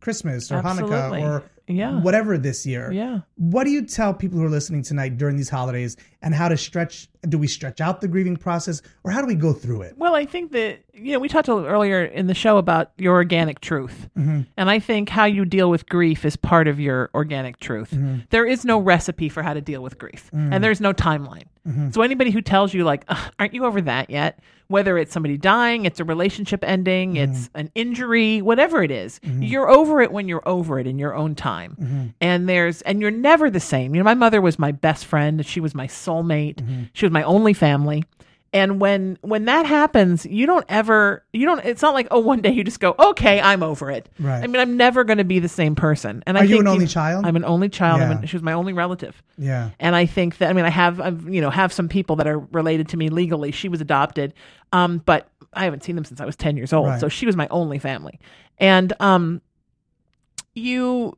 Christmas 0.00 0.52
or 0.52 0.56
Absolutely. 0.56 0.96
Hanukkah 0.96 1.22
or 1.22 1.44
Yeah. 1.66 2.00
whatever 2.00 2.36
this 2.38 2.66
year. 2.66 2.92
Yeah. 2.92 3.20
What 3.36 3.64
do 3.64 3.70
you 3.70 3.86
tell 3.86 4.12
people 4.14 4.38
who 4.38 4.44
are 4.44 4.50
listening 4.50 4.82
tonight 4.82 5.16
during 5.16 5.36
these 5.36 5.48
holidays 5.48 5.96
and 6.22 6.34
how 6.34 6.48
to 6.48 6.56
stretch? 6.56 7.08
Do 7.28 7.38
we 7.38 7.46
stretch 7.46 7.80
out 7.80 8.00
the 8.02 8.08
grieving 8.08 8.36
process 8.36 8.82
or 9.02 9.10
how 9.10 9.20
do 9.22 9.26
we 9.26 9.34
go 9.34 9.52
through 9.54 9.82
it? 9.82 9.94
Well, 9.96 10.14
I 10.14 10.26
think 10.26 10.52
that 10.52 10.80
you 10.92 11.12
know 11.12 11.18
we 11.18 11.28
talked 11.28 11.48
a 11.48 11.54
little 11.54 11.68
earlier 11.68 12.04
in 12.04 12.26
the 12.26 12.34
show 12.34 12.58
about 12.58 12.92
your 12.98 13.14
organic 13.14 13.60
truth, 13.60 14.08
Mm-hmm. 14.18 14.42
and 14.58 14.70
I 14.70 14.78
think 14.78 15.08
how 15.08 15.24
you 15.24 15.44
deal 15.46 15.70
with 15.70 15.88
grief 15.88 16.24
is 16.26 16.36
part 16.36 16.68
of 16.68 16.78
your 16.78 17.08
organic 17.14 17.58
truth. 17.60 17.90
Mm-hmm. 17.92 18.18
There 18.30 18.44
is 18.46 18.64
no 18.66 18.78
recipe 18.78 19.28
for 19.30 19.42
how 19.42 19.54
to 19.54 19.60
deal 19.62 19.82
with 19.82 19.98
grief, 19.98 20.28
and 20.32 20.62
there's 20.62 20.80
no 20.82 20.92
timeline. 20.92 21.44
Mm-hmm. 21.66 21.90
So 21.92 22.02
anybody 22.02 22.30
who 22.30 22.42
tells 22.42 22.74
you 22.74 22.84
like, 22.84 23.04
"Aren't 23.38 23.54
you 23.54 23.64
over 23.64 23.80
that 23.82 24.10
yet?" 24.10 24.40
Whether 24.68 24.96
it's 24.96 25.12
somebody 25.12 25.36
dying, 25.36 25.84
it's 25.84 26.00
a 26.00 26.04
relationship 26.04 26.64
ending, 26.64 27.14
Mm-hmm. 27.14 27.32
it's 27.32 27.50
an 27.54 27.70
injury, 27.74 28.40
whatever 28.42 28.82
it 28.82 28.90
is, 28.90 29.20
you're 29.22 29.68
over 29.68 30.00
it 30.00 30.10
when 30.10 30.26
you're 30.28 30.46
over 30.48 30.78
it 30.78 30.86
in 30.86 30.98
your 30.98 31.14
own 31.14 31.34
time. 31.34 31.53
Mm-hmm. 31.62 32.06
And 32.20 32.48
there's 32.48 32.82
and 32.82 33.00
you're 33.00 33.10
never 33.10 33.50
the 33.50 33.60
same. 33.60 33.94
You 33.94 34.00
know, 34.00 34.04
my 34.04 34.14
mother 34.14 34.40
was 34.40 34.58
my 34.58 34.72
best 34.72 35.06
friend. 35.06 35.44
She 35.44 35.60
was 35.60 35.74
my 35.74 35.86
soulmate. 35.86 36.56
Mm-hmm. 36.56 36.82
She 36.92 37.04
was 37.06 37.12
my 37.12 37.22
only 37.22 37.52
family. 37.52 38.04
And 38.52 38.80
when 38.80 39.18
when 39.22 39.46
that 39.46 39.66
happens, 39.66 40.24
you 40.24 40.46
don't 40.46 40.64
ever 40.68 41.24
you 41.32 41.44
don't. 41.44 41.64
It's 41.64 41.82
not 41.82 41.92
like 41.92 42.06
oh 42.12 42.20
one 42.20 42.40
day 42.40 42.52
you 42.52 42.62
just 42.62 42.78
go 42.78 42.94
okay 43.00 43.40
I'm 43.40 43.64
over 43.64 43.90
it. 43.90 44.08
Right. 44.20 44.44
I 44.44 44.46
mean 44.46 44.60
I'm 44.60 44.76
never 44.76 45.02
going 45.02 45.18
to 45.18 45.24
be 45.24 45.40
the 45.40 45.48
same 45.48 45.74
person. 45.74 46.22
And 46.24 46.38
I 46.38 46.42
Are 46.42 46.44
you 46.44 46.50
think 46.56 46.60
an 46.60 46.68
only 46.68 46.86
child? 46.86 47.26
I'm 47.26 47.34
an 47.34 47.44
only 47.44 47.68
child. 47.68 48.00
I'm 48.00 48.10
Yeah. 48.12 48.18
an- 48.20 48.26
she 48.26 48.36
was 48.36 48.44
my 48.44 48.52
only 48.52 48.72
relative. 48.72 49.20
Yeah. 49.36 49.70
And 49.80 49.96
I 49.96 50.06
think 50.06 50.38
that 50.38 50.50
I 50.50 50.52
mean 50.52 50.64
I 50.64 50.70
have 50.70 51.00
I've, 51.00 51.28
you 51.28 51.40
know 51.40 51.50
have 51.50 51.72
some 51.72 51.88
people 51.88 52.14
that 52.16 52.28
are 52.28 52.38
related 52.38 52.88
to 52.90 52.96
me 52.96 53.08
legally. 53.08 53.50
She 53.50 53.68
was 53.68 53.80
adopted, 53.80 54.34
um, 54.72 55.02
but 55.04 55.28
I 55.52 55.64
haven't 55.64 55.82
seen 55.82 55.96
them 55.96 56.04
since 56.04 56.20
I 56.20 56.24
was 56.24 56.36
ten 56.36 56.56
years 56.56 56.72
old. 56.72 56.86
Right. 56.86 57.00
So 57.00 57.08
she 57.08 57.26
was 57.26 57.34
my 57.34 57.48
only 57.48 57.80
family, 57.80 58.20
and 58.58 58.92
um, 59.00 59.40
you 60.54 61.16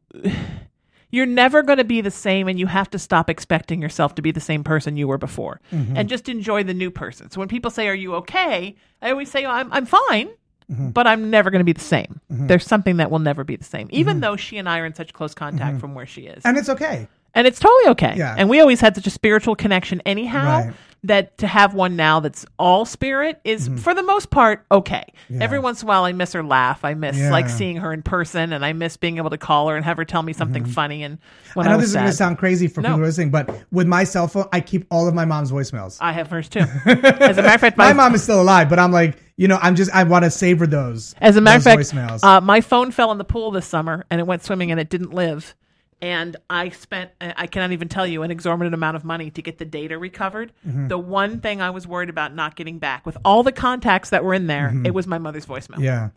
you're 1.10 1.26
never 1.26 1.62
going 1.62 1.78
to 1.78 1.84
be 1.84 2.00
the 2.00 2.10
same, 2.10 2.48
and 2.48 2.58
you 2.58 2.66
have 2.66 2.90
to 2.90 2.98
stop 2.98 3.30
expecting 3.30 3.80
yourself 3.80 4.14
to 4.16 4.22
be 4.22 4.32
the 4.32 4.40
same 4.40 4.64
person 4.64 4.96
you 4.96 5.06
were 5.08 5.18
before, 5.18 5.60
Mm-hmm. 5.72 5.96
and 5.96 6.08
just 6.08 6.28
enjoy 6.28 6.62
the 6.64 6.74
new 6.74 6.90
person. 6.90 7.30
So 7.30 7.38
when 7.40 7.48
people 7.48 7.70
say, 7.70 7.88
"Are 7.88 7.94
you 7.94 8.14
okay?" 8.16 8.74
I 9.02 9.10
always 9.10 9.30
say, 9.30 9.46
"I'm 9.46 9.72
I'm 9.72 9.86
fine." 9.86 10.28
Mm-hmm. 10.70 10.88
But 10.90 11.06
I'm 11.06 11.30
never 11.30 11.50
going 11.50 11.60
to 11.60 11.64
be 11.64 11.72
the 11.72 11.80
same. 11.80 12.20
There's 12.28 12.66
something 12.66 12.96
that 12.96 13.08
will 13.08 13.20
never 13.20 13.44
be 13.44 13.54
the 13.54 13.62
same, 13.62 13.86
even 13.92 14.14
Mm-hmm. 14.14 14.20
though 14.22 14.36
she 14.36 14.58
and 14.58 14.68
I 14.68 14.80
are 14.80 14.84
in 14.86 14.94
such 14.94 15.12
close 15.12 15.32
contact 15.32 15.78
from 15.78 15.94
where 15.94 16.06
she 16.06 16.22
is 16.22 16.44
And 16.44 16.58
it's 16.58 16.68
okay. 16.68 17.06
and 17.36 17.46
it's 17.46 17.60
totally 17.60 17.90
okay. 17.92 18.14
Yeah. 18.16 18.34
And 18.36 18.48
we 18.48 18.58
always 18.58 18.80
had 18.80 18.96
such 18.96 19.06
a 19.06 19.10
spiritual 19.10 19.54
connection 19.54 20.02
anyhow 20.04 20.64
Right. 20.66 20.74
That 21.04 21.38
to 21.38 21.46
have 21.46 21.72
one 21.74 21.94
now 21.94 22.18
that's 22.20 22.44
all 22.58 22.84
spirit 22.84 23.40
is 23.44 23.68
for 23.78 23.94
the 23.94 24.02
most 24.02 24.30
part 24.30 24.64
okay. 24.72 25.04
Mm-hmm. 25.26 25.36
Yeah. 25.38 25.44
Every 25.44 25.58
once 25.58 25.82
in 25.82 25.86
a 25.86 25.88
while 25.88 26.04
I 26.04 26.12
miss 26.12 26.32
her 26.32 26.42
laugh. 26.42 26.84
I 26.84 26.94
miss 26.94 27.16
Yeah. 27.16 27.30
like 27.30 27.48
seeing 27.48 27.76
her 27.76 27.92
in 27.92 28.02
person 28.02 28.52
and 28.52 28.64
I 28.64 28.72
miss 28.72 28.96
being 28.96 29.18
able 29.18 29.30
to 29.30 29.38
call 29.38 29.68
her 29.68 29.76
and 29.76 29.84
have 29.84 29.96
her 29.98 30.04
tell 30.04 30.22
me 30.22 30.32
something 30.32 30.64
funny 30.64 31.02
and 31.04 31.18
when 31.54 31.64
Mm-hmm. 31.66 31.68
I 31.68 31.72
I, 31.72 31.72
know 31.72 31.76
was 31.78 31.84
this 31.84 31.90
is 31.90 31.94
going 31.96 32.06
to 32.06 32.12
sound 32.12 32.38
crazy 32.38 32.66
for 32.68 32.80
No. 32.80 32.88
people 32.90 33.00
listening, 33.02 33.30
but 33.30 33.50
with 33.70 33.86
my 33.86 34.04
cell 34.04 34.26
phone, 34.28 34.46
I 34.52 34.60
keep 34.60 34.86
all 34.90 35.06
of 35.08 35.14
my 35.14 35.24
mom's 35.24 35.50
voicemails. 35.52 35.98
I 36.00 36.12
have 36.12 36.28
hers 36.28 36.48
too. 36.48 36.60
As 36.86 37.38
a 37.38 37.42
matter 37.42 37.54
of 37.54 37.60
fact, 37.60 37.76
my 37.76 37.88
my, 37.88 37.92
mom 37.92 38.14
is 38.14 38.22
still 38.22 38.40
alive, 38.42 38.68
but 38.68 38.78
I'm 38.78 38.92
like, 38.92 39.16
you 39.36 39.48
know, 39.48 39.58
I'm 39.62 39.76
just 39.76 39.90
I 39.92 40.02
want 40.04 40.24
to 40.24 40.30
savor 40.30 40.66
those. 40.66 41.14
As 41.20 41.36
a 41.36 41.40
matter 41.40 41.58
of 41.58 41.86
fact, 41.86 42.24
uh, 42.24 42.40
my 42.40 42.60
phone 42.60 42.90
fell 42.90 43.12
in 43.12 43.18
the 43.18 43.24
pool 43.24 43.50
this 43.52 43.66
summer 43.66 44.04
and 44.10 44.20
it 44.20 44.26
went 44.26 44.42
swimming 44.42 44.70
and 44.70 44.80
it 44.80 44.88
didn't 44.90 45.12
live. 45.14 45.54
And 46.02 46.36
I 46.50 46.68
spent, 46.70 47.10
I 47.20 47.46
cannot 47.46 47.72
even 47.72 47.88
tell 47.88 48.06
you, 48.06 48.22
an 48.22 48.30
exorbitant 48.30 48.74
amount 48.74 48.96
of 48.96 49.04
money 49.04 49.30
to 49.30 49.40
get 49.40 49.56
the 49.58 49.64
data 49.64 49.98
recovered. 49.98 50.52
Mm-hmm. 50.66 50.88
The 50.88 50.98
one 50.98 51.40
thing 51.40 51.62
I 51.62 51.70
was 51.70 51.86
worried 51.86 52.10
about 52.10 52.34
not 52.34 52.54
getting 52.54 52.78
back 52.78 53.06
with 53.06 53.16
all 53.24 53.42
the 53.42 53.52
contacts 53.52 54.10
that 54.10 54.22
were 54.22 54.34
in 54.34 54.46
there, 54.46 54.74
it 54.84 54.92
was 54.92 55.06
my 55.06 55.18
mother's 55.18 55.46
voicemail. 55.46 55.76
Mm-hmm. 55.76 55.84
Yeah. 55.84 56.08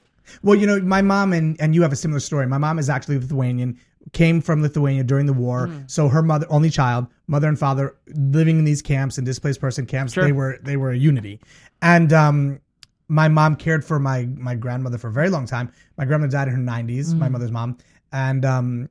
Well, 0.43 0.55
you 0.55 0.67
know, 0.67 0.79
my 0.81 1.01
mom 1.01 1.33
and 1.33 1.59
and 1.59 1.73
you 1.73 1.81
have 1.81 1.91
a 1.91 1.95
similar 1.95 2.19
story. 2.19 2.45
My 2.45 2.57
mom 2.57 2.77
is 2.77 2.89
actually 2.89 3.17
Lithuanian, 3.17 3.79
came 4.13 4.41
from 4.41 4.61
Lithuania 4.61 5.03
during 5.03 5.25
the 5.25 5.33
war. 5.33 5.67
Hmm. 5.67 5.79
So 5.87 6.07
her 6.07 6.21
mother, 6.21 6.45
only 6.49 6.69
child, 6.69 7.07
mother 7.27 7.47
and 7.47 7.57
father, 7.57 7.95
living 8.13 8.59
in 8.59 8.63
these 8.65 8.81
camps 8.81 9.17
and 9.17 9.25
displaced 9.25 9.59
person 9.59 9.85
camps. 9.85 10.13
Sure. 10.13 10.23
They 10.23 10.31
were 10.31 10.59
they 10.61 10.77
were 10.77 10.91
a 10.91 10.97
unity, 10.97 11.39
and 11.81 12.13
um, 12.13 12.59
my 13.07 13.27
mom 13.27 13.55
cared 13.55 13.83
for 13.83 13.97
my 13.99 14.25
my 14.25 14.55
grandmother 14.55 14.97
for 14.97 15.07
a 15.07 15.11
very 15.11 15.29
long 15.29 15.45
time. 15.45 15.71
My 15.97 16.05
grandmother 16.05 16.31
died 16.31 16.47
in 16.47 16.53
her 16.53 16.61
90s, 16.61 17.11
Hmm. 17.11 17.19
my 17.19 17.29
mother's 17.29 17.51
mom, 17.51 17.77
and 18.11 18.45
um, 18.45 18.89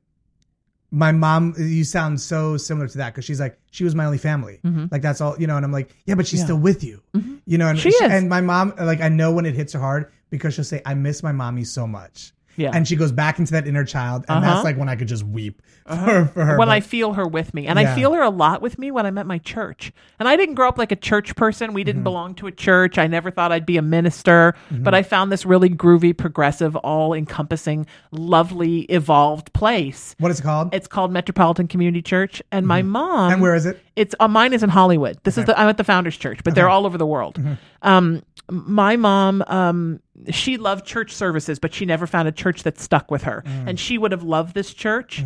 my 0.91 1.11
mom 1.11 1.53
you 1.57 1.83
sound 1.83 2.19
so 2.19 2.57
similar 2.57 2.87
to 2.87 2.97
that 2.97 3.13
because 3.13 3.23
she's 3.25 3.39
like 3.39 3.59
she 3.71 3.83
was 3.83 3.93
my 3.95 4.05
only 4.05 4.17
family. 4.17 4.59
Like 4.91 5.01
that's 5.01 5.21
all 5.21 5.35
you 5.39 5.45
know 5.47 5.55
and 5.55 5.63
i'm 5.65 5.71
like 5.71 5.95
yeah 6.05 6.15
but 6.15 6.25
she's 6.27 6.43
still 6.43 6.57
with 6.57 6.83
you. 6.83 7.01
You 7.45 7.57
know 7.57 7.67
and 7.67 7.77
Mm-hmm. 7.77 7.89
She 7.89 7.89
is. 7.89 8.01
and 8.11 8.27
my 8.29 8.41
mom 8.41 8.73
like 8.79 9.01
i 9.01 9.09
know 9.09 9.31
when 9.31 9.45
it 9.45 9.53
hits 9.55 9.73
her 9.73 9.79
hard 9.79 10.11
because 10.29 10.53
she'll 10.55 10.63
say 10.63 10.81
i 10.85 10.93
miss 10.95 11.21
my 11.23 11.31
mommy 11.31 11.63
so 11.63 11.85
much 11.85 12.33
Yeah. 12.59 12.71
and 12.73 12.87
she 12.87 12.95
goes 12.95 13.11
back 13.11 13.39
into 13.39 13.51
that 13.53 13.65
inner 13.67 13.85
child 13.85 14.25
and 14.27 14.37
Uh-huh. 14.43 14.53
that's 14.53 14.63
like 14.65 14.77
when 14.77 14.89
i 14.89 14.95
could 14.95 15.07
just 15.07 15.23
weep 15.23 15.61
for, 15.87 16.25
for 16.33 16.45
her 16.45 16.57
when 16.57 16.67
but- 16.67 16.73
I 16.77 16.81
feel 16.81 17.13
her 17.13 17.27
with 17.27 17.53
me. 17.55 17.65
And 17.65 17.79
Yeah. 17.79 17.91
I 17.91 17.95
feel 17.95 18.13
her 18.13 18.21
a 18.21 18.29
lot 18.29 18.61
with 18.61 18.77
me 18.77 18.91
when 18.91 19.05
I'm 19.07 19.17
at 19.17 19.25
my 19.25 19.39
church. 19.39 19.91
And 20.19 20.27
I 20.27 20.35
didn't 20.35 20.53
grow 20.53 20.67
up 20.69 20.77
like 20.77 20.91
a 20.91 20.95
church 20.95 21.35
person. 21.35 21.73
We 21.73 21.81
Mm-hmm. 21.81 21.85
didn't 21.87 22.03
belong 22.03 22.35
to 22.35 22.45
a 22.47 22.51
church. 22.51 22.99
I 22.99 23.07
never 23.07 23.31
thought 23.31 23.51
I'd 23.51 23.65
be 23.65 23.77
a 23.77 23.81
minister. 23.81 24.53
Mm-hmm. 24.71 24.83
But 24.83 24.93
I 24.93 25.01
found 25.01 25.31
this 25.31 25.47
really 25.47 25.69
groovy, 25.69 26.15
progressive, 26.15 26.75
all 26.75 27.13
encompassing, 27.15 27.87
lovely, 28.11 28.81
evolved 28.81 29.51
place. 29.53 30.15
what 30.19 30.29
is 30.31 30.39
it 30.39 30.43
called 30.43 30.73
It's 30.75 30.87
called 30.87 31.11
Metropolitan 31.11 31.67
Community 31.67 32.01
Church. 32.03 32.41
And 32.51 32.67
my 32.67 32.81
mom. 32.83 33.09
Mm-hmm. 33.09 33.33
and 33.33 33.41
where 33.41 33.55
is 33.55 33.65
it 33.65 33.79
It's 33.95 34.13
uh, 34.19 34.27
mine 34.27 34.53
is 34.53 34.61
in 34.61 34.69
Hollywood. 34.69 35.17
This 35.23 35.37
is 35.39 35.45
the 35.45 35.59
I'm 35.59 35.69
at 35.69 35.77
the 35.77 35.83
Founders 35.83 36.17
Church, 36.17 36.39
but 36.43 36.53
they're 36.53 36.69
all 36.69 36.85
over 36.85 36.97
the 36.99 37.05
world. 37.07 37.35
Mm-hmm. 37.35 37.53
Um, 37.81 38.21
my 38.51 38.95
mom, 38.95 39.43
um, 39.47 39.99
she 40.31 40.57
loved 40.57 40.85
church 40.85 41.13
services, 41.13 41.59
but 41.59 41.73
she 41.73 41.85
never 41.85 42.05
found 42.07 42.27
a 42.27 42.31
church 42.31 42.63
that 42.63 42.79
stuck 42.79 43.09
with 43.11 43.23
her, 43.23 43.43
and 43.45 43.79
she 43.79 43.97
would 43.97 44.11
have 44.11 44.23
loved 44.23 44.53
this 44.53 44.73
church. 44.73 45.23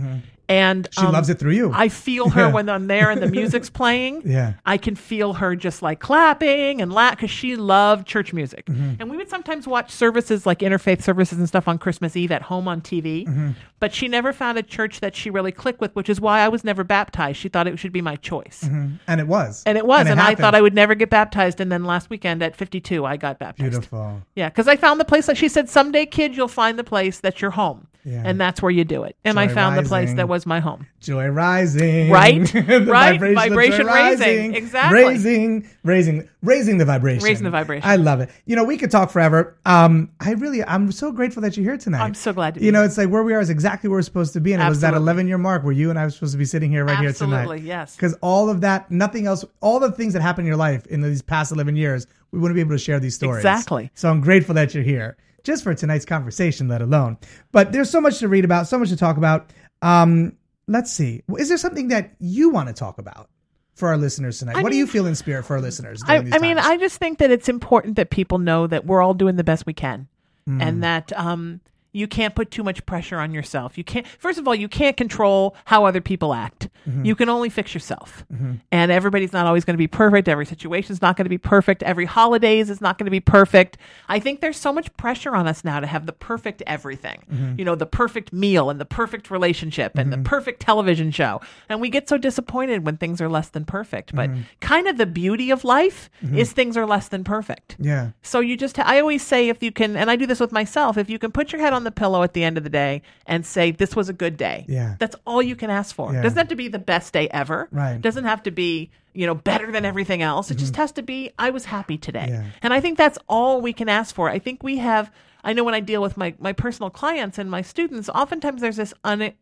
And 0.50 0.84
Mm-hmm. 0.90 1.02
she 1.02 1.08
um, 1.08 1.14
loves 1.14 1.30
it 1.30 1.40
through 1.40 1.54
you 1.54 1.72
I 1.74 1.88
feel 1.88 2.28
her 2.32 2.42
Yeah. 2.48 2.52
when 2.52 2.68
I'm 2.68 2.88
there 2.88 3.10
and 3.10 3.22
the 3.24 3.28
music's 3.40 3.70
playing. 3.70 4.24
Yeah. 4.26 4.54
I 4.66 4.76
can 4.78 4.94
feel 4.96 5.32
her 5.36 5.56
just 5.56 5.82
like 5.82 6.02
clapping 6.02 6.82
and 6.82 6.92
laugh 6.92 7.16
because 7.16 7.32
she 7.32 7.56
loved 7.56 8.06
church 8.06 8.34
music. 8.34 8.66
Mm-hmm. 8.66 8.96
And 9.00 9.10
we 9.10 9.16
would 9.16 9.30
sometimes 9.30 9.68
watch 9.68 9.90
services 9.90 10.46
like 10.46 10.60
interfaith 10.60 11.02
services 11.02 11.40
and 11.40 11.48
stuff 11.48 11.70
on 11.70 11.78
Christmas 11.78 12.18
Eve 12.18 12.30
at 12.34 12.42
home 12.42 12.68
on 12.68 12.82
TV. 12.82 13.26
Mm-hmm. 13.26 13.52
But 13.80 13.94
she 13.94 14.10
never 14.10 14.34
found 14.34 14.58
a 14.58 14.64
church 14.64 15.00
that 15.00 15.16
she 15.16 15.30
really 15.30 15.54
clicked 15.54 15.80
with, 15.80 15.96
which 15.96 16.10
is 16.10 16.20
why 16.20 16.42
I 16.42 16.50
was 16.50 16.66
never 16.66 16.84
baptized. 16.84 17.38
She 17.38 17.48
thought 17.48 17.66
it 17.68 17.80
should 17.80 17.94
be 17.94 18.02
my 18.02 18.18
choice. 18.18 18.64
and 18.64 19.22
it 19.22 19.28
was 19.28 19.64
And 19.66 19.78
it 19.78 19.86
was. 19.86 20.08
And, 20.08 20.20
I 20.20 20.24
happened. 20.24 20.40
thought 20.40 20.56
I 20.56 20.62
would 20.62 20.74
never 20.76 20.94
get 20.94 21.10
baptized. 21.10 21.62
And 21.62 21.72
then 21.72 21.86
last 21.86 22.10
weekend 22.10 22.44
at 22.44 22.56
52, 22.58 23.06
I 23.06 23.16
got 23.16 23.40
baptized. 23.40 23.72
beautiful 23.72 24.22
Yeah, 24.36 24.50
because 24.50 24.68
I 24.68 24.76
found 24.84 25.00
the 25.00 25.06
place. 25.06 25.30
Like 25.30 25.38
she 25.38 25.48
said, 25.48 25.70
someday, 25.70 26.06
kid, 26.06 26.36
you'll 26.36 26.50
find 26.50 26.78
the 26.78 26.84
place 26.84 27.20
that's 27.22 27.42
your 27.42 27.52
home, 27.52 27.88
Yeah. 28.06 28.22
and 28.26 28.40
that's 28.40 28.62
where 28.62 28.72
you 28.72 28.84
do 28.84 29.04
it. 29.04 29.16
And 29.24 29.40
I 29.40 29.48
Joy 29.48 29.54
found 29.54 29.78
the 29.78 29.84
place 29.84 30.14
that 30.16 30.28
was 30.28 30.46
my 30.46 30.60
home. 30.60 30.88
joy 31.00 31.28
rising 31.28 32.10
Right? 32.10 32.54
Right? 32.54 33.20
vibration 33.20 33.36
Vibration 33.36 33.88
raising. 33.88 33.88
rising. 33.88 34.56
Exactly. 34.56 35.04
raising 35.04 35.70
raising 35.84 36.30
raising 36.42 36.78
the 36.78 36.86
vibration 36.86 37.24
Raising 37.24 37.44
the 37.44 37.50
vibration. 37.50 37.90
i 37.90 37.96
love 37.96 38.20
it 38.22 38.30
you 38.46 38.56
know 38.56 38.64
we 38.64 38.78
could 38.78 38.90
talk 38.92 39.10
forever 39.12 39.56
um 39.66 40.10
i 40.20 40.32
really 40.34 40.64
i'm 40.66 40.92
so 40.92 41.12
grateful 41.12 41.42
that 41.42 41.56
you're 41.58 41.64
here 41.66 41.78
tonight 41.78 42.02
I'm 42.02 42.14
so 42.14 42.32
glad 42.34 42.54
to 42.56 42.60
be 42.60 42.66
you 42.66 42.72
know 42.72 42.80
here. 42.80 42.86
it's 42.88 42.98
like 42.98 43.10
where 43.10 43.24
we 43.24 43.34
are 43.34 43.40
is 43.42 43.50
exactly 43.50 43.90
where 43.90 43.98
we're 43.98 44.02
supposed 44.04 44.34
to 44.34 44.42
be 44.42 44.54
and 44.54 44.62
it 44.62 44.68
was 44.70 44.82
that 44.82 44.94
11 44.94 45.28
year 45.28 45.38
mark 45.38 45.64
where 45.64 45.74
you 45.74 45.90
and 45.90 45.98
i 46.00 46.04
were 46.06 46.10
supposed 46.10 46.32
to 46.34 46.38
be 46.38 46.46
sitting 46.46 46.70
here 46.72 46.86
right 46.86 47.00
here 47.00 47.12
tonight 47.14 47.42
Absolutely, 47.42 47.68
yes. 47.68 47.96
because 47.96 48.14
all 48.22 48.50
of 48.50 48.62
that 48.62 48.90
nothing 48.92 49.26
else 49.28 49.44
all 49.62 49.80
the 49.80 49.92
things 49.92 50.14
that 50.14 50.22
happened 50.22 50.46
in 50.46 50.50
your 50.50 50.58
life 50.58 50.86
in 50.88 51.02
these 51.02 51.22
past 51.22 51.52
11 51.52 51.76
years 51.76 52.08
we 52.32 52.40
wouldn't 52.40 52.56
be 52.56 52.62
able 52.62 52.72
to 52.72 52.78
share 52.78 53.00
these 53.00 53.16
stories 53.16 53.40
Exactly. 53.46 53.92
so 53.94 54.10
i'm 54.10 54.22
grateful 54.22 54.56
that 54.56 54.74
you're 54.74 54.84
here 54.84 55.18
just 55.44 55.64
for 55.64 55.74
tonight's 55.74 56.06
conversation 56.06 56.68
let 56.68 56.82
alone. 56.82 57.18
But 57.52 57.72
there's 57.72 57.90
so 57.90 58.00
much 58.02 58.20
to 58.20 58.28
read 58.28 58.46
about 58.46 58.68
so 58.68 58.78
much 58.80 58.90
to 58.90 58.98
talk 58.98 59.18
about. 59.18 59.52
Um 59.82 60.38
let's 60.68 60.92
see. 60.92 61.22
Is 61.38 61.50
there 61.50 61.58
something 61.58 61.90
that 61.90 62.16
you 62.20 62.50
want 62.50 62.68
to 62.70 62.74
talk 62.74 62.98
about 62.98 63.30
for 63.76 63.90
our 63.90 63.98
listeners 63.98 64.40
tonight? 64.40 64.62
What 64.64 64.72
do 64.72 64.78
you 64.78 64.86
mean- 64.86 64.92
feel 64.92 65.06
in 65.08 65.16
spirit 65.16 65.44
for 65.46 65.56
our 65.56 65.62
listeners 65.62 66.02
I, 66.08 66.18
I 66.32 66.40
mean. 66.40 66.58
I 66.58 66.78
just 66.78 66.98
think 66.98 67.18
that 67.20 67.32
it's 67.32 67.50
important 67.50 67.96
that 67.98 68.10
people 68.10 68.38
know 68.38 68.68
that 68.68 68.86
we're 68.86 69.02
all 69.02 69.14
doing 69.14 69.36
the 69.36 69.44
best 69.44 69.66
we 69.66 69.74
can, 69.74 70.08
Mm. 70.48 70.62
and 70.62 70.84
that 70.84 71.12
um, 71.18 71.62
you 71.94 72.08
can't 72.08 72.36
put 72.36 72.52
too 72.52 72.64
much 72.64 72.86
pressure 72.86 73.18
on 73.20 73.34
yourself. 73.34 73.78
You 73.78 73.84
can't. 73.84 74.06
First 74.20 74.38
of 74.40 74.48
all, 74.48 74.56
you 74.56 74.68
can't 74.68 74.98
control 74.98 75.56
how 75.66 75.86
other 75.86 76.02
people 76.02 76.34
act. 76.34 76.68
Mm-hmm. 76.90 77.06
You 77.06 77.16
can 77.16 77.30
only 77.30 77.50
fix 77.50 77.74
yourself. 77.74 78.26
And 78.72 78.92
everybody's 78.92 79.32
not 79.32 79.46
always 79.46 79.64
going 79.64 79.76
to 79.76 79.78
be 79.78 79.88
perfect. 79.88 80.28
Every 80.28 80.46
situation's 80.46 81.02
not 81.02 81.16
going 81.16 81.26
to 81.26 81.30
be 81.30 81.38
perfect. 81.38 81.84
Every 81.84 82.06
holidays 82.06 82.70
is 82.70 82.82
not 82.82 82.98
going 82.98 83.06
to 83.06 83.12
be 83.12 83.20
perfect. 83.22 83.78
I 84.10 84.20
think 84.20 84.42
there's 84.42 84.58
so 84.58 84.74
much 84.74 84.92
pressure 84.98 85.36
on 85.36 85.48
us 85.48 85.64
now 85.64 85.80
to 85.80 85.88
have 85.88 86.06
the 86.08 86.12
perfect 86.14 86.62
everything. 86.68 87.24
Mm-hmm. 87.32 87.60
You 87.60 87.64
know, 87.66 87.76
the 87.76 87.86
perfect 87.86 88.34
meal 88.34 88.70
and 88.70 88.82
the 88.82 88.86
perfect 88.86 89.30
relationship 89.32 89.98
and 89.98 90.12
the 90.12 90.18
perfect 90.18 90.60
television 90.60 91.12
show. 91.12 91.40
And 91.70 91.80
we 91.80 91.90
get 91.90 92.10
so 92.10 92.18
disappointed 92.18 92.86
when 92.86 92.98
things 92.98 93.22
are 93.22 93.30
less 93.30 93.50
than 93.50 93.64
perfect. 93.66 94.14
But 94.14 94.24
Mm-hmm. 94.34 94.42
kind 94.62 94.88
of 94.88 94.98
the 94.98 95.06
beauty 95.06 95.52
of 95.52 95.64
life 95.64 96.10
is 96.34 96.54
things 96.54 96.76
are 96.78 96.86
less 96.86 97.10
than 97.10 97.24
perfect. 97.24 97.76
yeah 97.78 98.12
So 98.24 98.40
you 98.40 98.56
just, 98.58 98.80
I 98.80 99.00
always 99.00 99.22
say, 99.22 99.50
if 99.50 99.62
you 99.62 99.72
can, 99.72 99.96
and 99.98 100.10
I 100.10 100.16
do 100.16 100.26
this 100.26 100.40
with 100.40 100.52
myself, 100.52 100.98
if 100.98 101.10
you 101.10 101.20
can 101.20 101.32
put 101.32 101.52
your 101.52 101.62
head 101.62 101.74
on 101.74 101.83
the 101.84 101.92
pillow 101.92 102.24
at 102.24 102.34
the 102.34 102.44
end 102.44 102.58
of 102.58 102.64
the 102.64 102.70
day 102.70 103.02
and 103.26 103.46
say, 103.46 103.72
this 103.72 103.96
was 103.96 104.10
a 104.10 104.14
good 104.14 104.38
day. 104.38 104.66
Yeah. 104.68 104.96
That's 105.00 105.16
all 105.26 105.42
you 105.42 105.56
can 105.56 105.70
ask 105.70 105.96
for. 105.96 106.14
Yeah. 106.14 106.22
Doesn't 106.22 106.38
have 106.38 106.48
to 106.50 106.56
be 106.56 106.68
the 106.68 106.80
best 106.80 107.14
day 107.14 107.28
ever. 107.30 107.68
Right. 107.72 108.02
Doesn't 108.02 108.26
have 108.26 108.44
to 108.44 108.52
be, 108.52 108.92
you 109.14 109.26
know, 109.26 109.36
better 109.36 109.72
than 109.72 109.86
everything 109.86 110.22
else. 110.22 110.52
It 110.52 110.56
just 110.56 110.76
has 110.76 110.92
to 110.94 111.04
be, 111.04 111.32
I 111.38 111.50
was 111.50 111.66
happy 111.66 111.98
today. 111.98 112.28
Mm-hmm. 112.30 112.44
Yeah. 112.44 112.50
And 112.62 112.74
I 112.74 112.80
think 112.80 112.98
that's 112.98 113.18
all 113.28 113.62
we 113.62 113.74
can 113.74 113.90
ask 113.90 114.14
for. 114.14 114.30
I 114.30 114.40
think 114.40 114.64
we 114.64 114.78
have, 114.78 115.12
I 115.44 115.54
know 115.54 115.64
when 115.64 115.76
I 115.76 115.80
deal 115.82 116.02
with 116.02 116.18
my, 116.18 116.34
my 116.40 116.54
personal 116.54 116.90
clients 116.90 117.38
and 117.38 117.52
my 117.52 117.62
students, 117.62 118.10
oftentimes 118.10 118.62
there's 118.62 118.78
this 118.78 118.94
un, 119.04 119.34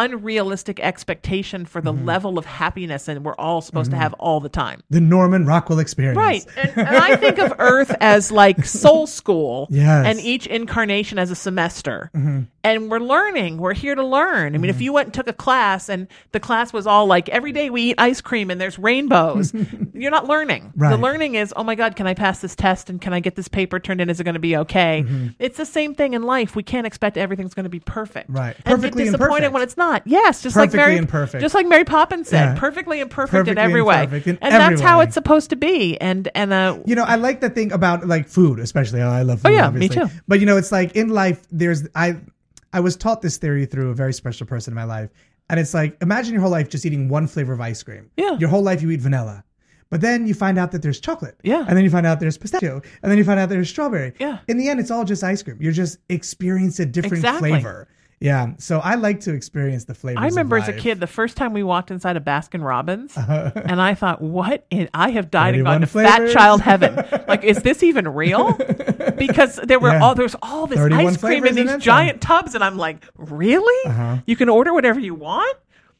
unrealistic 0.00 0.78
expectation 0.80 1.64
for 1.66 1.80
the 1.80 1.92
Mm-hmm. 1.92 2.04
level 2.04 2.38
of 2.38 2.44
happiness 2.44 3.08
and 3.08 3.24
we're 3.24 3.34
all 3.36 3.60
supposed 3.60 3.90
to 3.92 3.96
have 3.96 4.12
all 4.14 4.40
the 4.40 4.48
time. 4.48 4.82
the 4.90 5.00
norman 5.00 5.46
rockwell 5.46 5.78
experience 5.78 6.16
Right. 6.16 6.44
And, 6.56 6.70
and 6.76 6.96
I 6.96 7.16
think 7.16 7.38
of 7.38 7.54
Earth 7.58 7.94
as 8.00 8.30
like 8.32 8.64
soul 8.64 9.06
school. 9.06 9.66
Yes. 9.70 9.86
Mm-hmm. 9.86 10.06
And 10.06 10.20
each 10.20 10.46
incarnation 10.46 11.18
as 11.18 11.30
a 11.30 11.34
semester. 11.36 12.10
And 12.64 12.90
we're 12.90 12.98
learning. 12.98 13.58
We're 13.58 13.74
here 13.74 13.94
to 13.94 14.04
learn. 14.04 14.54
I 14.54 14.58
mean, 14.58 14.70
if 14.70 14.80
you 14.80 14.92
went 14.92 15.06
and 15.06 15.14
took 15.14 15.28
a 15.28 15.32
class 15.32 15.88
and 15.88 16.08
the 16.32 16.40
class 16.40 16.72
was 16.72 16.86
all 16.86 17.06
like, 17.06 17.28
every 17.28 17.52
day 17.52 17.70
we 17.70 17.82
eat 17.90 17.94
ice 17.98 18.20
cream 18.20 18.50
and 18.50 18.60
there's 18.60 18.76
rainbows, 18.78 19.52
you're 19.94 20.10
not 20.10 20.26
learning. 20.26 20.72
The 20.76 20.96
learning 20.96 21.36
is, 21.36 21.52
oh 21.56 21.62
my 21.62 21.76
God, 21.76 21.94
can 21.94 22.06
I 22.08 22.14
pass 22.14 22.40
this 22.40 22.56
test 22.56 22.90
and 22.90 23.00
can 23.00 23.12
I 23.14 23.20
get 23.20 23.36
this 23.36 23.46
paper 23.48 23.78
turned 23.78 24.00
in? 24.00 24.10
Is 24.10 24.18
it 24.18 24.24
going 24.24 24.34
to 24.34 24.40
be 24.40 24.56
okay? 24.56 25.04
Mm-hmm. 25.06 25.28
It's 25.38 25.56
the 25.56 25.64
same 25.66 25.94
thing 25.94 26.14
in 26.14 26.22
life. 26.24 26.56
We 26.56 26.64
can't 26.64 26.86
expect 26.86 27.16
everything's 27.16 27.54
going 27.54 27.64
to 27.64 27.70
be 27.70 27.80
perfect. 27.80 28.28
Right. 28.30 28.56
And 28.64 28.64
Perfectly 28.64 29.04
get 29.04 29.12
disappointed 29.12 29.44
imperfect. 29.46 29.54
when 29.54 29.62
it's 29.62 29.76
not. 29.76 29.85
Yes. 30.04 30.42
Just 30.42 30.56
like 30.56 30.72
Mary, 30.72 30.96
imperfect. 30.96 31.40
just 31.40 31.54
like 31.54 31.66
Mary 31.66 31.84
Poppins 31.84 32.28
said, 32.28 32.54
Yeah. 32.54 32.58
perfectly 32.58 33.00
imperfect 33.00 33.30
Perfectly 33.32 33.52
in 33.52 33.58
every 33.58 33.82
way. 33.82 34.04
in 34.04 34.10
and 34.10 34.38
every 34.42 34.58
that's 34.76 34.80
how 34.80 35.00
it's 35.00 35.14
supposed 35.14 35.50
to 35.50 35.56
be. 35.56 35.96
And, 36.00 36.28
and, 36.34 36.52
uh, 36.52 36.78
You 36.86 36.94
know, 36.96 37.04
I 37.04 37.16
like 37.16 37.40
the 37.40 37.50
thing 37.50 37.72
about 37.72 38.06
like 38.06 38.28
food, 38.28 38.58
especially. 38.58 39.00
Oh, 39.02 39.08
I 39.08 39.22
love 39.22 39.40
food. 39.42 39.48
Oh, 39.48 39.54
yeah, 39.54 39.70
me 39.70 39.86
obviously. 39.86 39.96
too. 39.96 40.08
But 40.28 40.40
you 40.40 40.46
know, 40.46 40.56
it's 40.56 40.72
like 40.72 40.96
in 40.96 41.08
life, 41.08 41.46
there's 41.50 41.86
I, 41.94 42.16
I 42.72 42.80
was 42.80 42.96
taught 42.96 43.22
this 43.22 43.36
theory 43.38 43.66
through 43.66 43.90
a 43.90 43.94
very 43.94 44.12
special 44.12 44.46
person 44.46 44.72
in 44.72 44.74
my 44.76 44.84
life, 44.84 45.10
and 45.48 45.58
it's 45.60 45.72
like 45.72 45.96
imagine 46.02 46.32
your 46.32 46.42
whole 46.42 46.50
life 46.50 46.68
just 46.68 46.84
eating 46.84 47.08
one 47.08 47.26
flavor 47.26 47.52
of 47.52 47.60
ice 47.60 47.82
cream. 47.82 48.10
Yeah. 48.16 48.36
Your 48.38 48.48
whole 48.50 48.62
life 48.62 48.82
you 48.82 48.90
eat 48.90 49.00
vanilla, 49.00 49.44
but 49.88 50.00
then 50.00 50.26
you 50.26 50.34
find 50.34 50.58
out 50.58 50.72
that 50.72 50.82
there's 50.82 51.00
chocolate. 51.00 51.38
Yeah. 51.42 51.64
And 51.66 51.76
then 51.76 51.84
you 51.84 51.90
find 51.90 52.04
out 52.06 52.20
there's 52.20 52.36
pistachio, 52.36 52.82
and 53.02 53.10
then 53.10 53.16
you 53.18 53.24
find 53.24 53.38
out 53.40 53.48
there's 53.48 53.70
strawberry. 53.70 54.12
Yeah. 54.18 54.38
In 54.48 54.58
the 54.58 54.68
end, 54.68 54.80
it's 54.80 54.90
all 54.90 55.04
just 55.04 55.22
ice 55.24 55.42
cream. 55.42 55.56
You're 55.60 55.72
just 55.72 55.98
experiencing 56.08 56.88
a 56.88 56.90
different 56.92 57.14
Exactly. 57.24 57.50
flavor. 57.50 57.88
Yeah. 58.18 58.52
So 58.58 58.78
I 58.78 58.94
like 58.94 59.20
to 59.20 59.34
experience 59.34 59.84
the 59.84 59.94
flavors. 59.94 60.22
I 60.22 60.26
remember 60.26 60.56
as 60.56 60.68
a 60.68 60.72
kid, 60.72 61.00
the 61.00 61.06
first 61.06 61.36
time 61.36 61.52
we 61.52 61.62
walked 61.62 61.90
inside 61.90 62.16
a 62.16 62.20
Baskin 62.20 62.64
Robbins, 62.64 63.14
uh-huh. 63.16 63.52
and 63.54 63.80
I 63.80 63.94
thought, 63.94 64.22
"What? 64.22 64.64
In, 64.70 64.88
I 64.94 65.10
have 65.10 65.30
died 65.30 65.54
and 65.54 65.64
gone 65.64 65.82
to 65.82 65.86
fat 65.86 66.32
child 66.32 66.62
heaven. 66.62 66.96
like, 67.28 67.44
is 67.44 67.62
this 67.62 67.82
even 67.82 68.08
real?" 68.08 68.58
Because 69.16 69.56
there 69.56 69.78
were 69.78 69.90
Yeah. 69.92 70.02
all 70.02 70.14
there 70.14 70.24
was 70.24 70.36
all 70.42 70.66
this 70.66 70.78
ice 70.78 71.16
cream 71.16 71.46
in 71.46 71.54
these 71.54 71.70
some. 71.70 71.80
giant 71.80 72.20
tubs, 72.20 72.54
and 72.54 72.62
I'm 72.62 72.76
like, 72.76 73.04
"Really? 73.16 73.90
Uh-huh. 73.90 74.18
You 74.26 74.36
can 74.36 74.48
order 74.48 74.74
whatever 74.74 75.00
you 75.00 75.14
want." 75.14 75.56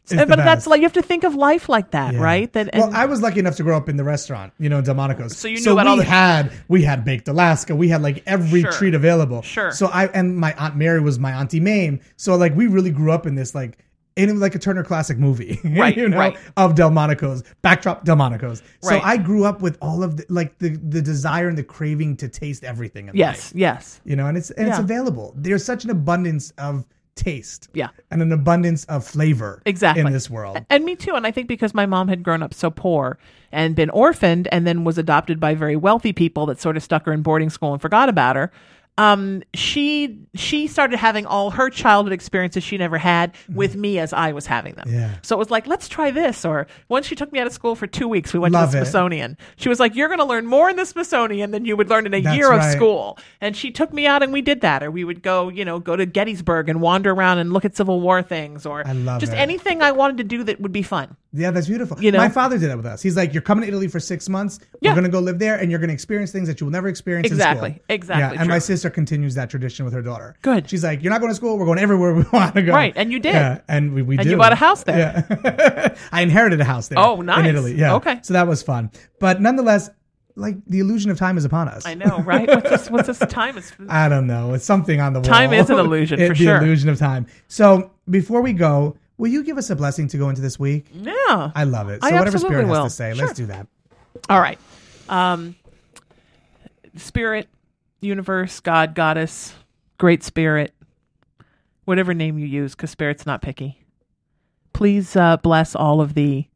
It's 0.08 0.20
the 0.20 0.26
but 0.26 0.36
that's 0.36 0.66
like 0.68 0.78
you 0.80 0.84
have 0.84 0.92
to 0.92 1.02
think 1.02 1.24
of 1.24 1.34
life 1.34 1.68
like 1.68 1.90
that, 1.90 2.14
Yeah. 2.14 2.20
right? 2.20 2.52
That 2.52 2.70
well, 2.74 2.90
I 2.94 3.06
was 3.06 3.20
lucky 3.22 3.40
enough 3.40 3.56
to 3.56 3.62
grow 3.64 3.76
up 3.76 3.88
in 3.88 3.96
the 3.96 4.04
restaurant, 4.04 4.52
you 4.58 4.68
know, 4.68 4.78
in 4.78 4.84
Delmonico's. 4.84 5.36
So 5.36 5.48
you 5.48 5.54
knew 5.56 5.60
so 5.62 5.72
about 5.72 5.86
we 5.86 5.90
all 5.90 5.96
the- 5.96 6.04
had 6.04 6.52
we 6.68 6.82
had 6.82 7.04
baked 7.04 7.26
Alaska, 7.28 7.74
we 7.74 7.88
had 7.88 8.02
like 8.02 8.22
every 8.26 8.62
Sure. 8.62 8.72
treat 8.72 8.94
available. 8.94 9.42
Sure. 9.42 9.72
So 9.72 9.86
I 9.86 10.06
and 10.06 10.36
my 10.36 10.54
aunt 10.58 10.76
Mary 10.76 11.00
was 11.00 11.18
my 11.18 11.32
auntie 11.32 11.58
Mame. 11.60 12.00
So 12.16 12.36
like 12.36 12.54
we 12.54 12.68
really 12.68 12.90
grew 12.90 13.10
up 13.10 13.26
in 13.26 13.34
this 13.34 13.54
like 13.54 13.78
in 14.14 14.40
like 14.40 14.54
a 14.54 14.58
Turner 14.58 14.82
Classic 14.82 15.18
movie, 15.18 15.60
Right, 15.64 15.94
you 15.94 16.08
know, 16.08 16.16
right. 16.16 16.38
of 16.56 16.74
Delmonico's 16.74 17.42
backdrop 17.60 18.04
Delmonico's. 18.06 18.62
So 18.80 18.90
Right. 18.92 19.02
I 19.04 19.16
grew 19.18 19.44
up 19.44 19.60
with 19.60 19.76
all 19.82 20.02
of 20.02 20.16
the, 20.18 20.24
like 20.30 20.56
the 20.58 20.70
the 20.70 21.02
desire 21.02 21.48
and 21.48 21.58
the 21.58 21.62
craving 21.64 22.16
to 22.18 22.28
taste 22.28 22.64
everything. 22.64 23.08
In 23.08 23.16
Yes, 23.16 23.52
life, 23.52 23.60
yes. 23.60 24.00
you 24.04 24.14
know, 24.16 24.26
and 24.26 24.38
it's 24.38 24.50
and 24.52 24.68
it's 24.68 24.78
available. 24.78 25.34
There's 25.36 25.64
such 25.64 25.84
an 25.84 25.90
abundance 25.90 26.52
of 26.58 26.86
taste, 27.16 27.68
Yeah. 27.72 27.88
and 28.10 28.22
an 28.22 28.30
abundance 28.30 28.84
of 28.84 29.04
flavor, 29.04 29.60
Exactly. 29.66 30.04
in 30.04 30.12
this 30.12 30.30
world. 30.30 30.64
And 30.70 30.84
me 30.84 30.94
too. 30.94 31.14
And 31.14 31.26
I 31.26 31.30
think 31.32 31.48
because 31.48 31.74
my 31.74 31.86
mom 31.86 32.06
had 32.08 32.22
grown 32.22 32.42
up 32.42 32.54
so 32.54 32.70
poor 32.70 33.18
and 33.50 33.74
been 33.74 33.90
orphaned 33.90 34.46
and 34.52 34.66
then 34.66 34.84
was 34.84 34.98
adopted 34.98 35.40
by 35.40 35.54
very 35.54 35.76
wealthy 35.76 36.12
people 36.12 36.46
that 36.46 36.60
sort 36.60 36.76
of 36.76 36.82
stuck 36.82 37.06
her 37.06 37.12
in 37.12 37.22
boarding 37.22 37.50
school 37.50 37.72
and 37.72 37.82
forgot 37.82 38.08
about 38.08 38.36
her. 38.36 38.52
Um, 38.98 39.42
she 39.52 40.18
she 40.34 40.66
started 40.66 40.98
having 40.98 41.26
all 41.26 41.50
her 41.50 41.68
childhood 41.68 42.12
experiences 42.12 42.62
she 42.64 42.78
never 42.78 42.96
had 42.96 43.34
with 43.52 43.76
me 43.76 43.98
as 43.98 44.12
I 44.12 44.32
was 44.32 44.46
having 44.46 44.74
them. 44.74 44.86
Mm-hmm. 44.88 44.98
Yeah. 44.98 45.14
So 45.22 45.36
it 45.36 45.38
was 45.38 45.50
like, 45.50 45.66
let's 45.66 45.88
try 45.88 46.10
this. 46.10 46.44
Or 46.44 46.66
once 46.88 47.06
she 47.06 47.14
took 47.14 47.30
me 47.30 47.38
out 47.38 47.46
of 47.46 47.52
school 47.52 47.74
for 47.74 47.86
two 47.86 48.08
weeks, 48.08 48.32
we 48.32 48.38
went 48.38 48.54
Love 48.54 48.70
to 48.70 48.78
the 48.78 48.84
Smithsonian. 48.84 49.36
She 49.56 49.68
was 49.68 49.78
like, 49.78 49.94
You're 49.94 50.08
gonna 50.08 50.24
learn 50.24 50.46
more 50.46 50.70
in 50.70 50.76
the 50.76 50.86
Smithsonian 50.86 51.50
than 51.50 51.64
you 51.64 51.76
would 51.76 51.90
learn 51.90 52.06
in 52.06 52.14
a 52.14 52.20
That's 52.22 52.36
year 52.36 52.48
right. 52.48 52.64
of 52.66 52.72
school. 52.72 53.18
And 53.40 53.54
she 53.56 53.70
took 53.70 53.92
me 53.92 54.06
out 54.06 54.22
and 54.22 54.32
we 54.32 54.40
did 54.40 54.62
that. 54.62 54.82
Or 54.82 54.90
we 54.90 55.04
would 55.04 55.22
go, 55.22 55.48
you 55.48 55.64
know, 55.64 55.78
go 55.78 55.94
to 55.96 56.06
Gettysburg 56.06 56.68
and 56.68 56.80
wander 56.80 57.12
around 57.12 57.38
and 57.38 57.52
look 57.52 57.64
at 57.64 57.76
Civil 57.76 58.00
War 58.00 58.22
things 58.22 58.64
or 58.64 58.82
just 59.18 59.32
it. 59.32 59.36
anything 59.36 59.82
I 59.82 59.92
wanted 59.92 60.16
to 60.18 60.24
do 60.24 60.42
that 60.44 60.60
would 60.60 60.72
be 60.72 60.82
fun. 60.82 61.16
Yeah, 61.36 61.50
that's 61.50 61.66
beautiful. 61.66 62.02
You 62.02 62.10
know? 62.12 62.18
My 62.18 62.28
father 62.28 62.58
did 62.58 62.70
that 62.70 62.76
with 62.76 62.86
us. 62.86 63.02
He's 63.02 63.16
like, 63.16 63.32
"You're 63.32 63.42
coming 63.42 63.62
to 63.62 63.68
Italy 63.68 63.88
for 63.88 64.00
six 64.00 64.28
months. 64.28 64.58
Yeah. 64.80 64.90
We're 64.90 64.94
going 64.94 65.04
to 65.04 65.10
go 65.10 65.20
live 65.20 65.38
there, 65.38 65.56
and 65.56 65.70
you're 65.70 65.78
going 65.78 65.88
to 65.88 65.94
experience 65.94 66.32
things 66.32 66.48
that 66.48 66.60
you 66.60 66.66
will 66.66 66.72
never 66.72 66.88
experience 66.88 67.26
Exactly. 67.26 67.68
in 67.70 67.74
school." 67.76 67.84
Exactly 67.90 68.34
Yeah, 68.36 68.40
and 68.40 68.48
my 68.48 68.58
sister 68.58 68.90
continues 68.90 69.34
that 69.34 69.50
tradition 69.50 69.84
with 69.84 69.94
her 69.94 70.02
daughter. 70.02 70.34
Good. 70.42 70.68
She's 70.70 70.82
like, 70.84 71.02
"You're 71.02 71.12
not 71.12 71.20
going 71.20 71.30
to 71.30 71.36
school. 71.36 71.58
We're 71.58 71.66
going 71.66 71.78
everywhere 71.78 72.14
we 72.14 72.24
want 72.32 72.54
to 72.54 72.62
go." 72.62 72.72
Right, 72.72 72.92
and 72.96 73.12
you 73.12 73.20
did. 73.20 73.34
Yeah, 73.34 73.60
and 73.68 73.92
we, 73.94 74.02
we 74.02 74.16
And 74.16 74.24
do. 74.24 74.30
you 74.30 74.36
bought 74.36 74.52
a 74.52 74.56
house 74.56 74.82
there. 74.84 75.24
Yeah, 75.28 75.96
I 76.12 76.22
inherited 76.22 76.60
a 76.60 76.64
house 76.64 76.88
there. 76.88 76.98
Oh, 76.98 77.20
nice. 77.20 77.40
In 77.40 77.46
Italy. 77.46 77.74
Yeah. 77.74 77.94
Okay. 77.96 78.18
So 78.22 78.32
that 78.34 78.46
was 78.46 78.62
fun, 78.62 78.90
but 79.20 79.40
nonetheless, 79.40 79.90
like 80.38 80.56
the 80.66 80.80
illusion 80.80 81.10
of 81.10 81.18
time 81.18 81.38
is 81.38 81.44
upon 81.46 81.66
us. 81.68 81.86
I 81.86 81.94
know, 81.94 82.18
right? 82.20 82.46
What's 82.46 82.68
this? 82.70 82.90
What's 82.90 83.06
this 83.06 83.18
time? 83.30 83.56
Is 83.56 83.72
I 83.88 84.08
don't 84.08 84.26
know. 84.26 84.52
It's 84.54 84.64
something 84.64 85.00
on 85.00 85.12
the 85.14 85.20
wall. 85.20 85.24
Time 85.28 85.52
is 85.52 85.70
an 85.70 85.78
illusion, 85.78 86.20
It- 86.20 86.28
for 86.28 86.34
the 86.34 86.44
sure. 86.44 86.56
illusion 86.58 86.88
of 86.90 86.98
time. 86.98 87.26
So 87.48 87.90
before 88.10 88.42
we 88.42 88.52
go, 88.52 88.96
will 89.18 89.30
you 89.30 89.42
give 89.42 89.58
us 89.58 89.70
a 89.70 89.76
blessing 89.76 90.08
to 90.08 90.16
go 90.18 90.28
into 90.28 90.40
this 90.42 90.58
week? 90.58 90.86
yeah. 90.92 91.50
I 91.54 91.64
love 91.64 91.88
it. 91.88 92.02
So 92.02 92.08
I 92.08 92.18
whatever 92.18 92.38
Spirit 92.38 92.66
will. 92.68 92.84
has 92.84 92.92
to 92.92 92.96
say, 92.96 93.14
Sure. 93.14 93.26
let's 93.26 93.36
do 93.36 93.46
that. 93.46 93.66
All 94.28 94.40
right. 94.40 94.58
Um, 95.08 95.56
spirit, 96.96 97.48
universe, 98.00 98.60
God, 98.60 98.94
goddess, 98.94 99.54
great 99.98 100.22
spirit, 100.22 100.74
whatever 101.84 102.14
name 102.14 102.38
you 102.38 102.46
use, 102.46 102.74
because 102.74 102.90
spirit's 102.90 103.26
not 103.26 103.42
picky. 103.42 103.82
Please 104.72 105.16
uh, 105.16 105.36
bless 105.38 105.74
all 105.74 106.00
of 106.00 106.14
the 106.14 106.46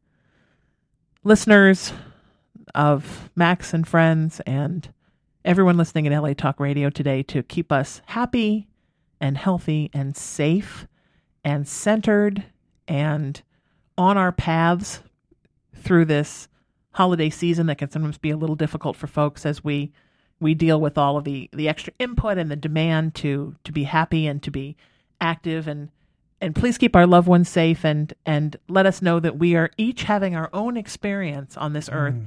listeners 1.23 1.93
of 2.75 3.29
Max 3.35 3.73
and 3.73 3.87
Friends 3.87 4.39
and 4.41 4.91
everyone 5.43 5.77
listening 5.77 6.05
in 6.05 6.13
LA 6.13 6.33
Talk 6.33 6.59
Radio 6.59 6.89
today 6.89 7.23
to 7.23 7.43
keep 7.43 7.71
us 7.71 8.01
happy 8.07 8.67
and 9.19 9.37
healthy 9.37 9.89
and 9.93 10.15
safe 10.15 10.87
and 11.43 11.67
centered 11.67 12.43
and 12.87 13.41
on 13.97 14.17
our 14.17 14.31
paths 14.31 15.01
through 15.75 16.05
this 16.05 16.47
holiday 16.91 17.29
season 17.29 17.67
that 17.67 17.77
can 17.77 17.89
sometimes 17.89 18.17
be 18.17 18.29
a 18.29 18.37
little 18.37 18.55
difficult 18.55 18.95
for 18.95 19.07
folks 19.07 19.45
as 19.45 19.63
we 19.63 19.91
we 20.41 20.55
deal 20.55 20.81
with 20.81 20.97
all 20.97 21.17
of 21.17 21.23
the 21.23 21.49
the 21.53 21.69
extra 21.69 21.93
input 21.99 22.37
and 22.37 22.51
the 22.51 22.55
demand 22.55 23.15
to 23.15 23.55
to 23.63 23.71
be 23.71 23.83
happy 23.83 24.27
and 24.27 24.43
to 24.43 24.51
be 24.51 24.75
active. 25.21 25.67
And 25.67 25.89
and 26.41 26.55
please 26.55 26.77
keep 26.77 26.95
our 26.95 27.07
loved 27.07 27.27
ones 27.27 27.47
safe 27.47 27.85
and 27.85 28.13
and 28.25 28.57
let 28.67 28.85
us 28.85 29.01
know 29.01 29.19
that 29.19 29.37
we 29.37 29.55
are 29.55 29.69
each 29.77 30.03
having 30.03 30.35
our 30.35 30.49
own 30.51 30.75
experience 30.75 31.55
on 31.55 31.73
this 31.73 31.89
earth 31.93 32.15
mm. 32.15 32.25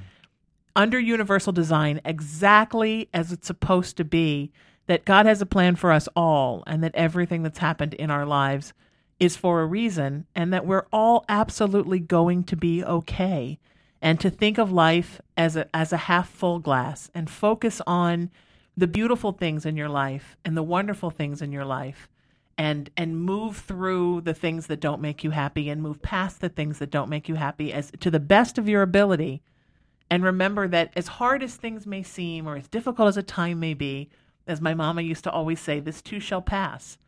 under 0.76 0.98
universal 0.98 1.52
design 1.52 2.00
exactly 2.05 3.09
as 3.12 3.32
it's 3.32 3.46
supposed 3.46 3.96
to 3.96 4.05
be 4.05 4.52
that 4.86 5.05
God 5.05 5.26
has 5.26 5.42
a 5.42 5.46
plan 5.46 5.76
for 5.76 5.90
us 5.90 6.09
all 6.14 6.62
and 6.66 6.84
that 6.84 6.94
everything 6.94 7.42
that's 7.42 7.59
happened 7.59 7.94
in 7.94 8.11
our 8.11 8.24
lives 8.24 8.72
is 9.20 9.36
for 9.36 9.60
a 9.60 9.66
reason 9.66 10.26
and 10.34 10.52
that 10.52 10.66
we're 10.66 10.86
all 10.92 11.24
absolutely 11.28 11.98
going 11.98 12.44
to 12.44 12.56
be 12.56 12.84
okay 12.84 13.58
and 14.02 14.20
to 14.20 14.28
think 14.28 14.58
of 14.58 14.72
life 14.72 15.20
as 15.36 15.56
a 15.56 15.68
as 15.74 15.92
a 15.92 15.96
half 15.96 16.28
full 16.28 16.58
glass 16.58 17.10
and 17.14 17.30
focus 17.30 17.80
on 17.86 18.30
the 18.76 18.86
beautiful 18.86 19.32
things 19.32 19.64
in 19.64 19.76
your 19.76 19.88
life 19.88 20.36
and 20.44 20.56
the 20.56 20.62
wonderful 20.62 21.10
things 21.10 21.40
in 21.40 21.52
your 21.52 21.64
life 21.64 22.08
and 22.58 22.90
and 22.96 23.20
move 23.20 23.56
through 23.56 24.20
the 24.20 24.34
things 24.34 24.66
that 24.66 24.80
don't 24.80 25.00
make 25.00 25.24
you 25.24 25.30
happy 25.30 25.68
and 25.68 25.80
move 25.82 26.02
past 26.02 26.40
the 26.40 26.48
things 26.48 26.78
that 26.78 26.90
don't 26.90 27.08
make 27.08 27.28
you 27.28 27.36
happy 27.36 27.72
as 27.72 27.90
to 28.00 28.10
the 28.10 28.20
best 28.20 28.58
of 28.58 28.68
your 28.68 28.82
ability 28.82 29.42
and 30.10 30.22
remember 30.22 30.68
that 30.68 30.92
as 30.96 31.08
hard 31.08 31.42
as 31.42 31.56
things 31.56 31.86
may 31.86 32.02
seem 32.02 32.46
or 32.46 32.56
as 32.56 32.68
difficult 32.68 33.08
as 33.08 33.16
a 33.16 33.22
time 33.22 33.58
may 33.58 33.74
be, 33.74 34.10
as 34.46 34.60
my 34.60 34.74
mama 34.74 35.02
used 35.02 35.24
to 35.24 35.30
always 35.30 35.60
say, 35.60 35.80
this 35.80 36.02
too 36.02 36.20
shall 36.20 36.42
pass. 36.42 36.98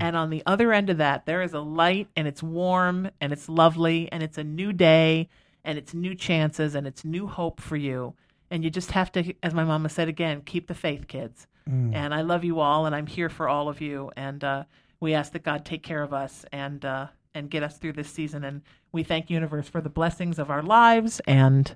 And 0.00 0.16
on 0.16 0.30
the 0.30 0.42
other 0.46 0.72
end 0.72 0.90
of 0.90 0.98
that, 0.98 1.26
there 1.26 1.42
is 1.42 1.52
a 1.54 1.60
light 1.60 2.08
and 2.16 2.28
it's 2.28 2.42
warm 2.42 3.10
and 3.20 3.32
it's 3.32 3.48
lovely 3.48 4.08
and 4.12 4.22
it's 4.22 4.38
a 4.38 4.44
new 4.44 4.72
day 4.72 5.28
and 5.64 5.78
it's 5.78 5.94
new 5.94 6.14
chances 6.14 6.74
and 6.74 6.86
it's 6.86 7.04
new 7.04 7.26
hope 7.26 7.60
for 7.60 7.76
you. 7.76 8.14
And 8.50 8.62
you 8.62 8.70
just 8.70 8.92
have 8.92 9.10
to, 9.12 9.32
as 9.42 9.54
my 9.54 9.64
mama 9.64 9.88
said 9.88 10.08
again, 10.08 10.42
keep 10.44 10.66
the 10.68 10.74
faith, 10.74 11.08
kids. 11.08 11.46
And 11.94 12.14
I 12.14 12.20
love 12.20 12.44
you 12.44 12.60
all 12.60 12.84
and 12.86 12.94
I'm 12.94 13.06
here 13.06 13.30
for 13.30 13.48
all 13.48 13.68
of 13.68 13.80
you. 13.80 14.10
And 14.16 14.44
uh, 14.44 14.64
we 15.00 15.14
ask 15.14 15.32
that 15.32 15.42
God 15.42 15.64
take 15.64 15.82
care 15.82 16.02
of 16.02 16.12
us 16.12 16.44
and, 16.52 16.84
uh, 16.84 17.06
and 17.34 17.50
get 17.50 17.62
us 17.62 17.78
through 17.78 17.94
this 17.94 18.10
season. 18.10 18.44
And 18.44 18.60
we 18.92 19.02
thank 19.02 19.30
Universe 19.30 19.66
for 19.68 19.80
the 19.80 19.88
blessings 19.88 20.38
of 20.38 20.50
our 20.50 20.62
lives 20.62 21.20
and 21.26 21.74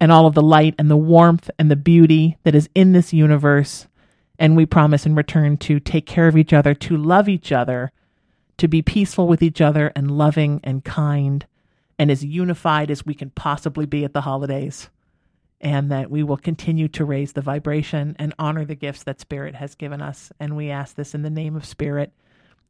and 0.00 0.12
all 0.12 0.26
of 0.26 0.34
the 0.34 0.42
light 0.42 0.74
and 0.78 0.90
the 0.90 0.96
warmth 0.96 1.48
and 1.58 1.70
the 1.70 1.76
beauty 1.76 2.36
that 2.42 2.54
is 2.54 2.68
in 2.74 2.92
this 2.92 3.12
universe. 3.12 3.86
And 4.38 4.56
we 4.56 4.66
promise 4.66 5.06
in 5.06 5.14
return 5.14 5.56
to 5.58 5.78
take 5.78 6.06
care 6.06 6.28
of 6.28 6.36
each 6.36 6.52
other, 6.52 6.74
to 6.74 6.96
love 6.96 7.28
each 7.28 7.52
other, 7.52 7.92
to 8.58 8.68
be 8.68 8.82
peaceful 8.82 9.28
with 9.28 9.42
each 9.42 9.60
other 9.60 9.92
and 9.94 10.10
loving 10.10 10.60
and 10.64 10.84
kind 10.84 11.46
and 11.98 12.10
as 12.10 12.24
unified 12.24 12.90
as 12.90 13.06
we 13.06 13.14
can 13.14 13.30
possibly 13.30 13.86
be 13.86 14.04
at 14.04 14.12
the 14.12 14.22
holidays. 14.22 14.90
And 15.60 15.90
that 15.90 16.10
we 16.10 16.22
will 16.22 16.36
continue 16.36 16.88
to 16.88 17.04
raise 17.04 17.32
the 17.32 17.40
vibration 17.40 18.16
and 18.18 18.34
honor 18.38 18.64
the 18.64 18.74
gifts 18.74 19.04
that 19.04 19.20
Spirit 19.20 19.54
has 19.54 19.74
given 19.74 20.02
us. 20.02 20.30
And 20.38 20.56
we 20.56 20.70
ask 20.70 20.94
this 20.94 21.14
in 21.14 21.22
the 21.22 21.30
name 21.30 21.56
of 21.56 21.64
Spirit 21.64 22.12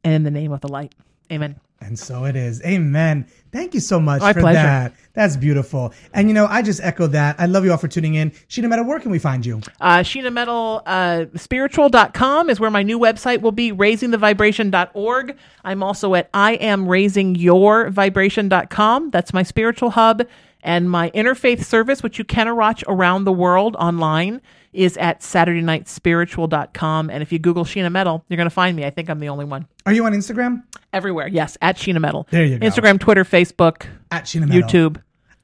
and 0.03 0.13
in 0.13 0.23
the 0.23 0.31
name 0.31 0.53
of 0.53 0.61
the 0.61 0.69
light. 0.69 0.93
Amen. 1.29 1.59
And 1.81 1.99
so 1.99 2.25
it 2.25 2.35
is. 2.35 2.61
Amen. 2.63 3.27
Thank 3.51 3.73
you 3.73 3.79
so 3.79 3.99
much 3.99 4.21
My 4.21 4.33
for 4.33 4.41
pleasure. 4.41 4.61
that. 4.61 4.93
That's 5.13 5.37
beautiful. 5.37 5.93
And 6.13 6.27
you 6.27 6.33
know, 6.33 6.45
I 6.47 6.61
just 6.61 6.81
echo 6.81 7.07
that. 7.07 7.37
I 7.39 7.45
love 7.45 7.63
you 7.63 7.71
all 7.71 7.77
for 7.77 7.87
tuning 7.87 8.15
in. 8.15 8.31
Sheena 8.49 8.67
Metal, 8.67 8.83
where 8.85 8.99
can 8.99 9.11
we 9.11 9.19
find 9.19 9.45
you? 9.45 9.61
Uh, 9.79 9.99
Sheena 9.99 10.33
Metal 10.33 10.81
uh, 10.85 11.25
Spiritual.com 11.35 12.49
is 12.49 12.59
where 12.59 12.71
my 12.71 12.83
new 12.83 12.99
website 12.99 13.41
will 13.41 13.51
be, 13.51 13.71
raisingthevibration.org. 13.71 15.37
I'm 15.63 15.83
also 15.83 16.15
at 16.15 16.29
I 16.33 16.53
am 16.55 16.87
raisingyourvibration.com. 16.87 19.11
That's 19.11 19.33
my 19.33 19.43
spiritual 19.43 19.91
hub. 19.91 20.25
And 20.65 20.89
my 20.89 21.11
interfaith 21.11 21.63
service, 21.63 22.01
which 22.01 22.17
you 22.17 22.25
can 22.25 22.53
watch 22.55 22.83
around 22.87 23.23
the 23.25 23.31
world 23.31 23.75
online, 23.75 24.41
is 24.73 24.97
at 24.97 25.21
SaturdayNightSpiritual.com. 25.21 27.09
And 27.11 27.21
if 27.21 27.31
you 27.31 27.37
Google 27.37 27.65
Sheena 27.65 27.91
Metal, 27.91 28.25
you're 28.27 28.37
going 28.37 28.49
to 28.49 28.53
find 28.53 28.75
me. 28.75 28.83
I 28.83 28.89
think 28.89 29.09
I'm 29.09 29.19
the 29.19 29.29
only 29.29 29.45
one. 29.45 29.67
Are 29.85 29.93
you 29.93 30.03
on 30.05 30.13
Instagram? 30.13 30.63
Everywhere. 30.91 31.27
Yes, 31.27 31.55
at 31.61 31.77
Sheena 31.77 32.01
Metal. 32.01 32.27
There 32.31 32.43
you 32.43 32.57
go. 32.57 32.65
Instagram, 32.65 32.99
Twitter, 32.99 33.23
Facebook, 33.23 33.85
At 34.09 34.25
Sheena 34.25 34.49
Metal. 34.49 34.67
YouTube. 34.67 35.01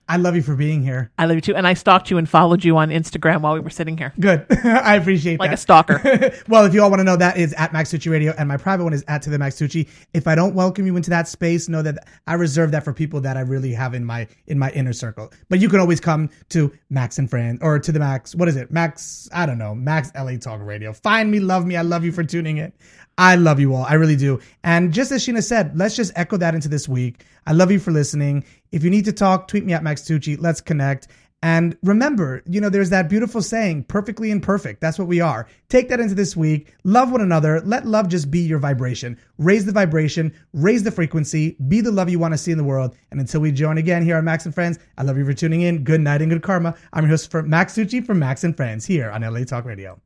I 0.08 0.18
love 0.18 0.36
you 0.36 0.42
for 0.42 0.56
being 0.56 0.84
here. 0.84 1.10
I 1.18 1.26
love 1.26 1.36
you 1.36 1.42
too. 1.42 1.56
And 1.56 1.66
I 1.66 1.74
stalked 1.74 2.12
you 2.12 2.18
and 2.18 2.28
followed 2.28 2.66
you 2.66 2.76
on 2.78 2.90
Instagram 2.90 3.42
while 3.42 3.54
we 3.54 3.62
were 3.62 3.70
sitting 3.70 3.98
here. 3.98 4.14
Good. 4.20 4.46
I 4.64 4.96
appreciate 4.96 5.40
Like 5.40 5.52
that. 5.52 5.70
Like 5.70 5.90
a 5.90 6.02
stalker. 6.02 6.34
well, 6.50 6.66
if 6.66 6.74
you 6.74 6.84
all 6.84 6.90
want 6.90 7.00
to 7.00 7.04
know, 7.06 7.16
that 7.16 7.38
is 7.38 7.54
at 7.54 7.72
Max 7.72 7.92
Tucci 7.94 8.12
Radio, 8.12 8.34
and 8.38 8.48
my 8.48 8.58
private 8.58 8.84
one 8.84 8.94
is 8.94 9.06
at 9.08 9.22
to 9.22 9.30
the 9.30 9.40
Max 9.40 9.56
Tucci. 9.56 9.88
If 10.14 10.28
I 10.28 10.36
don't 10.36 10.54
welcome 10.54 10.86
you 10.86 10.98
into 10.98 11.10
that 11.12 11.28
space, 11.30 11.70
know 11.70 11.82
that 11.82 12.06
I 12.28 12.34
reserve 12.34 12.72
that 12.72 12.84
for 12.84 12.92
people 12.94 13.22
that 13.22 13.38
I 13.38 13.42
really 13.42 13.72
have 13.72 13.94
in 13.94 14.04
my 14.04 14.28
in 14.48 14.60
my 14.60 14.70
inner 14.72 14.94
circle. 14.94 15.32
But 15.50 15.60
you 15.60 15.70
can 15.70 15.80
always 15.80 16.02
come 16.02 16.30
to 16.50 16.74
Max 16.90 17.18
and 17.18 17.30
Friend 17.30 17.58
or 17.62 17.80
to 17.80 17.92
the 17.92 18.00
Max. 18.00 18.36
What 18.36 18.50
is 18.50 18.58
it? 18.58 18.72
Max? 18.72 19.30
I 19.34 19.46
don't 19.46 19.58
know. 19.58 19.74
Max 19.74 20.12
LA 20.14 20.36
Talk 20.38 20.60
Radio. 20.62 20.92
Find 20.92 21.32
me, 21.32 21.40
love 21.40 21.66
me. 21.66 21.78
I 21.78 21.84
love 21.84 22.04
you 22.04 22.12
for 22.12 22.24
tuning 22.24 22.58
in. 22.58 22.74
I 23.22 23.36
love 23.36 23.60
you 23.60 23.76
all. 23.76 23.86
I 23.86 23.94
really 23.94 24.16
do. 24.16 24.40
And 24.64 24.92
just 24.92 25.12
as 25.12 25.24
Sheena 25.24 25.44
said, 25.44 25.78
let's 25.78 25.96
just 25.96 26.12
echo 26.16 26.38
that 26.38 26.56
into 26.56 26.68
this 26.68 26.90
week. 26.90 27.24
I 27.46 27.52
love 27.52 27.70
you 27.70 27.78
for 27.78 27.92
listening. 27.92 28.44
If 28.72 28.84
you 28.84 28.90
need 28.90 29.06
to 29.06 29.14
talk, 29.14 29.48
tweet 29.48 29.64
me 29.64 29.74
at 29.74 29.84
Max 29.84 30.02
Tucci. 30.02 30.42
Let's 30.42 30.60
connect. 30.60 31.08
And 31.44 31.78
remember, 31.84 32.42
you 32.48 32.60
know, 32.60 32.70
there's 32.70 32.90
that 32.90 33.10
beautiful 33.10 33.44
saying, 33.44 33.84
perfectly 33.84 34.32
imperfect. 34.32 34.82
That's 34.82 34.98
what 34.98 35.08
we 35.08 35.22
are. 35.22 35.48
Take 35.70 35.88
that 35.90 36.00
into 36.00 36.16
this 36.16 36.36
week. 36.36 36.74
Love 36.84 37.12
one 37.12 37.22
another. 37.22 37.62
Let 37.62 37.86
love 37.86 38.08
just 38.08 38.32
be 38.32 38.40
your 38.40 38.58
vibration. 38.58 39.20
Raise 39.38 39.66
the 39.66 39.72
vibration, 39.72 40.34
raise 40.54 40.82
the 40.82 40.90
frequency, 40.90 41.58
be 41.68 41.80
the 41.80 41.92
love 41.92 42.10
you 42.10 42.18
want 42.18 42.34
to 42.34 42.40
see 42.40 42.52
in 42.52 42.58
the 42.58 42.64
world. 42.64 42.96
And 43.12 43.20
until 43.20 43.42
we 43.42 43.52
join 43.52 43.78
again 43.78 44.04
here 44.04 44.18
on 44.18 44.26
Max 44.26 44.48
and 44.48 44.56
Friends, 44.56 44.80
I 44.98 45.04
love 45.04 45.20
you 45.20 45.26
for 45.26 45.34
tuning 45.34 45.62
in. 45.62 45.84
Good 45.84 46.02
night 46.02 46.24
and 46.24 46.32
good 46.32 46.42
karma. 46.42 46.74
I'm 46.92 47.04
your 47.04 47.12
host 47.12 47.30
for 47.30 47.44
Max 47.44 47.76
Tucci 47.76 48.04
from 48.04 48.18
Max 48.18 48.44
and 48.44 48.58
Friends 48.58 48.84
here 48.84 49.12
on 49.12 49.22
LA 49.22 49.44
Talk 49.44 49.66
Radio. 49.66 50.02